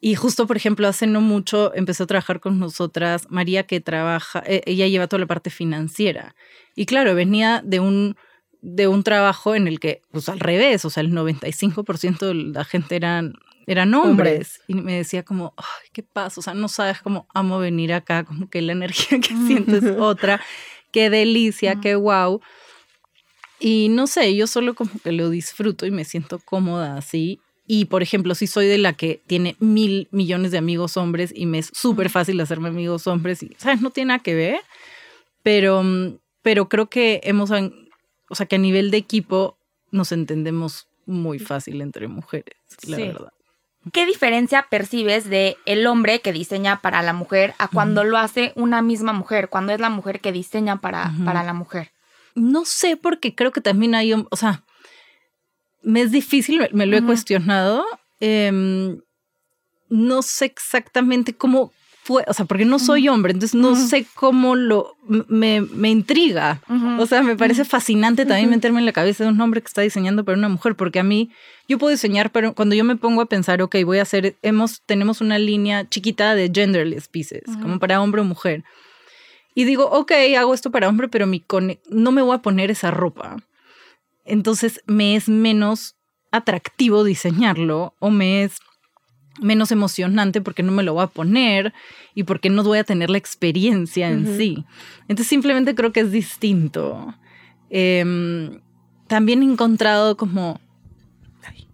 Y 0.00 0.14
justo, 0.14 0.46
por 0.46 0.56
ejemplo, 0.56 0.88
hace 0.88 1.06
no 1.06 1.20
mucho 1.20 1.74
empezó 1.74 2.04
a 2.04 2.06
trabajar 2.06 2.40
con 2.40 2.58
nosotras 2.58 3.26
María, 3.28 3.66
que 3.66 3.80
trabaja, 3.80 4.42
eh, 4.46 4.62
ella 4.64 4.86
lleva 4.88 5.08
toda 5.08 5.20
la 5.20 5.26
parte 5.26 5.50
financiera. 5.50 6.34
Y 6.74 6.86
claro, 6.86 7.14
venía 7.14 7.60
de 7.64 7.80
un, 7.80 8.16
de 8.62 8.88
un 8.88 9.02
trabajo 9.02 9.54
en 9.54 9.68
el 9.68 9.78
que, 9.78 10.00
pues 10.10 10.30
al 10.30 10.40
revés, 10.40 10.84
o 10.86 10.90
sea, 10.90 11.02
el 11.02 11.12
95% 11.12 12.18
de 12.26 12.34
la 12.34 12.64
gente 12.64 12.96
eran, 12.96 13.34
eran 13.66 13.92
hombres. 13.92 14.60
Hombres. 14.60 14.62
Y 14.68 14.74
me 14.74 14.94
decía 14.94 15.22
como, 15.22 15.52
ay, 15.58 15.90
¿qué 15.92 16.02
pasa? 16.02 16.40
O 16.40 16.42
sea, 16.42 16.54
no 16.54 16.68
sabes 16.68 17.02
cómo 17.02 17.26
amo 17.34 17.58
venir 17.58 17.92
acá, 17.92 18.24
como 18.24 18.48
que 18.48 18.62
la 18.62 18.72
energía 18.72 19.20
que 19.20 19.36
siento 19.46 19.76
es 19.76 19.84
otra. 19.98 20.40
Qué 20.92 21.10
delicia, 21.10 21.78
qué 21.80 21.94
wow. 21.94 22.40
Y 23.58 23.88
no 23.90 24.06
sé, 24.06 24.34
yo 24.34 24.46
solo 24.46 24.74
como 24.74 24.90
que 25.04 25.12
lo 25.12 25.28
disfruto 25.28 25.84
y 25.84 25.90
me 25.90 26.06
siento 26.06 26.38
cómoda 26.38 26.96
así. 26.96 27.38
Y, 27.72 27.84
por 27.84 28.02
ejemplo, 28.02 28.34
si 28.34 28.48
soy 28.48 28.66
de 28.66 28.78
la 28.78 28.94
que 28.94 29.20
tiene 29.28 29.54
mil 29.60 30.08
millones 30.10 30.50
de 30.50 30.58
amigos 30.58 30.96
hombres 30.96 31.32
y 31.32 31.46
me 31.46 31.58
es 31.60 31.70
súper 31.72 32.10
fácil 32.10 32.40
hacerme 32.40 32.68
amigos 32.68 33.06
hombres 33.06 33.44
y, 33.44 33.54
¿sabes? 33.58 33.80
No 33.80 33.90
tiene 33.90 34.08
nada 34.08 34.18
que 34.24 34.34
ver. 34.34 34.60
Pero, 35.44 35.80
mm, 35.84 36.16
pero 36.42 36.68
creo 36.68 36.90
que 36.90 37.20
hemos, 37.22 37.52
o 37.52 38.34
sea, 38.34 38.46
que 38.46 38.56
a 38.56 38.58
nivel 38.58 38.90
de 38.90 38.96
equipo 38.96 39.56
nos 39.92 40.10
entendemos 40.10 40.88
muy 41.06 41.38
fácil 41.38 41.80
entre 41.80 42.08
mujeres, 42.08 42.56
la 42.88 42.96
Sí. 42.96 43.02
verdad. 43.06 43.32
¿Qué 43.92 44.04
diferencia 44.04 44.66
percibes 44.68 45.30
de 45.30 45.56
el 45.64 45.86
hombre 45.86 46.20
que 46.22 46.32
diseña 46.32 46.80
para 46.82 47.02
la 47.02 47.12
mujer 47.12 47.54
a 47.58 47.68
cuando 47.68 48.02
lo 48.02 48.18
hace 48.18 48.52
una 48.56 48.82
misma 48.82 49.12
mujer, 49.12 49.48
cuando 49.48 49.72
es 49.72 49.78
la 49.78 49.90
mujer 49.90 50.20
que 50.20 50.32
diseña 50.32 50.80
para, 50.80 51.12
para 51.24 51.44
la 51.44 51.54
mujer? 51.54 51.92
No 52.34 52.64
sé, 52.64 52.96
porque 52.96 53.36
creo 53.36 53.52
que 53.52 53.60
también 53.60 53.94
hay, 53.94 54.12
o 54.12 54.26
sea, 54.36 54.64
me 55.82 56.02
es 56.02 56.10
difícil, 56.10 56.68
me, 56.72 56.86
lo 56.86 56.96
he 56.96 57.02
cuestionado. 57.02 57.84
Em, 58.20 59.00
no 59.88 60.22
sé 60.22 60.46
exactamente 60.46 61.34
cómo 61.34 61.72
fue, 62.02 62.24
o 62.26 62.32
sea, 62.32 62.46
porque 62.46 62.64
no 62.64 62.78
soy 62.78 63.08
hombre, 63.08 63.32
entonces 63.32 63.54
no 63.54 63.76
sé 63.76 64.06
cómo 64.14 64.56
lo, 64.56 64.96
me, 65.06 65.60
me 65.60 65.90
intriga. 65.90 66.62
O 66.98 67.06
sea, 67.06 67.22
me 67.22 67.36
parece 67.36 67.64
fascinante 67.64 68.24
también 68.24 68.48
meterme 68.48 68.80
en 68.80 68.86
la 68.86 68.92
cabeza 68.92 69.24
de 69.24 69.30
un 69.30 69.40
hombre 69.40 69.60
que 69.60 69.66
está 69.66 69.82
diseñando 69.82 70.24
para 70.24 70.38
una 70.38 70.48
mujer, 70.48 70.76
porque 70.76 70.98
a 70.98 71.02
mí, 71.02 71.30
yo 71.68 71.78
puedo 71.78 71.90
diseñar, 71.90 72.32
pero 72.32 72.54
cuando 72.54 72.74
yo 72.74 72.84
me 72.84 72.96
pongo 72.96 73.20
a 73.20 73.26
pensar, 73.26 73.60
ok, 73.60 73.76
voy 73.84 73.98
a 73.98 74.02
hacer, 74.02 74.36
hemos, 74.42 74.82
tenemos 74.86 75.20
una 75.20 75.38
línea 75.38 75.88
chiquita 75.88 76.34
de 76.34 76.50
genderless 76.52 77.08
pieces, 77.08 77.44
como 77.60 77.78
para 77.78 78.00
hombre 78.00 78.22
o 78.22 78.24
mujer. 78.24 78.64
Y 79.54 79.64
digo, 79.64 79.84
ok, 79.90 80.12
hago 80.38 80.54
esto 80.54 80.70
para 80.70 80.88
hombre, 80.88 81.08
pero 81.08 81.26
mi 81.26 81.44
no 81.90 82.12
me 82.12 82.22
voy 82.22 82.34
a 82.34 82.42
poner 82.42 82.70
esa 82.70 82.90
ropa. 82.90 83.36
Entonces 84.30 84.80
me 84.86 85.16
es 85.16 85.28
menos 85.28 85.96
atractivo 86.30 87.02
diseñarlo 87.04 87.94
o 87.98 88.10
me 88.10 88.44
es 88.44 88.58
menos 89.40 89.72
emocionante 89.72 90.40
porque 90.40 90.62
no 90.62 90.70
me 90.72 90.82
lo 90.82 90.94
voy 90.94 91.04
a 91.04 91.06
poner 91.08 91.72
y 92.14 92.24
porque 92.24 92.50
no 92.50 92.62
voy 92.62 92.78
a 92.78 92.84
tener 92.84 93.10
la 93.10 93.18
experiencia 93.18 94.08
en 94.08 94.26
sí. 94.36 94.64
Entonces 95.02 95.26
simplemente 95.28 95.74
creo 95.74 95.92
que 95.92 96.00
es 96.00 96.10
distinto. 96.12 97.14
Em, 97.70 98.60
también 99.08 99.42
he 99.42 99.46
encontrado 99.46 100.16
como 100.16 100.60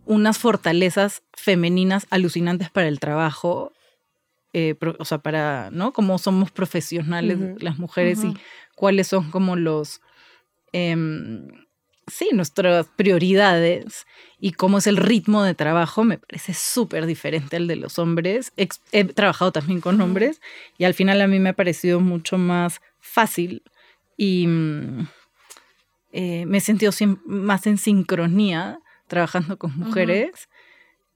unas 0.05 0.39
fortalezas 0.39 1.23
femeninas 1.33 2.07
alucinantes 2.11 2.71
para 2.71 2.89
el 2.89 3.01
trabajo. 3.01 3.73
eh, 4.53 4.75
pro- 4.75 4.97
o 4.99 5.05
sea, 5.05 5.19
para, 5.19 5.71
¿no? 5.71 5.93
Cómo 5.93 6.17
somos 6.19 6.51
profesionales 6.51 7.39
las 7.61 7.79
mujeres 7.79 8.25
y 8.25 8.35
cuáles 8.75 9.07
son 9.09 9.31
como 9.31 9.55
los, 9.57 10.01
em, 10.73 11.49
sí, 12.07 12.31
nuestras 12.33 12.87
prioridades 12.97 14.07
y 14.39 14.53
cómo 14.53 14.79
es 14.79 14.87
el 14.87 14.97
ritmo 14.97 15.43
de 15.43 15.55
trabajo, 15.55 16.05
me 16.05 16.19
parece 16.19 16.55
súper 16.55 17.07
diferente 17.07 17.57
al 17.57 17.67
de 17.67 17.77
los 17.77 17.99
hombres. 17.99 18.53
He 18.93 19.05
trabajado 19.05 19.53
también 19.53 19.81
con 19.81 20.01
hombres 20.01 20.41
y 20.79 20.85
al 20.85 20.95
final 20.95 21.21
a 21.21 21.27
mí 21.27 21.39
me 21.41 21.51
ha 21.51 21.55
parecido 21.55 22.01
mucho 22.01 22.39
más 22.39 22.81
fácil 23.01 23.63
y 24.17 24.47
mm, 24.47 25.09
eh, 26.13 26.47
me 26.47 26.59
he 26.59 26.61
sentido 26.61 26.93
más 27.25 27.67
en 27.67 27.79
sincronía 27.79 28.81
trabajando 29.09 29.59
con 29.59 29.77
mujeres. 29.77 30.49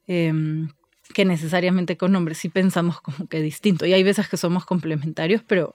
em, 0.06 0.68
que 1.14 1.24
necesariamente 1.24 1.96
con 1.96 2.14
hombres 2.14 2.38
sí 2.38 2.48
pensamos 2.48 3.00
como 3.00 3.26
que 3.28 3.42
distinto 3.42 3.84
y 3.84 3.92
hay 3.92 4.02
veces 4.02 4.28
que 4.28 4.36
somos 4.36 4.64
complementarios, 4.64 5.42
pero 5.46 5.74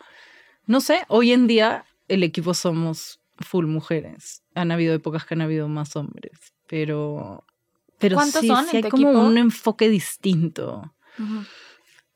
no 0.66 0.80
sé, 0.82 1.04
hoy 1.10 1.34
en 1.34 1.48
día 1.48 1.86
el 2.08 2.24
equipo 2.24 2.54
somos 2.54 3.20
full 3.40 3.66
mujeres. 3.66 4.44
Han 4.54 4.72
habido 4.72 4.94
épocas 4.94 5.26
que 5.26 5.34
han 5.34 5.42
habido 5.42 5.68
más 5.68 5.96
hombres, 5.96 6.32
pero 6.68 7.44
pero 7.98 8.16
¿Cuántos 8.16 8.42
sí, 8.42 8.48
son 8.48 8.66
sí 8.66 8.70
en 8.72 8.76
hay 8.78 8.82
tu 8.84 8.88
como 8.90 9.10
equipo? 9.10 9.22
un 9.26 9.38
enfoque 9.38 9.90
distinto. 9.90 10.94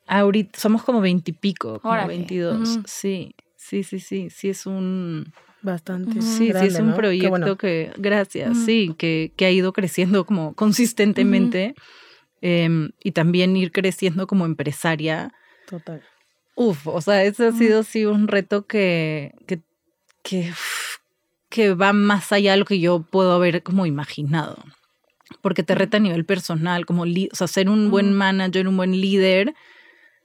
Ahorita 0.06 0.58
somos 0.58 0.82
como 0.82 1.00
veintipico, 1.00 1.80
como 1.80 1.94
Órale. 1.94 2.08
22. 2.08 2.68
Ujú. 2.76 2.82
Sí, 2.86 3.34
sí, 3.56 3.82
sí, 3.82 4.00
sí, 4.00 4.28
sí 4.30 4.48
es 4.50 4.66
un 4.66 5.32
Bastante. 5.62 6.22
Sí, 6.22 6.28
sí 6.38 6.46
grande, 6.48 6.66
es 6.68 6.80
un 6.80 6.94
proyecto 6.94 7.28
bueno. 7.30 7.56
que 7.58 7.92
gracias, 7.98 8.56
sí, 8.56 8.94
que, 8.98 9.32
que 9.36 9.44
ha 9.44 9.50
ido 9.50 9.72
creciendo 9.72 10.24
como 10.24 10.54
consistentemente 10.54 11.74
em, 12.40 12.90
y 13.04 13.12
también 13.12 13.56
ir 13.56 13.70
creciendo 13.70 14.26
como 14.26 14.46
empresaria. 14.46 15.32
Total. 15.68 16.02
Uf, 16.56 16.86
o 16.86 17.00
sea, 17.00 17.22
ese 17.24 17.46
ha 17.46 17.52
sido 17.52 17.82
sí 17.82 18.06
un 18.06 18.26
reto 18.26 18.66
que, 18.66 19.32
que, 19.46 19.60
que, 20.22 20.50
uf, 20.50 20.89
que 21.50 21.74
va 21.74 21.92
más 21.92 22.32
allá 22.32 22.52
de 22.52 22.58
lo 22.58 22.64
que 22.64 22.80
yo 22.80 23.02
puedo 23.02 23.32
haber 23.32 23.62
como 23.62 23.84
imaginado. 23.84 24.64
Porque 25.42 25.62
te 25.62 25.74
reta 25.74 25.98
a 25.98 26.00
nivel 26.00 26.24
personal, 26.24 26.86
como 26.86 27.02
o 27.02 27.34
sea, 27.34 27.46
ser 27.46 27.68
un 27.68 27.90
buen 27.90 28.14
manager, 28.14 28.66
un 28.66 28.76
buen 28.76 28.92
líder, 28.98 29.54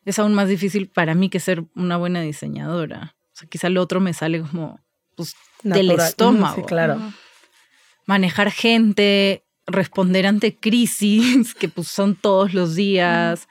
es 0.05 0.19
aún 0.19 0.33
más 0.33 0.47
difícil 0.47 0.87
para 0.87 1.15
mí 1.15 1.29
que 1.29 1.39
ser 1.39 1.65
una 1.75 1.97
buena 1.97 2.21
diseñadora. 2.21 3.15
O 3.33 3.37
sea, 3.37 3.49
quizá 3.49 3.69
lo 3.69 3.81
otro 3.81 3.99
me 3.99 4.13
sale 4.13 4.39
como 4.41 4.79
pues, 5.15 5.35
del 5.63 5.91
estómago. 5.91 6.55
Sí, 6.55 6.61
claro. 6.61 7.01
Manejar 8.05 8.51
gente, 8.51 9.43
responder 9.65 10.27
ante 10.27 10.55
crisis, 10.55 11.53
que 11.59 11.67
pues 11.67 11.87
son 11.87 12.15
todos 12.15 12.53
los 12.53 12.75
días. 12.75 13.47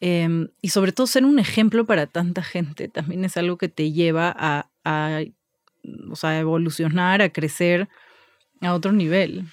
em, 0.00 0.48
y 0.62 0.70
sobre 0.70 0.92
todo 0.92 1.06
ser 1.06 1.26
un 1.26 1.38
ejemplo 1.38 1.84
para 1.84 2.06
tanta 2.06 2.42
gente 2.42 2.88
también 2.88 3.26
es 3.26 3.36
algo 3.36 3.58
que 3.58 3.68
te 3.68 3.92
lleva 3.92 4.34
a, 4.34 4.70
a, 4.84 5.20
o 6.10 6.16
sea, 6.16 6.30
a 6.30 6.38
evolucionar, 6.38 7.22
a 7.22 7.30
crecer 7.30 7.88
a 8.60 8.74
otro 8.74 8.92
nivel. 8.92 9.46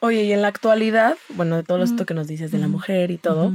Oye, 0.00 0.24
y 0.24 0.32
en 0.32 0.42
la 0.42 0.48
actualidad, 0.48 1.16
bueno, 1.28 1.56
de 1.56 1.62
todo 1.62 1.78
Ujú. 1.78 1.84
esto 1.84 2.06
que 2.06 2.14
nos 2.14 2.26
dices 2.26 2.50
de 2.50 2.58
la 2.58 2.68
mujer 2.68 3.10
y 3.10 3.18
todo. 3.18 3.52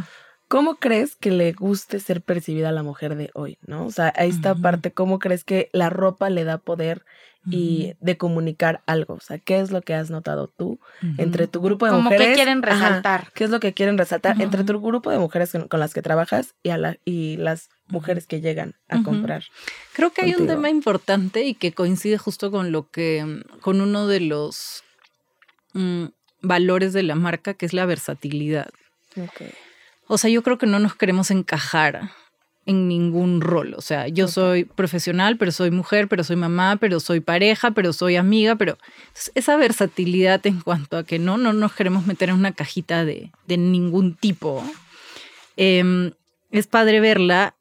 ¿cómo 0.47 0.76
crees 0.76 1.15
que 1.15 1.32
le 1.32 1.51
guste 1.53 1.99
ser 1.99 2.22
percibida 2.22 2.70
a 2.70 2.72
la 2.74 2.84
mujer 2.84 3.15
de 3.15 3.30
hoy, 3.34 3.57
no? 3.65 3.86
O 3.86 3.91
sea, 3.91 4.13
a 4.15 4.26
esta 4.26 4.55
parte, 4.55 4.91
¿cómo 4.91 5.20
crees 5.20 5.43
que 5.43 5.70
la 5.74 5.89
ropa 5.89 6.30
le 6.30 6.43
da 6.43 6.57
poder 6.57 7.05
y 7.49 7.93
de 7.99 8.17
comunicar 8.17 8.81
algo? 8.85 9.15
O 9.15 9.19
sea, 9.19 9.37
¿qué 9.37 9.59
es 9.59 9.71
lo 9.71 9.81
que 9.81 9.93
has 9.93 10.09
notado 10.09 10.47
tú 10.47 10.79
entre 11.17 11.47
tu 11.47 11.61
grupo 11.61 11.85
de 11.85 11.91
Como 11.91 12.03
mujeres? 12.03 12.27
que 12.27 12.33
quieren 12.33 12.63
Ajá, 12.63 12.73
resaltar. 12.73 13.31
¿Qué 13.33 13.43
es 13.43 13.49
lo 13.49 13.59
que 13.59 13.73
quieren 13.73 13.97
resaltar 13.97 14.41
entre 14.41 14.63
tu 14.63 14.79
grupo 14.81 15.09
de 15.09 15.19
mujeres 15.19 15.51
con, 15.51 15.67
con 15.67 15.79
las 15.79 15.93
que 15.93 16.01
trabajas 16.01 16.55
y, 16.63 16.69
a 16.69 16.77
la, 16.77 16.97
y 17.05 17.37
las 17.37 17.69
mujeres 17.87 18.27
que 18.27 18.41
llegan 18.41 18.75
a 18.89 19.03
comprar? 19.03 19.43
Creo 19.93 20.11
que 20.11 20.23
hay 20.23 20.33
un 20.33 20.47
tema 20.47 20.69
importante 20.69 21.43
y 21.43 21.53
que 21.53 21.73
coincide 21.73 22.17
justo 22.17 22.51
con 22.51 22.71
lo 22.71 22.89
que, 22.89 23.43
con 23.61 23.81
uno 23.81 24.07
de 24.07 24.19
los 24.19 24.83
mm, 25.73 26.05
valores 26.41 26.93
de 26.93 27.03
la 27.03 27.15
marca, 27.15 27.53
que 27.53 27.65
es 27.65 27.73
la 27.73 27.85
versatilidad. 27.85 28.69
Ok. 29.15 29.53
O 30.07 30.17
sea, 30.17 30.29
yo 30.29 30.41
creo 30.43 30.57
que 30.57 30.67
no 30.67 30.79
nos 30.79 30.95
queremos 30.95 31.31
encajar 31.31 32.11
en 32.68 32.88
ningún 32.88 33.41
rol. 33.41 33.74
O 33.76 33.82
sea, 33.82 34.07
yo 34.09 34.28
soy 34.28 34.65
profesional, 34.65 35.38
pero 35.38 35.51
soy 35.51 35.72
mujer, 35.72 36.07
pero 36.07 36.24
soy 36.24 36.36
mamá, 36.36 36.78
pero 36.80 36.99
soy 36.99 37.22
pareja, 37.22 37.72
pero 37.72 37.93
soy 37.93 38.18
amiga, 38.18 38.55
pero 38.57 38.78
esa 39.34 39.55
versatilidad 39.57 40.45
en 40.45 40.59
cuanto 40.61 40.97
a 40.97 41.03
que 41.03 41.18
no, 41.18 41.38
no 41.39 41.53
nos 41.53 41.74
queremos 41.74 42.05
meter 42.05 42.30
en 42.30 42.36
una 42.36 42.51
cajita 42.51 43.05
de, 43.05 43.32
de 43.47 43.57
ningún 43.57 44.15
tipo. 44.15 44.63
em, 45.55 46.11
es 46.51 46.68
padre 46.68 46.99
verla 46.99 47.55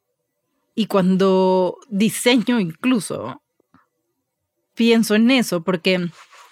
y 0.75 0.85
cuando 0.85 1.77
diseño 1.89 2.59
incluso, 2.59 3.41
pienso 4.75 5.15
en 5.15 5.31
eso, 5.31 5.63
porque 5.63 6.09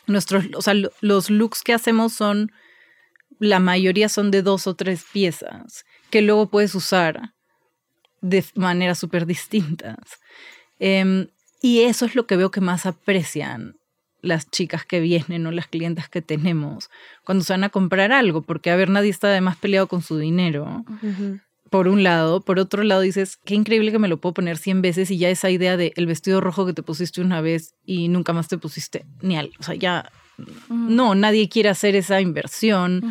nuestros, 0.07 0.45
o 0.55 0.61
sea, 0.61 0.73
lo- 0.73 0.91
los 1.01 1.29
looks 1.29 1.61
que 1.61 1.73
hacemos 1.73 2.13
son, 2.13 2.51
la 3.39 3.59
mayoría 3.59 4.09
son 4.09 4.31
de 4.31 4.41
dos 4.41 4.65
o 4.67 4.75
tres 4.75 5.05
piezas 5.11 5.85
que 6.09 6.21
luego 6.21 6.49
puedes 6.49 6.73
usar 6.75 7.33
de 8.21 8.43
maneras 8.55 8.99
súper 8.99 9.25
distintas. 9.25 9.97
Em, 10.79 11.27
y 11.61 11.81
eso 11.81 12.05
es 12.05 12.15
lo 12.15 12.27
que 12.27 12.37
veo 12.37 12.51
que 12.51 12.61
más 12.61 12.85
aprecian 12.85 13.77
las 14.21 14.49
chicas 14.49 14.85
que 14.85 14.99
vienen 14.99 15.45
o 15.45 15.51
las 15.51 15.67
clientas 15.67 16.09
que 16.09 16.21
tenemos 16.21 16.89
cuando 17.23 17.43
se 17.43 17.53
van 17.53 17.63
a 17.63 17.69
comprar 17.69 18.11
algo, 18.11 18.41
porque 18.41 18.71
a 18.71 18.75
ver, 18.75 18.89
nadie 18.89 19.09
está 19.09 19.27
además 19.27 19.57
peleado 19.57 19.87
con 19.87 20.01
su 20.01 20.17
dinero 20.17 20.83
por 21.69 21.87
un 21.87 22.03
lado. 22.03 22.41
Por 22.41 22.59
otro 22.59 22.83
lado, 22.83 23.01
dices, 23.01 23.37
qué 23.43 23.55
increíble 23.55 23.91
que 23.91 23.99
me 23.99 24.07
lo 24.07 24.17
puedo 24.17 24.33
poner 24.33 24.57
100 24.57 24.81
veces 24.81 25.11
y 25.11 25.17
ya 25.17 25.29
esa 25.29 25.49
idea 25.49 25.77
de 25.77 25.93
el 25.95 26.05
vestido 26.05 26.41
rojo 26.41 26.65
que 26.65 26.73
te 26.73 26.83
pusiste 26.83 27.21
una 27.21 27.41
vez 27.41 27.75
y 27.85 28.07
nunca 28.07 28.33
más 28.33 28.47
te 28.47 28.57
pusiste 28.57 29.05
ni 29.21 29.37
al. 29.37 29.51
O 29.59 29.63
sea, 29.63 29.75
ya 29.75 30.11
no, 30.69 31.15
nadie 31.15 31.49
quiere 31.49 31.69
hacer 31.69 31.95
esa 31.95 32.21
inversión, 32.21 33.01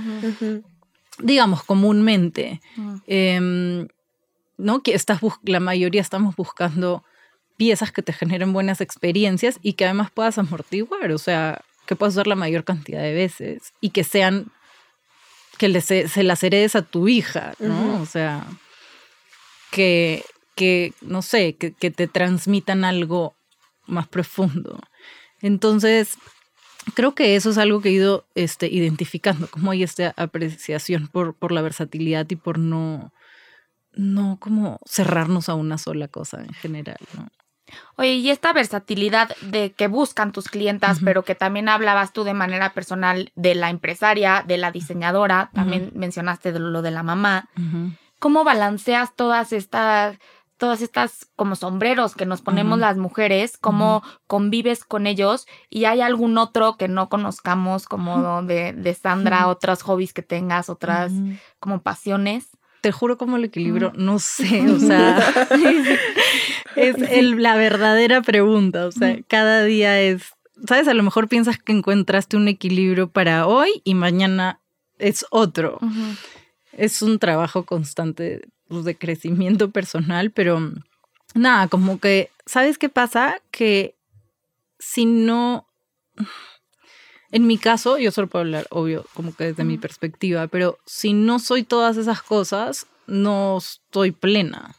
digamos, 1.18 1.62
comúnmente. 1.62 2.60
¿No? 4.64 4.82
Que 4.82 4.94
estás 4.94 5.20
la 5.44 5.60
mayoría 5.60 6.00
estamos 6.00 6.34
buscando 6.36 7.04
piezas 7.56 7.92
que 7.92 8.02
te 8.02 8.14
generen 8.14 8.52
buenas 8.52 8.80
experiencias 8.80 9.58
y 9.62 9.74
que 9.74 9.84
además 9.84 10.10
puedas 10.10 10.38
amortiguar, 10.38 11.12
o 11.12 11.18
sea, 11.18 11.60
que 11.86 11.96
puedas 11.96 12.14
usar 12.14 12.26
la 12.26 12.34
mayor 12.34 12.64
cantidad 12.64 13.02
de 13.02 13.12
veces 13.12 13.74
y 13.80 13.90
que 13.90 14.04
sean 14.04 14.46
que 15.58 15.68
le 15.68 15.82
se, 15.82 16.08
se 16.08 16.22
las 16.22 16.42
heredes 16.42 16.74
a 16.76 16.82
tu 16.82 17.08
hija, 17.08 17.54
¿no? 17.58 18.00
O 18.00 18.06
sea, 18.06 18.46
que, 19.70 20.24
que 20.56 20.94
no 21.02 21.20
sé, 21.20 21.56
que, 21.56 21.72
que 21.72 21.90
te 21.90 22.08
transmitan 22.08 22.84
algo 22.84 23.34
más 23.86 24.08
profundo. 24.08 24.80
Entonces, 25.42 26.16
creo 26.94 27.14
que 27.14 27.36
eso 27.36 27.50
es 27.50 27.58
algo 27.58 27.82
que 27.82 27.90
he 27.90 27.92
ido 27.92 28.26
este, 28.34 28.66
identificando, 28.66 29.46
como 29.46 29.70
hay 29.70 29.82
esta 29.82 30.14
apreciación 30.16 31.06
por, 31.08 31.34
por 31.34 31.52
la 31.52 31.62
versatilidad 31.62 32.26
y 32.30 32.36
por 32.36 32.58
no, 32.58 33.12
no 33.96 34.38
como 34.40 34.78
cerrarnos 34.86 35.48
a 35.48 35.54
una 35.54 35.78
sola 35.78 36.08
cosa 36.08 36.40
en 36.42 36.52
general, 36.54 36.98
¿no? 37.16 37.28
Oye, 37.96 38.14
y 38.14 38.30
esta 38.30 38.52
versatilidad 38.52 39.30
de 39.40 39.72
que 39.72 39.88
buscan 39.88 40.32
tus 40.32 40.48
clientas, 40.48 40.98
pero 41.04 41.24
que 41.24 41.34
también 41.34 41.68
hablabas 41.68 42.12
tú 42.12 42.24
de 42.24 42.34
manera 42.34 42.74
personal 42.74 43.32
de 43.36 43.54
la 43.54 43.70
empresaria, 43.70 44.44
de 44.46 44.58
la 44.58 44.70
diseñadora, 44.70 45.50
también 45.54 45.90
mencionaste 45.94 46.52
de 46.52 46.58
lo 46.58 46.82
de 46.82 46.90
la 46.90 47.02
mamá. 47.02 47.48
¿Cómo 48.18 48.44
balanceas 48.44 49.14
todas 49.16 49.52
estas, 49.52 50.18
todas 50.56 50.82
estas 50.82 51.26
como 51.36 51.56
sombreros 51.56 52.14
que 52.14 52.26
nos 52.26 52.42
ponemos 52.42 52.78
las 52.78 52.96
mujeres? 52.96 53.56
¿Cómo 53.56 54.02
convives 54.26 54.84
con 54.84 55.06
ellos? 55.06 55.46
¿Y 55.70 55.84
hay 55.86 56.00
algún 56.00 56.36
otro 56.38 56.76
que 56.76 56.88
no 56.88 57.08
conozcamos 57.08 57.86
como 57.86 58.42
de, 58.42 58.72
de 58.72 58.94
Sandra, 58.94 59.48
otros 59.48 59.82
hobbies 59.82 60.12
que 60.12 60.22
tengas, 60.22 60.68
otras 60.68 61.12
como 61.60 61.82
pasiones? 61.82 62.50
Te 62.84 62.92
juro 62.92 63.16
cómo 63.16 63.38
lo 63.38 63.46
equilibro, 63.46 63.92
no 63.96 64.18
sé, 64.18 64.60
o 64.70 64.78
sea, 64.78 65.18
es 66.76 66.96
el- 67.10 67.42
la 67.42 67.56
verdadera 67.56 68.20
pregunta, 68.20 68.86
o 68.86 68.92
sea, 68.92 69.18
cada 69.26 69.64
día 69.64 69.98
es, 70.02 70.22
sabes, 70.68 70.86
a 70.86 70.92
lo 70.92 71.02
mejor 71.02 71.28
piensas 71.28 71.56
que 71.58 71.72
encontraste 71.72 72.36
un 72.36 72.46
equilibrio 72.46 73.08
para 73.08 73.46
hoy 73.46 73.80
y 73.84 73.94
mañana 73.94 74.60
es 74.98 75.24
otro. 75.30 75.78
Es 76.72 77.00
un 77.00 77.18
trabajo 77.18 77.64
constante 77.64 78.42
pues, 78.68 78.84
de 78.84 78.96
crecimiento 78.96 79.70
personal, 79.70 80.30
pero 80.30 80.60
mm, 80.60 80.74
nada, 81.34 81.68
como 81.68 81.98
que, 81.98 82.28
¿sabes 82.44 82.76
qué 82.76 82.90
pasa? 82.90 83.36
Que 83.50 83.94
si 84.78 85.06
no, 85.06 85.66
en 87.34 87.48
mi 87.48 87.58
caso, 87.58 87.98
yo 87.98 88.12
solo 88.12 88.28
puedo 88.28 88.44
hablar, 88.44 88.68
obvio, 88.70 89.04
como 89.12 89.34
que 89.34 89.46
desde 89.46 89.64
mi 89.64 89.76
perspectiva, 89.76 90.46
pero 90.46 90.78
si 90.86 91.12
no 91.14 91.40
soy 91.40 91.64
todas 91.64 91.96
esas 91.96 92.22
cosas, 92.22 92.86
no 93.08 93.58
estoy 93.58 94.12
plena. 94.12 94.76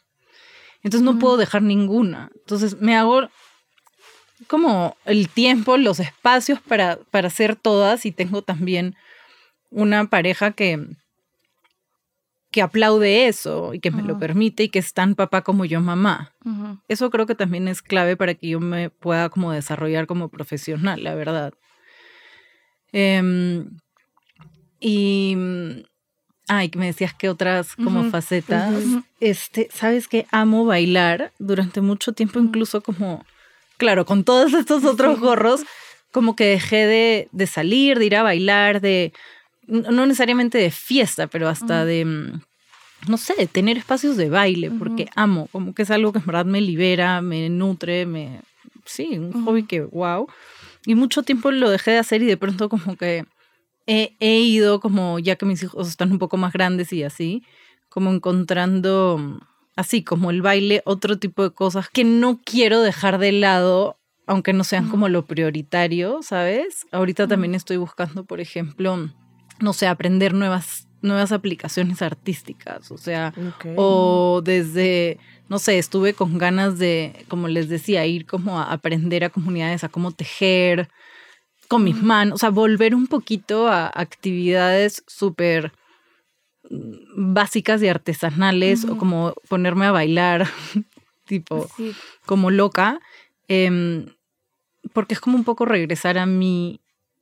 Entonces 0.82 1.04
no 1.04 1.20
puedo 1.20 1.36
dejar 1.36 1.64
ninguna. 1.64 2.32
Entonces 2.34 2.80
me 2.80 2.96
hago 2.96 3.28
como 4.48 4.96
el 5.04 5.28
tiempo, 5.28 5.76
los 5.76 6.00
espacios 6.00 6.62
para, 6.62 6.98
para 7.12 7.28
hacer 7.28 7.58
todas 7.58 8.06
y 8.06 8.14
tengo 8.14 8.42
también 8.42 8.96
una 9.70 10.06
pareja 10.06 10.52
que, 10.52 10.88
que 12.52 12.62
aplaude 12.62 13.28
eso 13.28 13.74
y 13.74 13.82
que 13.82 13.92
me 13.92 14.02
lo 14.02 14.18
permite 14.18 14.64
y 14.64 14.70
que 14.70 14.80
es 14.80 14.94
tan 14.94 15.16
papá 15.16 15.42
como 15.42 15.66
yo 15.66 15.82
mamá. 15.82 16.32
Eso 16.88 17.10
creo 17.10 17.26
que 17.26 17.36
también 17.36 17.68
es 17.68 17.82
clave 17.82 18.16
para 18.16 18.34
que 18.34 18.48
yo 18.48 18.62
me 18.62 18.90
pueda 18.90 19.28
como 19.28 19.52
desarrollar 19.52 20.08
como 20.08 20.30
profesional, 20.30 21.04
la 21.04 21.16
verdad. 21.16 21.54
Em, 22.98 23.68
y 24.80 25.36
ay, 26.48 26.70
que 26.70 26.80
me 26.80 26.86
decías 26.86 27.14
que 27.14 27.28
otras 27.28 27.76
como 27.76 28.10
facetas. 28.10 28.74
Este, 29.20 29.68
sabes 29.74 30.08
que 30.08 30.28
amo 30.32 30.64
bailar 30.64 31.34
durante 31.38 31.82
mucho 31.82 32.14
tiempo, 32.14 32.40
incluso 32.40 32.80
como, 32.82 33.26
claro, 33.78 34.06
con 34.06 34.24
todos 34.24 34.54
estos 34.54 34.86
otros 34.86 35.20
gorros, 35.20 35.64
como 36.14 36.38
que 36.38 36.46
dejé 36.46 36.88
de, 36.88 37.28
de 37.34 37.48
salir, 37.48 38.00
de 38.00 38.06
ir 38.06 38.16
a 38.16 38.24
bailar, 38.24 38.80
de 38.80 39.12
no 39.68 40.06
necesariamente 40.06 40.58
de 40.58 40.72
fiesta, 40.72 41.28
pero 41.28 41.50
hasta 41.50 41.84
de 41.84 42.06
no 43.08 43.18
sé, 43.18 43.34
de 43.38 43.48
tener 43.48 43.78
espacios 43.78 44.16
de 44.16 44.30
baile, 44.30 44.72
porque 44.72 45.04
Ujú. 45.04 45.12
amo, 45.16 45.48
como 45.52 45.74
que 45.74 45.84
es 45.84 45.92
algo 45.92 46.14
que 46.14 46.20
en 46.20 46.26
verdad 46.26 46.46
me 46.46 46.62
libera, 46.62 47.22
me 47.22 47.50
nutre, 47.50 48.06
me 48.06 48.40
sí, 48.86 49.18
un 49.18 49.34
hobby 49.46 49.64
que 49.64 49.82
wow. 49.82 50.28
Y 50.86 50.96
mucho 50.96 51.24
tiempo 51.24 51.52
lo 51.52 51.70
dejé 51.70 51.92
de 51.92 51.98
hacer 52.00 52.22
y 52.22 52.26
de 52.26 52.38
pronto 52.38 52.70
como 52.70 52.96
que 52.96 53.26
he, 53.88 54.16
he 54.20 54.40
ido 54.40 54.80
como 54.80 55.20
ya 55.20 55.36
que 55.36 55.46
mis 55.46 55.64
hijos 55.64 55.88
están 55.88 56.12
un 56.12 56.20
poco 56.20 56.38
más 56.38 56.54
grandes 56.54 56.94
y 56.94 57.04
así, 57.04 57.44
como 57.90 58.12
encontrando 58.12 59.40
así 59.76 60.04
como 60.04 60.32
el 60.32 60.42
baile, 60.42 60.82
otro 60.86 61.18
tipo 61.18 61.44
de 61.44 61.52
cosas 61.52 61.90
que 61.90 62.04
no 62.04 62.40
quiero 62.44 62.82
dejar 62.82 63.18
de 63.18 63.32
lado, 63.32 63.98
aunque 64.26 64.54
no 64.54 64.64
sean 64.64 64.90
como 64.90 65.10
lo 65.10 65.26
prioritario, 65.26 66.22
¿sabes? 66.24 66.86
Ahorita 66.92 67.28
también 67.28 67.56
estoy 67.56 67.78
buscando, 67.78 68.24
por 68.24 68.40
ejemplo, 68.40 69.10
no 69.60 69.74
sé, 69.74 69.88
aprender 69.88 70.34
nuevas, 70.34 70.88
nuevas 71.02 71.32
aplicaciones 71.32 72.02
artísticas, 72.02 72.92
o 72.92 72.98
sea, 72.98 73.34
o 73.76 74.42
desde, 74.44 75.20
no 75.48 75.60
sé, 75.60 75.78
estuve 75.78 76.14
con 76.14 76.38
ganas 76.38 76.80
de, 76.80 77.26
como 77.28 77.48
les 77.48 77.70
decía, 77.70 78.06
ir 78.06 78.26
como 78.26 78.60
a 78.60 78.72
aprender 78.72 79.24
a 79.24 79.30
comunidades 79.30 79.84
a 79.84 79.90
cómo 79.90 80.12
tejer 80.12 80.90
con 81.68 81.84
mis 81.84 82.02
manos, 82.02 82.36
o 82.36 82.38
sea, 82.38 82.50
volver 82.50 82.94
un 82.96 83.08
poquito 83.08 83.68
a 83.68 83.92
actividades 83.94 85.04
súper 85.08 85.72
básicas 87.16 87.82
y 87.82 87.88
artesanales 87.88 88.86
o 88.86 88.98
como 88.98 89.34
ponerme 89.48 89.86
a 89.86 89.92
bailar 89.92 90.48
tipo 91.26 91.70
como 92.26 92.52
loca 92.52 93.00
em, 93.48 94.08
porque 94.94 95.14
es 95.14 95.20
como 95.20 95.38
un 95.38 95.44
poco 95.44 95.66
regresar 95.66 96.18
a 96.18 96.26
mí 96.26 96.82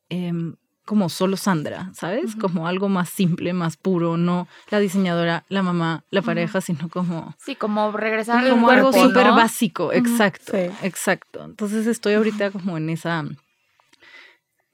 em, 0.09 0.55
como 0.85 1.09
solo 1.09 1.37
Sandra, 1.37 1.91
¿sabes? 1.93 2.35
Como 2.35 2.67
algo 2.67 2.89
más 2.89 3.09
simple, 3.09 3.53
más 3.53 3.77
puro, 3.77 4.17
no 4.17 4.47
la 4.69 4.79
diseñadora, 4.79 5.45
la 5.49 5.63
mamá, 5.63 6.03
la 6.09 6.21
pareja, 6.21 6.61
sino 6.61 6.89
como... 6.89 7.33
Sí, 7.39 7.55
como 7.55 7.91
regresar 7.91 8.47
como 8.49 8.69
algo 8.69 8.91
súper 8.91 9.27
básico, 9.27 9.93
exacto, 9.93 10.53
exacto. 10.81 11.43
Entonces 11.45 11.87
estoy 11.87 12.15
ahorita 12.15 12.51
como 12.51 12.77
en 12.77 12.89
esa 12.89 13.25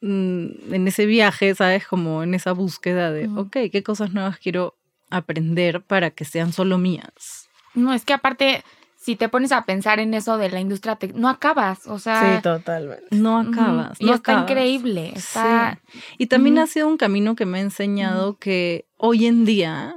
Mm, 0.01 0.73
en 0.73 0.87
ese 0.87 1.05
viaje, 1.05 1.53
¿sabes? 1.55 1.85
Como 1.85 2.23
en 2.23 2.33
esa 2.33 2.53
búsqueda 2.53 3.11
de, 3.11 3.27
ok, 3.27 3.57
¿qué 3.71 3.83
cosas 3.83 4.13
nuevas 4.13 4.37
quiero 4.37 4.75
aprender 5.09 5.81
para 5.81 6.11
que 6.11 6.23
sean 6.23 6.53
solo 6.53 6.77
mías? 6.77 7.49
No, 7.73 7.93
es 7.93 8.05
que 8.05 8.13
aparte, 8.13 8.63
si 8.99 9.15
te 9.15 9.29
pones 9.29 9.53
a 9.53 9.63
pensar 9.63 9.99
en 10.01 10.13
eso 10.13 10.37
de 10.37 10.49
la 10.49 10.59
industria, 10.59 10.97
no 11.15 11.29
acabas, 11.29 11.87
o 11.87 11.99
sea... 11.99 12.35
Sí, 12.35 12.43
totalmente. 12.43 13.05
No 13.11 13.39
acabas. 13.39 13.97
y 13.99 14.09
está 14.09 14.41
increíble. 14.41 15.13
Está... 15.15 15.79
Y 16.17 16.27
también 16.27 16.59
ha 16.59 16.67
sido 16.67 16.89
un 16.89 16.97
camino 16.97 17.33
que 17.33 17.45
me 17.45 17.59
ha 17.59 17.61
enseñado 17.61 18.37
que 18.37 18.85
hoy 18.97 19.25
en 19.25 19.45
día, 19.45 19.95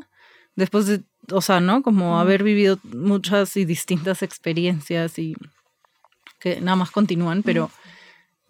después 0.55 0.87
de, 0.87 1.03
o 1.33 1.41
sea, 1.41 1.59
¿no? 1.59 1.83
Como 1.83 2.21
haber 2.21 2.45
vivido 2.45 2.79
muchas 2.85 3.57
y 3.57 3.65
distintas 3.65 4.23
experiencias 4.23 5.19
y 5.19 5.35
que 6.39 6.61
nada 6.61 6.77
más 6.77 6.93
continúan, 6.93 7.43
pero 7.43 7.73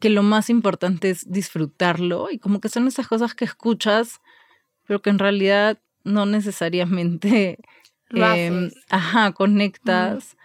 que 0.01 0.11
lo 0.11 0.23
más 0.23 0.51
importante 0.51 1.09
es 1.09 1.33
disfrutarlo 1.33 2.29
y 2.31 2.39
como 2.39 2.61
que 2.61 2.69
son 2.69 2.87
esas 2.89 3.09
cosas 3.09 3.35
que 3.35 3.47
escuchas, 3.47 4.21
pero 4.87 5.01
que 5.01 5.09
en 5.09 5.19
realidad 5.19 5.79
no 6.05 6.27
necesariamente 6.27 7.59
em, 8.11 8.71
ajá, 8.91 9.33
conectas. 9.33 10.37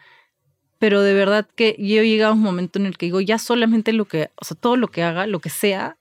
Pero 0.79 1.01
de 1.01 1.13
verdad 1.13 1.47
que 1.55 1.75
yo 1.79 2.01
he 2.01 2.07
llegado 2.07 2.31
a 2.31 2.35
un 2.35 2.41
momento 2.41 2.79
en 2.79 2.85
el 2.85 2.97
que 2.97 3.07
digo, 3.07 3.21
ya 3.21 3.39
solamente 3.39 3.93
lo 3.93 4.05
que, 4.05 4.29
o 4.35 4.45
sea, 4.45 4.55
todo 4.55 4.75
lo 4.75 4.89
que 4.89 5.03
haga, 5.03 5.25
lo 5.25 5.39
que 5.39 5.49
sea, 5.49 5.97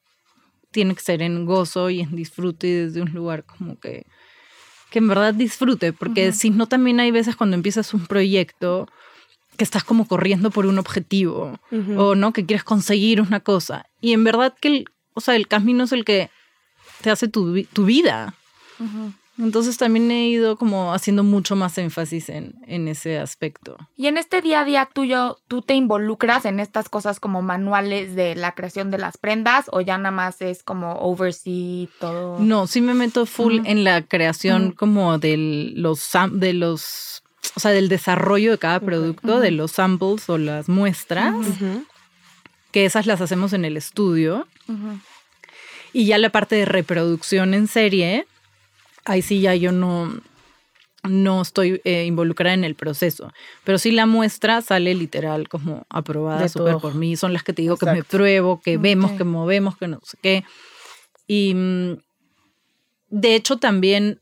tiene 0.70 0.94
que 0.94 1.00
ser 1.00 1.22
en 1.22 1.46
gozo 1.46 1.88
y 1.88 2.00
en 2.00 2.14
disfrute 2.14 2.66
y 2.66 2.72
desde 2.72 3.00
un 3.00 3.12
lugar 3.12 3.44
como 3.44 3.80
que, 3.80 4.04
que 4.90 4.98
en 4.98 5.08
verdad 5.08 5.32
disfrute, 5.32 5.92
porque 5.92 6.32
si 6.32 6.50
no 6.50 6.66
también 6.66 7.00
hay 7.00 7.10
veces 7.10 7.36
cuando 7.36 7.56
empiezas 7.56 7.94
un 7.94 8.06
proyecto 8.06 8.86
que 9.56 9.64
estás 9.64 9.84
como 9.84 10.06
corriendo 10.06 10.50
por 10.50 10.66
un 10.66 10.78
objetivo 10.78 11.58
o 11.96 12.14
no 12.14 12.32
que 12.34 12.44
quieres 12.44 12.62
conseguir 12.62 13.22
una 13.22 13.40
cosa 13.40 13.86
y 14.02 14.12
en 14.12 14.22
verdad 14.22 14.54
que 14.60 14.68
el, 14.68 14.84
o 15.14 15.22
sea, 15.22 15.34
el 15.34 15.48
camino 15.48 15.84
es 15.84 15.92
el 15.92 16.04
que 16.04 16.28
te 17.00 17.10
hace 17.10 17.28
tu, 17.28 17.62
tu 17.72 17.86
vida. 17.86 18.34
Entonces 19.38 19.76
también 19.76 20.10
he 20.10 20.28
ido 20.28 20.56
como 20.56 20.94
haciendo 20.94 21.22
mucho 21.22 21.56
más 21.56 21.76
énfasis 21.76 22.28
en, 22.30 22.54
en, 22.66 22.88
ese 22.88 23.18
aspecto. 23.18 23.76
Y 23.96 24.06
en 24.06 24.16
este 24.16 24.40
día 24.40 24.60
a 24.60 24.64
día 24.64 24.88
tuyo, 24.92 25.38
¿tú 25.46 25.60
te 25.60 25.74
involucras 25.74 26.46
en 26.46 26.58
estas 26.58 26.88
cosas 26.88 27.20
como 27.20 27.42
manuales 27.42 28.14
de 28.14 28.34
la 28.34 28.52
creación 28.52 28.90
de 28.90 28.98
las 28.98 29.18
prendas 29.18 29.66
o 29.72 29.82
ya 29.82 29.98
nada 29.98 30.10
más 30.10 30.40
es 30.40 30.62
como 30.62 30.94
oversee 31.00 31.88
todo? 32.00 32.38
No, 32.38 32.66
sí 32.66 32.80
me 32.80 32.94
meto 32.94 33.26
full 33.26 33.60
en 33.64 33.84
la 33.84 34.02
creación 34.02 34.72
como 34.72 35.18
de 35.18 35.36
los, 35.76 36.10
de 36.32 36.52
los 36.54 37.22
o 37.54 37.60
sea, 37.60 37.70
del 37.70 37.88
desarrollo 37.88 38.52
de 38.52 38.58
cada 38.58 38.80
producto, 38.80 39.40
de 39.40 39.50
los 39.50 39.72
samples 39.72 40.28
o 40.28 40.38
las 40.38 40.68
muestras, 40.68 41.34
que 42.70 42.84
esas 42.84 43.06
las 43.06 43.20
hacemos 43.20 43.52
en 43.52 43.64
el 43.64 43.76
estudio. 43.76 44.46
Y 45.92 46.06
ya 46.06 46.18
la 46.18 46.30
parte 46.30 46.56
de 46.56 46.64
reproducción 46.64 47.54
en 47.54 47.68
serie, 47.68 48.26
ahí 49.06 49.22
sí 49.22 49.40
ya 49.40 49.54
yo 49.54 49.72
no, 49.72 50.12
no 51.08 51.40
estoy 51.40 51.80
eh, 51.84 52.04
involucrada 52.04 52.54
en 52.54 52.64
el 52.64 52.74
proceso. 52.74 53.32
Pero 53.64 53.78
sí 53.78 53.92
la 53.92 54.04
muestra 54.04 54.60
sale 54.60 54.94
literal 54.94 55.48
como 55.48 55.86
aprobada 55.88 56.48
súper 56.48 56.76
por 56.76 56.94
mí. 56.94 57.16
Son 57.16 57.32
las 57.32 57.42
que 57.42 57.52
te 57.52 57.62
digo 57.62 57.76
que 57.76 57.86
me 57.86 58.04
pruebo, 58.04 58.60
que 58.60 58.76
vemos, 58.76 59.12
que 59.12 59.24
movemos, 59.24 59.78
que 59.78 59.88
no 59.88 60.00
sé 60.02 60.18
qué. 60.20 60.44
Y 61.26 61.54
mm, 61.54 61.98
de 63.08 63.34
hecho 63.34 63.56
también 63.56 64.20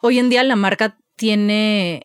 hoy 0.00 0.18
en 0.18 0.30
día 0.30 0.42
la 0.42 0.56
marca 0.56 0.96
tiene 1.16 2.04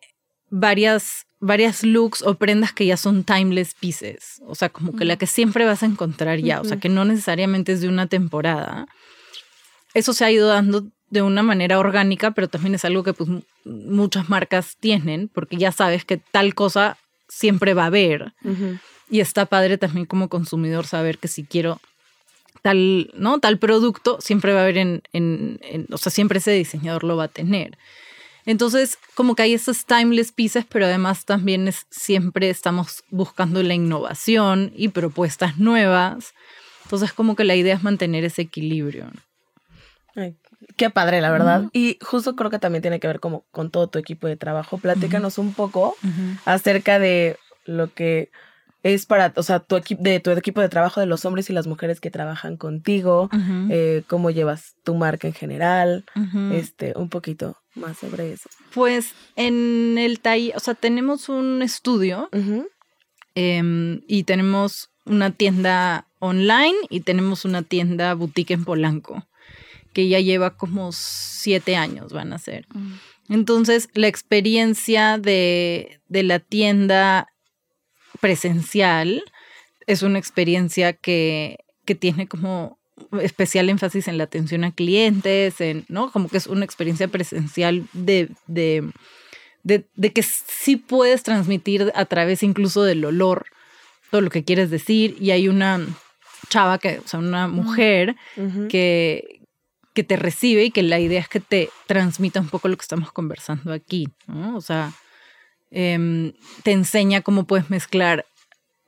varias, 0.50 1.26
varias 1.40 1.84
looks 1.84 2.22
o 2.22 2.36
prendas 2.36 2.74
que 2.74 2.86
ya 2.86 2.98
son 2.98 3.24
timeless 3.24 3.74
pieces. 3.74 4.42
O 4.46 4.56
sea, 4.56 4.70
como 4.70 4.96
que 4.96 5.06
la 5.06 5.18
que 5.18 5.28
siempre 5.28 5.66
vas 5.66 5.84
a 5.84 5.86
encontrar 5.86 6.40
ya. 6.40 6.62
O 6.62 6.66
sea, 6.66 6.78
que 6.78 6.90
no 6.90 7.06
necesariamente 7.06 7.72
es 7.72 7.82
de 7.82 7.88
una 7.88 8.08
temporada. 8.08 8.88
Eso 9.94 10.14
se 10.14 10.24
ha 10.24 10.32
ido 10.32 10.48
dando 10.48 10.88
de 11.10 11.22
una 11.22 11.44
manera 11.44 11.80
orgánica, 11.80 12.32
pero 12.32 12.48
también 12.48 12.76
es 12.76 12.86
algo 12.86 13.04
que 13.04 13.14
pues, 13.14 13.30
muchas 13.66 14.30
marcas 14.30 14.78
tienen, 14.80 15.30
porque 15.34 15.58
ya 15.58 15.72
sabes 15.72 16.06
que 16.06 16.18
tal 16.18 16.54
cosa 16.56 16.98
siempre 17.28 17.74
va 17.74 17.84
a 17.84 17.88
haber. 17.88 18.34
Y 19.10 19.22
está 19.22 19.46
padre 19.46 19.78
también 19.78 20.06
como 20.06 20.30
consumidor 20.30 20.86
saber 20.86 21.18
que 21.18 21.28
si 21.28 21.44
quiero 21.44 21.80
tal, 22.62 23.12
¿no? 23.14 23.40
Tal 23.40 23.58
producto, 23.58 24.18
siempre 24.22 24.54
va 24.54 24.60
a 24.60 24.64
haber 24.64 24.78
en, 24.78 25.02
en, 25.14 25.60
o 25.92 25.98
sea, 25.98 26.12
siempre 26.12 26.40
ese 26.40 26.52
diseñador 26.52 27.04
lo 27.04 27.18
va 27.18 27.26
a 27.26 27.30
tener. 27.30 27.78
Entonces, 28.46 28.98
como 29.16 29.36
que 29.36 29.44
hay 29.44 29.54
esos 29.54 29.86
timeless 29.86 30.32
pieces, 30.32 30.66
pero 30.68 30.86
además 30.86 31.26
también 31.26 31.68
es, 31.68 31.86
siempre 31.90 32.50
estamos 32.50 33.04
buscando 33.10 33.62
la 33.64 33.74
innovación 33.74 34.72
y 34.76 34.90
propuestas 34.90 35.58
nuevas. 35.58 36.34
Entonces, 36.84 37.14
como 37.14 37.36
que 37.36 37.44
la 37.44 37.56
idea 37.56 37.76
es 37.76 37.84
mantener 37.84 38.24
ese 38.24 38.44
equilibrio. 38.44 39.12
Qué 40.76 40.90
padre, 40.90 41.22
la 41.22 41.32
verdad. 41.32 41.66
Y 41.74 41.98
justo 42.02 42.36
creo 42.36 42.50
que 42.50 42.60
también 42.60 42.82
tiene 42.82 43.00
que 43.00 43.08
ver 43.08 43.20
como 43.20 43.46
con 43.52 43.72
todo 43.72 43.88
tu 43.88 44.00
equipo 44.00 44.28
de 44.28 44.38
trabajo. 44.38 44.78
Platícanos 44.78 45.38
un 45.38 45.54
poco 45.54 45.96
acerca 46.46 47.00
de 47.00 47.38
lo 47.66 47.94
que 47.94 48.32
es 48.84 49.06
para, 49.06 49.34
o 49.36 49.44
sea, 49.44 49.60
tu 49.60 49.76
equipo 49.76 50.04
de 50.04 50.20
tu 50.20 50.32
equipo 50.32 50.62
de 50.62 50.70
trabajo 50.70 51.00
de 51.00 51.06
los 51.06 51.26
hombres 51.26 51.50
y 51.50 51.54
las 51.54 51.68
mujeres 51.68 52.00
que 52.00 52.12
trabajan 52.12 52.56
contigo, 52.56 53.30
eh, 53.70 54.04
cómo 54.08 54.32
llevas 54.32 54.76
tu 54.84 54.96
marca 54.96 55.28
en 55.28 55.34
general, 55.34 56.06
este, 56.54 56.94
un 56.96 57.10
poquito 57.10 57.58
más 57.76 57.98
sobre 57.98 58.34
eso. 58.34 58.50
Pues 58.74 59.14
en 59.36 59.98
el 59.98 60.20
taller, 60.20 60.56
o 60.56 60.60
sea, 60.60 60.76
tenemos 60.76 61.30
un 61.30 61.62
estudio 61.62 62.30
em, 63.36 64.02
y 64.08 64.24
tenemos 64.24 64.90
una 65.06 65.32
tienda 65.32 66.08
online 66.20 66.76
y 66.90 67.02
tenemos 67.02 67.46
una 67.46 67.64
tienda 67.64 68.14
boutique 68.14 68.54
en 68.54 68.64
Polanco, 68.64 69.26
que 69.94 70.08
ya 70.08 70.20
lleva 70.20 70.58
como 70.58 70.92
siete 70.92 71.76
años, 71.76 72.14
van 72.14 72.34
a 72.34 72.40
ser. 72.40 72.68
Entonces, 73.28 73.90
la 73.94 74.08
experiencia 74.08 75.18
de, 75.18 76.00
de 76.08 76.24
la 76.24 76.40
tienda 76.40 77.28
presencial 78.20 79.24
es 79.90 80.04
una 80.04 80.20
experiencia 80.20 80.94
que, 80.94 81.58
tiene 82.00 82.28
como 82.28 82.78
especial 83.20 83.68
énfasis 83.68 84.08
en 84.08 84.20
la 84.20 84.26
atención 84.26 84.64
a 84.64 84.72
clientes, 84.72 85.60
en, 85.60 85.86
¿no? 85.88 86.12
Como 86.12 86.30
que 86.30 86.38
es 86.38 86.46
una 86.46 86.64
experiencia 86.64 87.08
presencial 87.08 87.88
de, 87.94 88.30
de, 88.46 88.92
de, 89.64 90.14
que 90.14 90.22
sí 90.22 90.76
puedes 90.76 91.24
transmitir 91.24 91.92
a 91.96 92.06
través 92.06 92.44
incluso 92.44 92.84
del 92.84 93.04
olor 93.06 93.48
todo 94.12 94.22
lo 94.22 94.30
que 94.30 94.44
quieres 94.44 94.70
decir. 94.70 95.18
Y 95.20 95.32
hay 95.32 95.48
una 95.48 95.84
chava, 96.50 96.78
que, 96.78 97.00
o 97.00 97.08
sea, 97.08 97.20
una 97.20 97.48
mujer 97.48 98.16
que, 98.70 99.39
que 100.00 100.04
te 100.04 100.16
recibe 100.16 100.66
y 100.66 100.72
que 100.72 100.84
la 100.84 101.00
idea 101.00 101.20
es 101.20 101.30
que 101.30 101.40
te 101.40 101.70
transmita 101.88 102.40
un 102.40 102.50
poco 102.50 102.68
lo 102.68 102.76
que 102.78 102.84
estamos 102.84 103.12
conversando 103.12 103.74
aquí, 103.74 104.08
¿no? 104.28 104.56
O 104.56 104.62
sea, 104.62 104.94
Em, 105.72 106.34
te 106.64 106.72
enseña 106.72 107.22
cómo 107.22 107.44
puedes 107.44 107.70
mezclar 107.70 108.26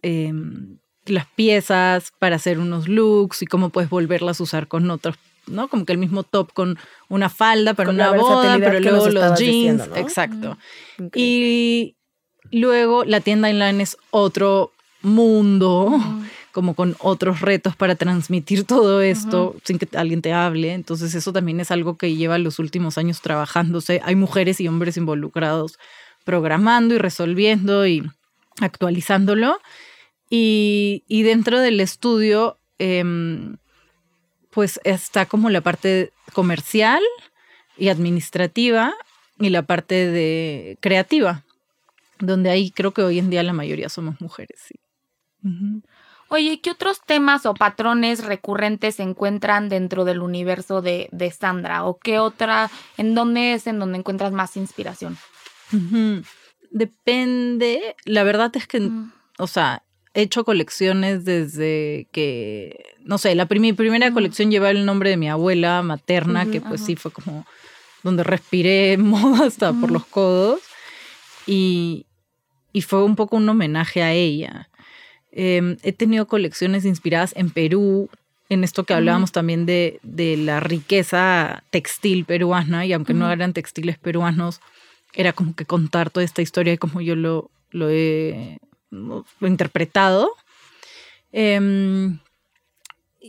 em, 0.01 0.79
las 1.05 1.27
piezas 1.27 2.11
para 2.17 2.37
hacer 2.37 2.57
unos 2.57 2.87
looks 2.87 3.43
y 3.43 3.45
cómo 3.45 3.69
puedes 3.69 3.89
volverlas 3.89 4.39
a 4.39 4.43
usar 4.43 4.67
con 4.67 4.89
otros, 4.89 5.15
¿no? 5.45 5.67
Como 5.67 5.85
que 5.85 5.93
el 5.93 5.99
mismo 5.99 6.23
top 6.23 6.51
con 6.53 6.79
una 7.07 7.29
falda 7.29 7.75
para 7.75 7.91
una 7.91 8.11
boda, 8.11 8.57
pero 8.57 8.79
luego 8.79 9.09
los 9.09 9.39
jeans. 9.39 9.83
Exacto. 9.95 10.57
Y 11.13 11.95
luego 12.51 13.05
la 13.05 13.21
tienda 13.21 13.49
online 13.49 13.83
es 13.83 13.97
otro 14.09 14.71
mundo. 15.03 15.99
Como 16.51 16.73
con 16.73 16.95
otros 16.99 17.41
retos 17.41 17.75
para 17.75 17.95
transmitir 17.95 18.65
todo 18.65 19.01
esto 19.01 19.55
sin 19.63 19.79
que 19.79 19.87
alguien 19.97 20.21
te 20.21 20.33
hable. 20.33 20.73
Entonces 20.73 21.15
eso 21.15 21.33
también 21.33 21.59
es 21.59 21.71
algo 21.71 21.97
que 21.97 22.15
lleva 22.15 22.37
los 22.37 22.59
últimos 22.59 22.97
años 22.97 23.21
trabajándose. 23.21 24.01
Hay 24.03 24.15
mujeres 24.15 24.59
y 24.59 24.67
hombres 24.67 24.97
involucrados 24.97 25.79
programando 26.23 26.95
y 26.95 26.97
resolviendo 26.97 27.87
y 27.87 28.03
actualizándolo. 28.59 29.59
Y, 30.29 31.03
y 31.07 31.23
dentro 31.23 31.59
del 31.59 31.79
estudio, 31.79 32.57
em, 32.79 33.57
pues 34.49 34.79
está 34.83 35.25
como 35.25 35.49
la 35.49 35.61
parte 35.61 36.11
comercial 36.33 37.01
y 37.77 37.89
administrativa 37.89 38.93
y 39.39 39.49
la 39.49 39.63
parte 39.63 40.09
de 40.09 40.77
creativa, 40.81 41.43
donde 42.19 42.49
ahí 42.49 42.71
creo 42.71 42.91
que 42.91 43.01
hoy 43.01 43.19
en 43.19 43.29
día 43.29 43.43
la 43.43 43.53
mayoría 43.53 43.89
somos 43.89 44.21
mujeres. 44.21 44.59
Sí. 44.67 44.75
Oye, 46.33 46.61
¿qué 46.61 46.71
otros 46.71 47.01
temas 47.05 47.45
o 47.45 47.53
patrones 47.53 48.23
recurrentes 48.23 48.95
se 48.95 49.03
encuentran 49.03 49.67
dentro 49.67 50.05
del 50.05 50.21
universo 50.21 50.81
de, 50.81 51.09
Sandra? 51.37 51.83
¿O 51.83 51.99
qué 51.99 52.19
otra, 52.19 52.71
en 52.95 53.15
dónde 53.15 53.51
es 53.51 53.67
en 53.67 53.79
donde 53.79 53.97
encuentras 53.97 54.31
más 54.31 54.55
inspiración? 54.55 55.17
Depende, 56.69 57.97
la 58.05 58.23
verdad 58.23 58.49
es 58.55 58.65
que, 58.65 58.89
o 59.39 59.47
sea, 59.47 59.83
he 60.13 60.21
hecho 60.21 60.45
colecciones 60.45 61.25
desde 61.25 62.07
que, 62.13 62.81
no 63.01 63.17
sé, 63.17 63.35
la 63.35 63.45
mi 63.49 63.73
primera 63.73 64.13
colección 64.13 64.51
llevaba 64.51 64.71
el 64.71 64.85
nombre 64.85 65.09
de 65.09 65.17
mi 65.17 65.29
abuela 65.29 65.81
materna, 65.81 66.45
que 66.45 66.61
pues 66.61 66.79
sí 66.79 66.95
fue 66.95 67.11
como 67.11 67.45
donde 68.03 68.23
respiré 68.23 68.97
moda 68.97 69.47
hasta 69.47 69.73
por 69.73 69.91
los 69.91 70.05
codos. 70.05 70.61
Y, 71.45 72.05
y 72.71 72.83
fue 72.83 73.03
un 73.03 73.17
poco 73.17 73.35
un 73.35 73.49
homenaje 73.49 74.01
a 74.01 74.13
ella. 74.13 74.69
Em, 75.31 75.77
he 75.83 75.93
tenido 75.93 76.27
colecciones 76.27 76.85
inspiradas 76.85 77.33
en 77.35 77.49
Perú, 77.49 78.09
en 78.49 78.63
esto 78.63 78.83
que 78.83 78.93
hablábamos 78.93 79.31
también 79.31 79.65
de, 79.65 79.99
de, 80.03 80.35
la 80.35 80.59
riqueza 80.59 81.63
textil 81.69 82.25
peruana, 82.25 82.85
y 82.85 82.91
aunque 82.91 83.13
no 83.13 83.31
eran 83.31 83.53
textiles 83.53 83.97
peruanos, 83.97 84.59
era 85.13 85.31
como 85.31 85.55
que 85.55 85.65
contar 85.65 86.09
toda 86.09 86.25
esta 86.25 86.41
historia 86.41 86.73
y 86.73 86.77
como 86.77 86.99
yo 86.99 87.15
lo, 87.15 87.49
lo 87.71 87.89
he 87.89 88.59
interpretado. 89.39 90.31
Em, 91.31 92.19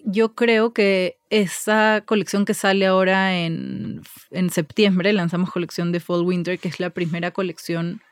yo 0.05 0.35
creo 0.35 0.73
que 0.73 1.19
esa 1.31 2.03
colección 2.05 2.45
que 2.45 2.55
sale 2.55 2.87
ahora 2.87 3.39
en, 3.39 4.03
en 4.31 4.51
septiembre, 4.51 5.13
lanzamos 5.13 5.51
colección 5.51 5.93
de 5.93 6.01
Fall 6.01 6.23
Winter, 6.23 6.59
que 6.59 6.69
es 6.69 6.81
la 6.81 6.91
primera 6.91 7.31
colección 7.31 8.03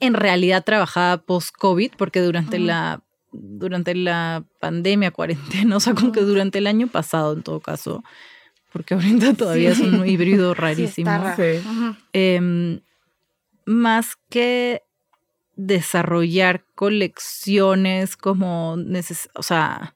en 0.00 0.14
realidad 0.14 0.64
trabajada 0.64 1.18
post-COVID, 1.22 1.92
porque 1.96 2.20
durante 2.20 2.58
la 2.58 3.02
durante 3.32 3.94
la 3.94 4.44
pandemia, 4.58 5.10
cuarentena, 5.10 5.76
o 5.76 5.80
sea, 5.80 5.94
como 5.94 6.12
que 6.12 6.20
durante 6.20 6.58
el 6.58 6.66
año 6.66 6.88
pasado 6.88 7.34
en 7.34 7.42
todo 7.42 7.60
caso, 7.60 8.02
porque 8.72 8.94
ahorita 8.94 9.34
todavía 9.34 9.70
es 9.70 9.80
un 9.80 10.06
híbrido 10.08 10.54
rarísimo. 10.54 11.10
Em, 12.12 12.80
más 13.66 14.16
que 14.28 14.82
desarrollar 15.56 16.64
colecciones 16.74 18.16
como, 18.16 18.76
o 19.34 19.42
sea, 19.42 19.94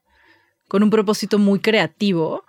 con 0.67 0.83
un 0.83 0.89
propósito 0.89 1.39
muy 1.39 1.59
creativo, 1.59 2.45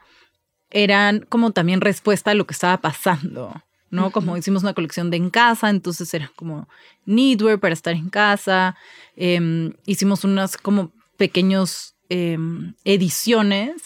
eran 0.70 1.20
como 1.28 1.52
también 1.52 1.80
respuesta 1.80 2.32
a 2.32 2.34
lo 2.34 2.46
que 2.46 2.52
estaba 2.52 2.80
pasando. 2.80 3.62
¿No? 3.90 4.10
Como 4.10 4.36
hicimos 4.36 4.62
una 4.62 4.74
colección 4.74 5.10
de 5.10 5.16
en 5.16 5.30
casa, 5.30 5.70
entonces 5.70 6.12
era 6.14 6.30
como 6.36 6.68
knitwear 7.06 7.58
para 7.58 7.74
estar 7.74 7.94
en 7.94 8.10
casa. 8.10 8.76
Em, 9.16 9.72
hicimos 9.86 10.24
unas 10.24 10.56
como 10.56 10.92
pequeños 11.16 11.94
em, 12.08 12.74
ediciones 12.84 13.82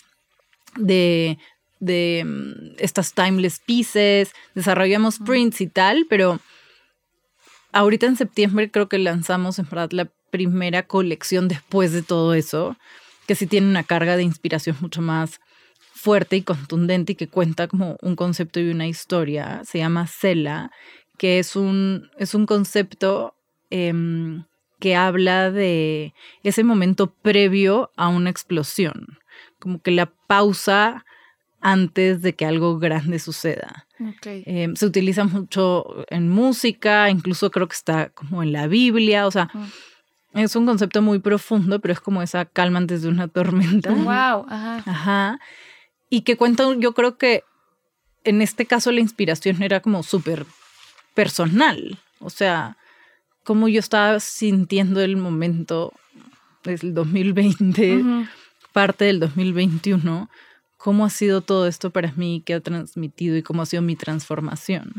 de, 0.76 1.38
de 1.78 2.20
em, 2.20 2.74
estas 2.78 3.12
timeless 3.12 3.60
pieces, 3.60 4.32
desarrollamos 4.54 5.18
prints 5.18 5.60
y 5.60 5.66
tal, 5.66 6.06
pero 6.08 6.40
ahorita 7.72 8.06
en 8.06 8.16
septiembre 8.16 8.70
creo 8.70 8.88
que 8.88 8.98
lanzamos 8.98 9.58
en 9.58 9.66
verdad 9.66 9.90
la 9.92 10.08
primera 10.30 10.84
colección 10.84 11.48
después 11.48 11.92
de 11.92 12.02
todo 12.02 12.34
eso, 12.34 12.76
que 13.26 13.34
sí 13.34 13.46
tiene 13.46 13.68
una 13.68 13.84
carga 13.84 14.16
de 14.16 14.22
inspiración 14.22 14.76
mucho 14.80 15.02
más 15.02 15.40
fuerte 16.00 16.36
y 16.36 16.42
contundente 16.42 17.12
y 17.12 17.14
que 17.14 17.28
cuenta 17.28 17.68
como 17.68 17.98
un 18.00 18.16
concepto 18.16 18.58
y 18.58 18.70
una 18.70 18.86
historia. 18.86 19.60
Se 19.64 19.78
llama 19.78 20.06
Cela, 20.06 20.70
que 21.18 21.38
es 21.38 21.56
un, 21.56 22.08
es 22.16 22.34
un 22.34 22.46
concepto 22.46 23.34
em, 23.68 24.44
que 24.78 24.96
habla 24.96 25.50
de 25.50 26.14
ese 26.42 26.64
momento 26.64 27.12
previo 27.12 27.90
a 27.96 28.08
una 28.08 28.30
explosión, 28.30 29.18
como 29.58 29.82
que 29.82 29.90
la 29.90 30.06
pausa 30.06 31.04
antes 31.60 32.22
de 32.22 32.34
que 32.34 32.46
algo 32.46 32.78
grande 32.78 33.18
suceda. 33.18 33.86
Em, 34.24 34.74
se 34.76 34.86
utiliza 34.86 35.24
mucho 35.24 36.06
en 36.08 36.30
música, 36.30 37.10
incluso 37.10 37.50
creo 37.50 37.68
que 37.68 37.76
está 37.76 38.08
como 38.08 38.42
en 38.42 38.52
la 38.52 38.66
Biblia, 38.66 39.26
o 39.26 39.30
sea, 39.30 39.50
es 40.32 40.56
un 40.56 40.64
concepto 40.64 41.02
muy 41.02 41.18
profundo, 41.18 41.78
pero 41.80 41.92
es 41.92 42.00
como 42.00 42.22
esa 42.22 42.46
calma 42.46 42.78
antes 42.78 43.02
de 43.02 43.10
una 43.10 43.28
tormenta. 43.28 43.92
Wow, 43.92 44.46
ajá. 44.48 44.82
Ajá 44.86 45.40
y 46.10 46.22
que 46.22 46.36
cuenta, 46.36 46.64
yo 46.76 46.92
creo 46.92 47.16
que 47.16 47.44
en 48.24 48.42
este 48.42 48.66
caso 48.66 48.92
la 48.92 49.00
inspiración 49.00 49.62
era 49.62 49.80
como 49.80 50.02
súper 50.02 50.44
personal, 51.14 51.98
o 52.18 52.28
sea, 52.28 52.76
como 53.44 53.68
yo 53.68 53.80
estaba 53.80 54.20
sintiendo 54.20 55.00
el 55.00 55.16
momento 55.16 55.94
del 56.64 56.92
2020, 56.92 58.04
parte 58.72 59.06
del 59.06 59.20
2021, 59.20 60.28
cómo 60.76 61.04
ha 61.04 61.10
sido 61.10 61.40
todo 61.40 61.66
esto 61.66 61.90
para 61.90 62.12
mí, 62.12 62.42
qué 62.44 62.54
ha 62.54 62.60
transmitido 62.60 63.36
y 63.36 63.42
cómo 63.42 63.62
ha 63.62 63.66
sido 63.66 63.82
mi 63.82 63.96
transformación. 63.96 64.92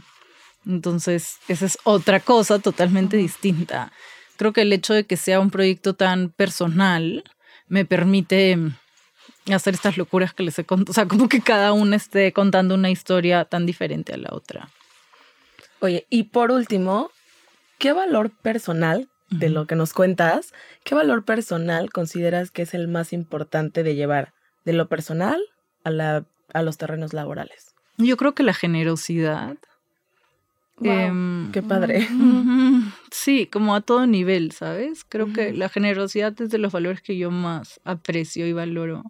Entonces, 0.66 1.38
esa 1.48 1.66
es 1.66 1.78
otra 1.84 2.20
cosa 2.20 2.60
totalmente 2.60 3.18
distinta. 3.18 3.92
Creo 4.38 4.54
que 4.54 4.62
el 4.62 4.74
hecho 4.74 4.94
de 4.94 5.06
que 5.06 5.18
sea 5.18 5.40
un 5.40 5.52
proyecto 5.52 5.96
tan 5.96 6.30
personal 6.30 7.24
me 7.68 7.86
permite 7.86 8.58
hacer 9.50 9.74
estas 9.74 9.98
locuras 9.98 10.34
que 10.34 10.44
les 10.44 10.58
he 10.60 10.66
contado. 10.66 10.92
O 10.92 10.94
sea, 10.94 11.08
como 11.08 11.28
que 11.28 11.42
cada 11.42 11.74
una 11.74 11.96
esté 11.96 12.32
contando 12.34 12.76
una 12.76 12.90
historia 12.90 13.46
tan 13.46 13.66
diferente 13.66 14.14
a 14.14 14.18
la 14.18 14.30
otra. 14.32 14.70
Oye, 15.80 16.06
y 16.10 16.24
por 16.24 16.52
último, 16.52 17.10
¿qué 17.80 17.92
valor 17.94 18.30
personal 18.30 19.10
de 19.30 19.50
lo 19.50 19.66
que 19.66 19.76
nos 19.76 19.94
cuentas, 19.94 20.54
qué 20.84 20.94
valor 20.94 21.24
personal 21.24 21.90
consideras 21.90 22.52
que 22.52 22.64
es 22.64 22.74
el 22.74 22.88
más 22.88 23.14
importante 23.14 23.82
de 23.82 23.96
llevar 23.96 24.34
de 24.66 24.74
lo 24.74 24.88
personal 24.88 25.42
a, 25.84 25.90
la, 25.90 26.26
a 26.54 26.62
los 26.62 26.78
terrenos 26.78 27.14
laborales? 27.14 27.74
Yo 27.98 28.18
creo 28.18 28.34
que 28.36 28.44
la 28.44 28.54
generosidad. 28.54 29.58
Em, 30.84 31.52
qué 31.52 31.62
padre. 31.62 32.08
Sí, 33.12 33.46
como 33.46 33.76
a 33.76 33.82
todo 33.82 34.08
nivel, 34.08 34.52
¿sabes? 34.52 35.04
Creo 35.04 35.32
que 35.34 35.54
la 35.54 35.70
generosidad 35.70 36.40
es 36.42 36.50
de 36.50 36.58
los 36.58 36.72
valores 36.72 37.02
que 37.02 37.18
yo 37.18 37.30
más 37.30 37.80
aprecio 37.84 38.48
y 38.48 38.54
valoro. 38.54 39.04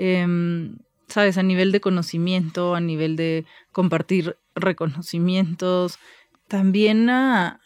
Em, 0.00 0.76
¿sabes? 1.08 1.38
A 1.38 1.42
nivel 1.42 1.72
de 1.72 1.80
conocimiento, 1.80 2.76
a 2.76 2.80
nivel 2.80 3.16
de 3.16 3.44
compartir 3.72 4.36
reconocimientos, 4.54 5.98
también 6.46 7.10
a, 7.10 7.60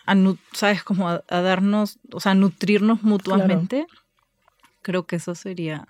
¿sabes? 0.53 0.83
Como 0.83 1.11
a, 1.11 1.23
darnos, 1.29 1.99
o 2.11 2.21
sea, 2.21 2.35
nutrirnos 2.35 3.03
mutuamente. 3.03 3.87
Creo 4.81 5.07
que 5.07 5.17
eso 5.17 5.35
sería 5.35 5.87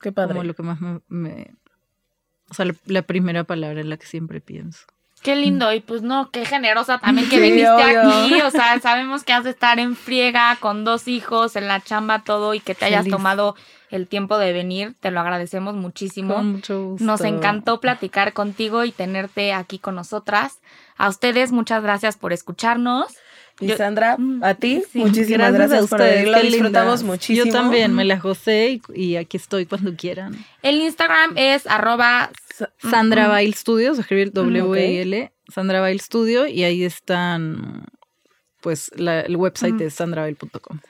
Qué 0.00 0.10
padre. 0.10 0.32
como 0.32 0.44
lo 0.44 0.54
que 0.54 0.62
más 0.62 0.78
me... 1.08 1.54
o 2.48 2.54
sea, 2.54 2.66
la, 2.86 3.02
primera 3.02 3.44
palabra 3.44 3.82
en 3.82 3.90
la 3.90 3.98
que 3.98 4.06
siempre 4.06 4.40
pienso. 4.40 4.86
Qué 5.22 5.36
lindo, 5.36 5.72
y 5.72 5.78
pues 5.80 6.02
no, 6.02 6.30
qué 6.30 6.44
generosa 6.44 6.98
también 6.98 7.28
que 7.28 7.38
viniste 7.38 7.68
aquí. 7.68 8.42
O 8.42 8.50
sea, 8.50 8.80
sabemos 8.80 9.22
que 9.22 9.32
has 9.32 9.44
de 9.44 9.50
estar 9.50 9.78
en 9.78 9.94
friega 9.94 10.56
con 10.58 10.84
dos 10.84 11.06
hijos, 11.06 11.54
en 11.54 11.68
la 11.68 11.80
chamba, 11.80 12.24
todo, 12.24 12.54
y 12.54 12.60
que 12.60 12.74
te 12.74 12.86
hayas 12.86 13.06
tomado 13.06 13.54
el 13.90 14.08
tiempo 14.08 14.36
de 14.38 14.52
venir. 14.52 14.94
Te 14.98 15.12
lo 15.12 15.20
agradecemos 15.20 15.74
muchísimo. 15.74 16.34
Con 16.34 16.52
mucho 16.52 16.82
gusto. 16.82 17.04
Nos 17.04 17.20
encantó 17.20 17.78
platicar 17.80 18.32
contigo 18.32 18.84
y 18.84 18.90
tenerte 18.90 19.52
aquí 19.52 19.78
con 19.78 19.94
nosotras. 19.94 20.60
A 20.96 21.08
ustedes, 21.08 21.52
muchas 21.52 21.82
gracias 21.84 22.16
por 22.16 22.32
escucharnos. 22.32 23.14
Y 23.62 23.76
Sandra, 23.76 24.16
mm, 24.18 24.42
a 24.42 24.54
ti, 24.54 24.82
muchísimas 24.94 25.52
gracias, 25.52 25.88
por 25.88 26.00
venir. 26.00 26.28
Lo 26.28 26.40
disfrutamos 26.40 27.02
muchísimo. 27.02 27.46
Yo 27.46 27.52
también 27.52 27.94
me 27.94 28.04
las 28.04 28.22
gocé 28.22 28.80
y, 28.94 29.16
aquí 29.16 29.36
estoy 29.36 29.66
cuando 29.66 29.94
quieran. 29.96 30.36
El 30.62 30.76
Instagram 30.76 31.34
es 31.36 31.66
arroba 31.66 32.30
Sandra 32.78 33.28
Bail 33.28 33.54
Studios, 33.54 33.98
escribir 33.98 34.32
W-I-L, 34.32 35.32
Sandra 35.48 35.80
Bail 35.80 36.00
Studio, 36.00 36.46
y 36.46 36.64
ahí 36.64 36.84
están, 36.84 37.84
pues, 38.60 38.90
el 38.96 39.36
website 39.36 39.74
de 39.76 39.90
sandrabail.com. 39.90 40.80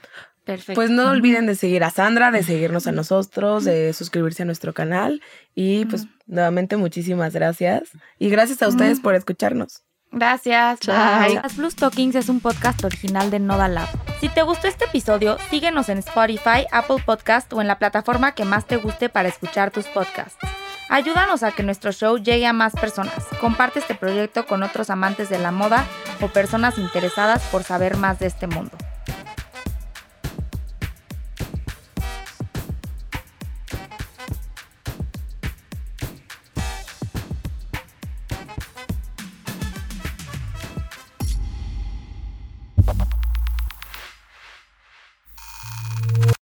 Perfecto. 0.45 0.75
Pues 0.75 0.91
no 0.91 1.09
olviden 1.11 1.47
de 1.47 1.55
seguir 1.55 1.85
a 1.85 1.91
Sandra, 1.91 2.33
de 2.33 2.43
seguirnos 2.43 2.89
a 2.89 2.93
nosotros, 2.93 3.65
de 3.65 3.93
suscribirse 3.93 4.43
a 4.43 4.47
nuestro 4.47 4.75
canal. 4.75 5.23
Y 5.55 5.85
pues 5.85 6.07
nuevamente 6.27 6.77
muchísimas 6.77 7.33
gracias. 7.33 7.91
Y 8.19 8.29
gracias 8.29 8.61
a 8.63 8.69
ustedes 8.69 8.99
por 8.99 9.15
escucharnos. 9.15 9.85
Gracias. 10.13 10.81
Chao. 10.81 11.35
Las 11.35 11.57
Blues 11.57 11.75
Talkings 11.75 12.15
es 12.15 12.29
un 12.29 12.41
podcast 12.41 12.85
original 12.85 13.31
de 13.31 13.41
Noda 13.41 13.67
Lab. 13.69 13.89
Si 14.21 14.29
te 14.29 14.43
gustó 14.43 14.69
este 14.69 14.85
episodio, 14.85 15.39
síguenos 15.51 15.89
en 15.89 15.99
Spotify, 15.99 16.67
Apple 16.71 17.03
Podcast 17.05 17.53
o 17.53 17.61
en 17.61 17.67
la 17.67 17.79
plataforma 17.79 18.33
que 18.33 18.45
más 18.45 18.67
te 18.67 18.77
guste 18.77 19.09
para 19.09 19.29
escuchar 19.29 19.71
tus 19.71 19.87
podcasts. 19.87 20.37
Ayúdanos 20.91 21.43
a 21.43 21.53
que 21.53 21.63
nuestro 21.63 21.91
show 21.91 22.19
llegue 22.19 22.47
a 22.47 22.53
más 22.53 22.75
personas. 22.75 23.27
Comparte 23.41 23.79
este 23.79 23.95
proyecto 23.95 24.47
con 24.47 24.63
otros 24.63 24.91
amantes 24.91 25.31
de 25.31 25.39
la 25.39 25.51
moda 25.51 25.87
o 26.21 26.29
personas 26.29 26.77
interesadas 26.77 27.43
por 27.45 27.63
saber 27.63 27.97
más 27.97 28.19
de 28.19 28.27
este 28.27 28.47
mundo. 28.47 28.77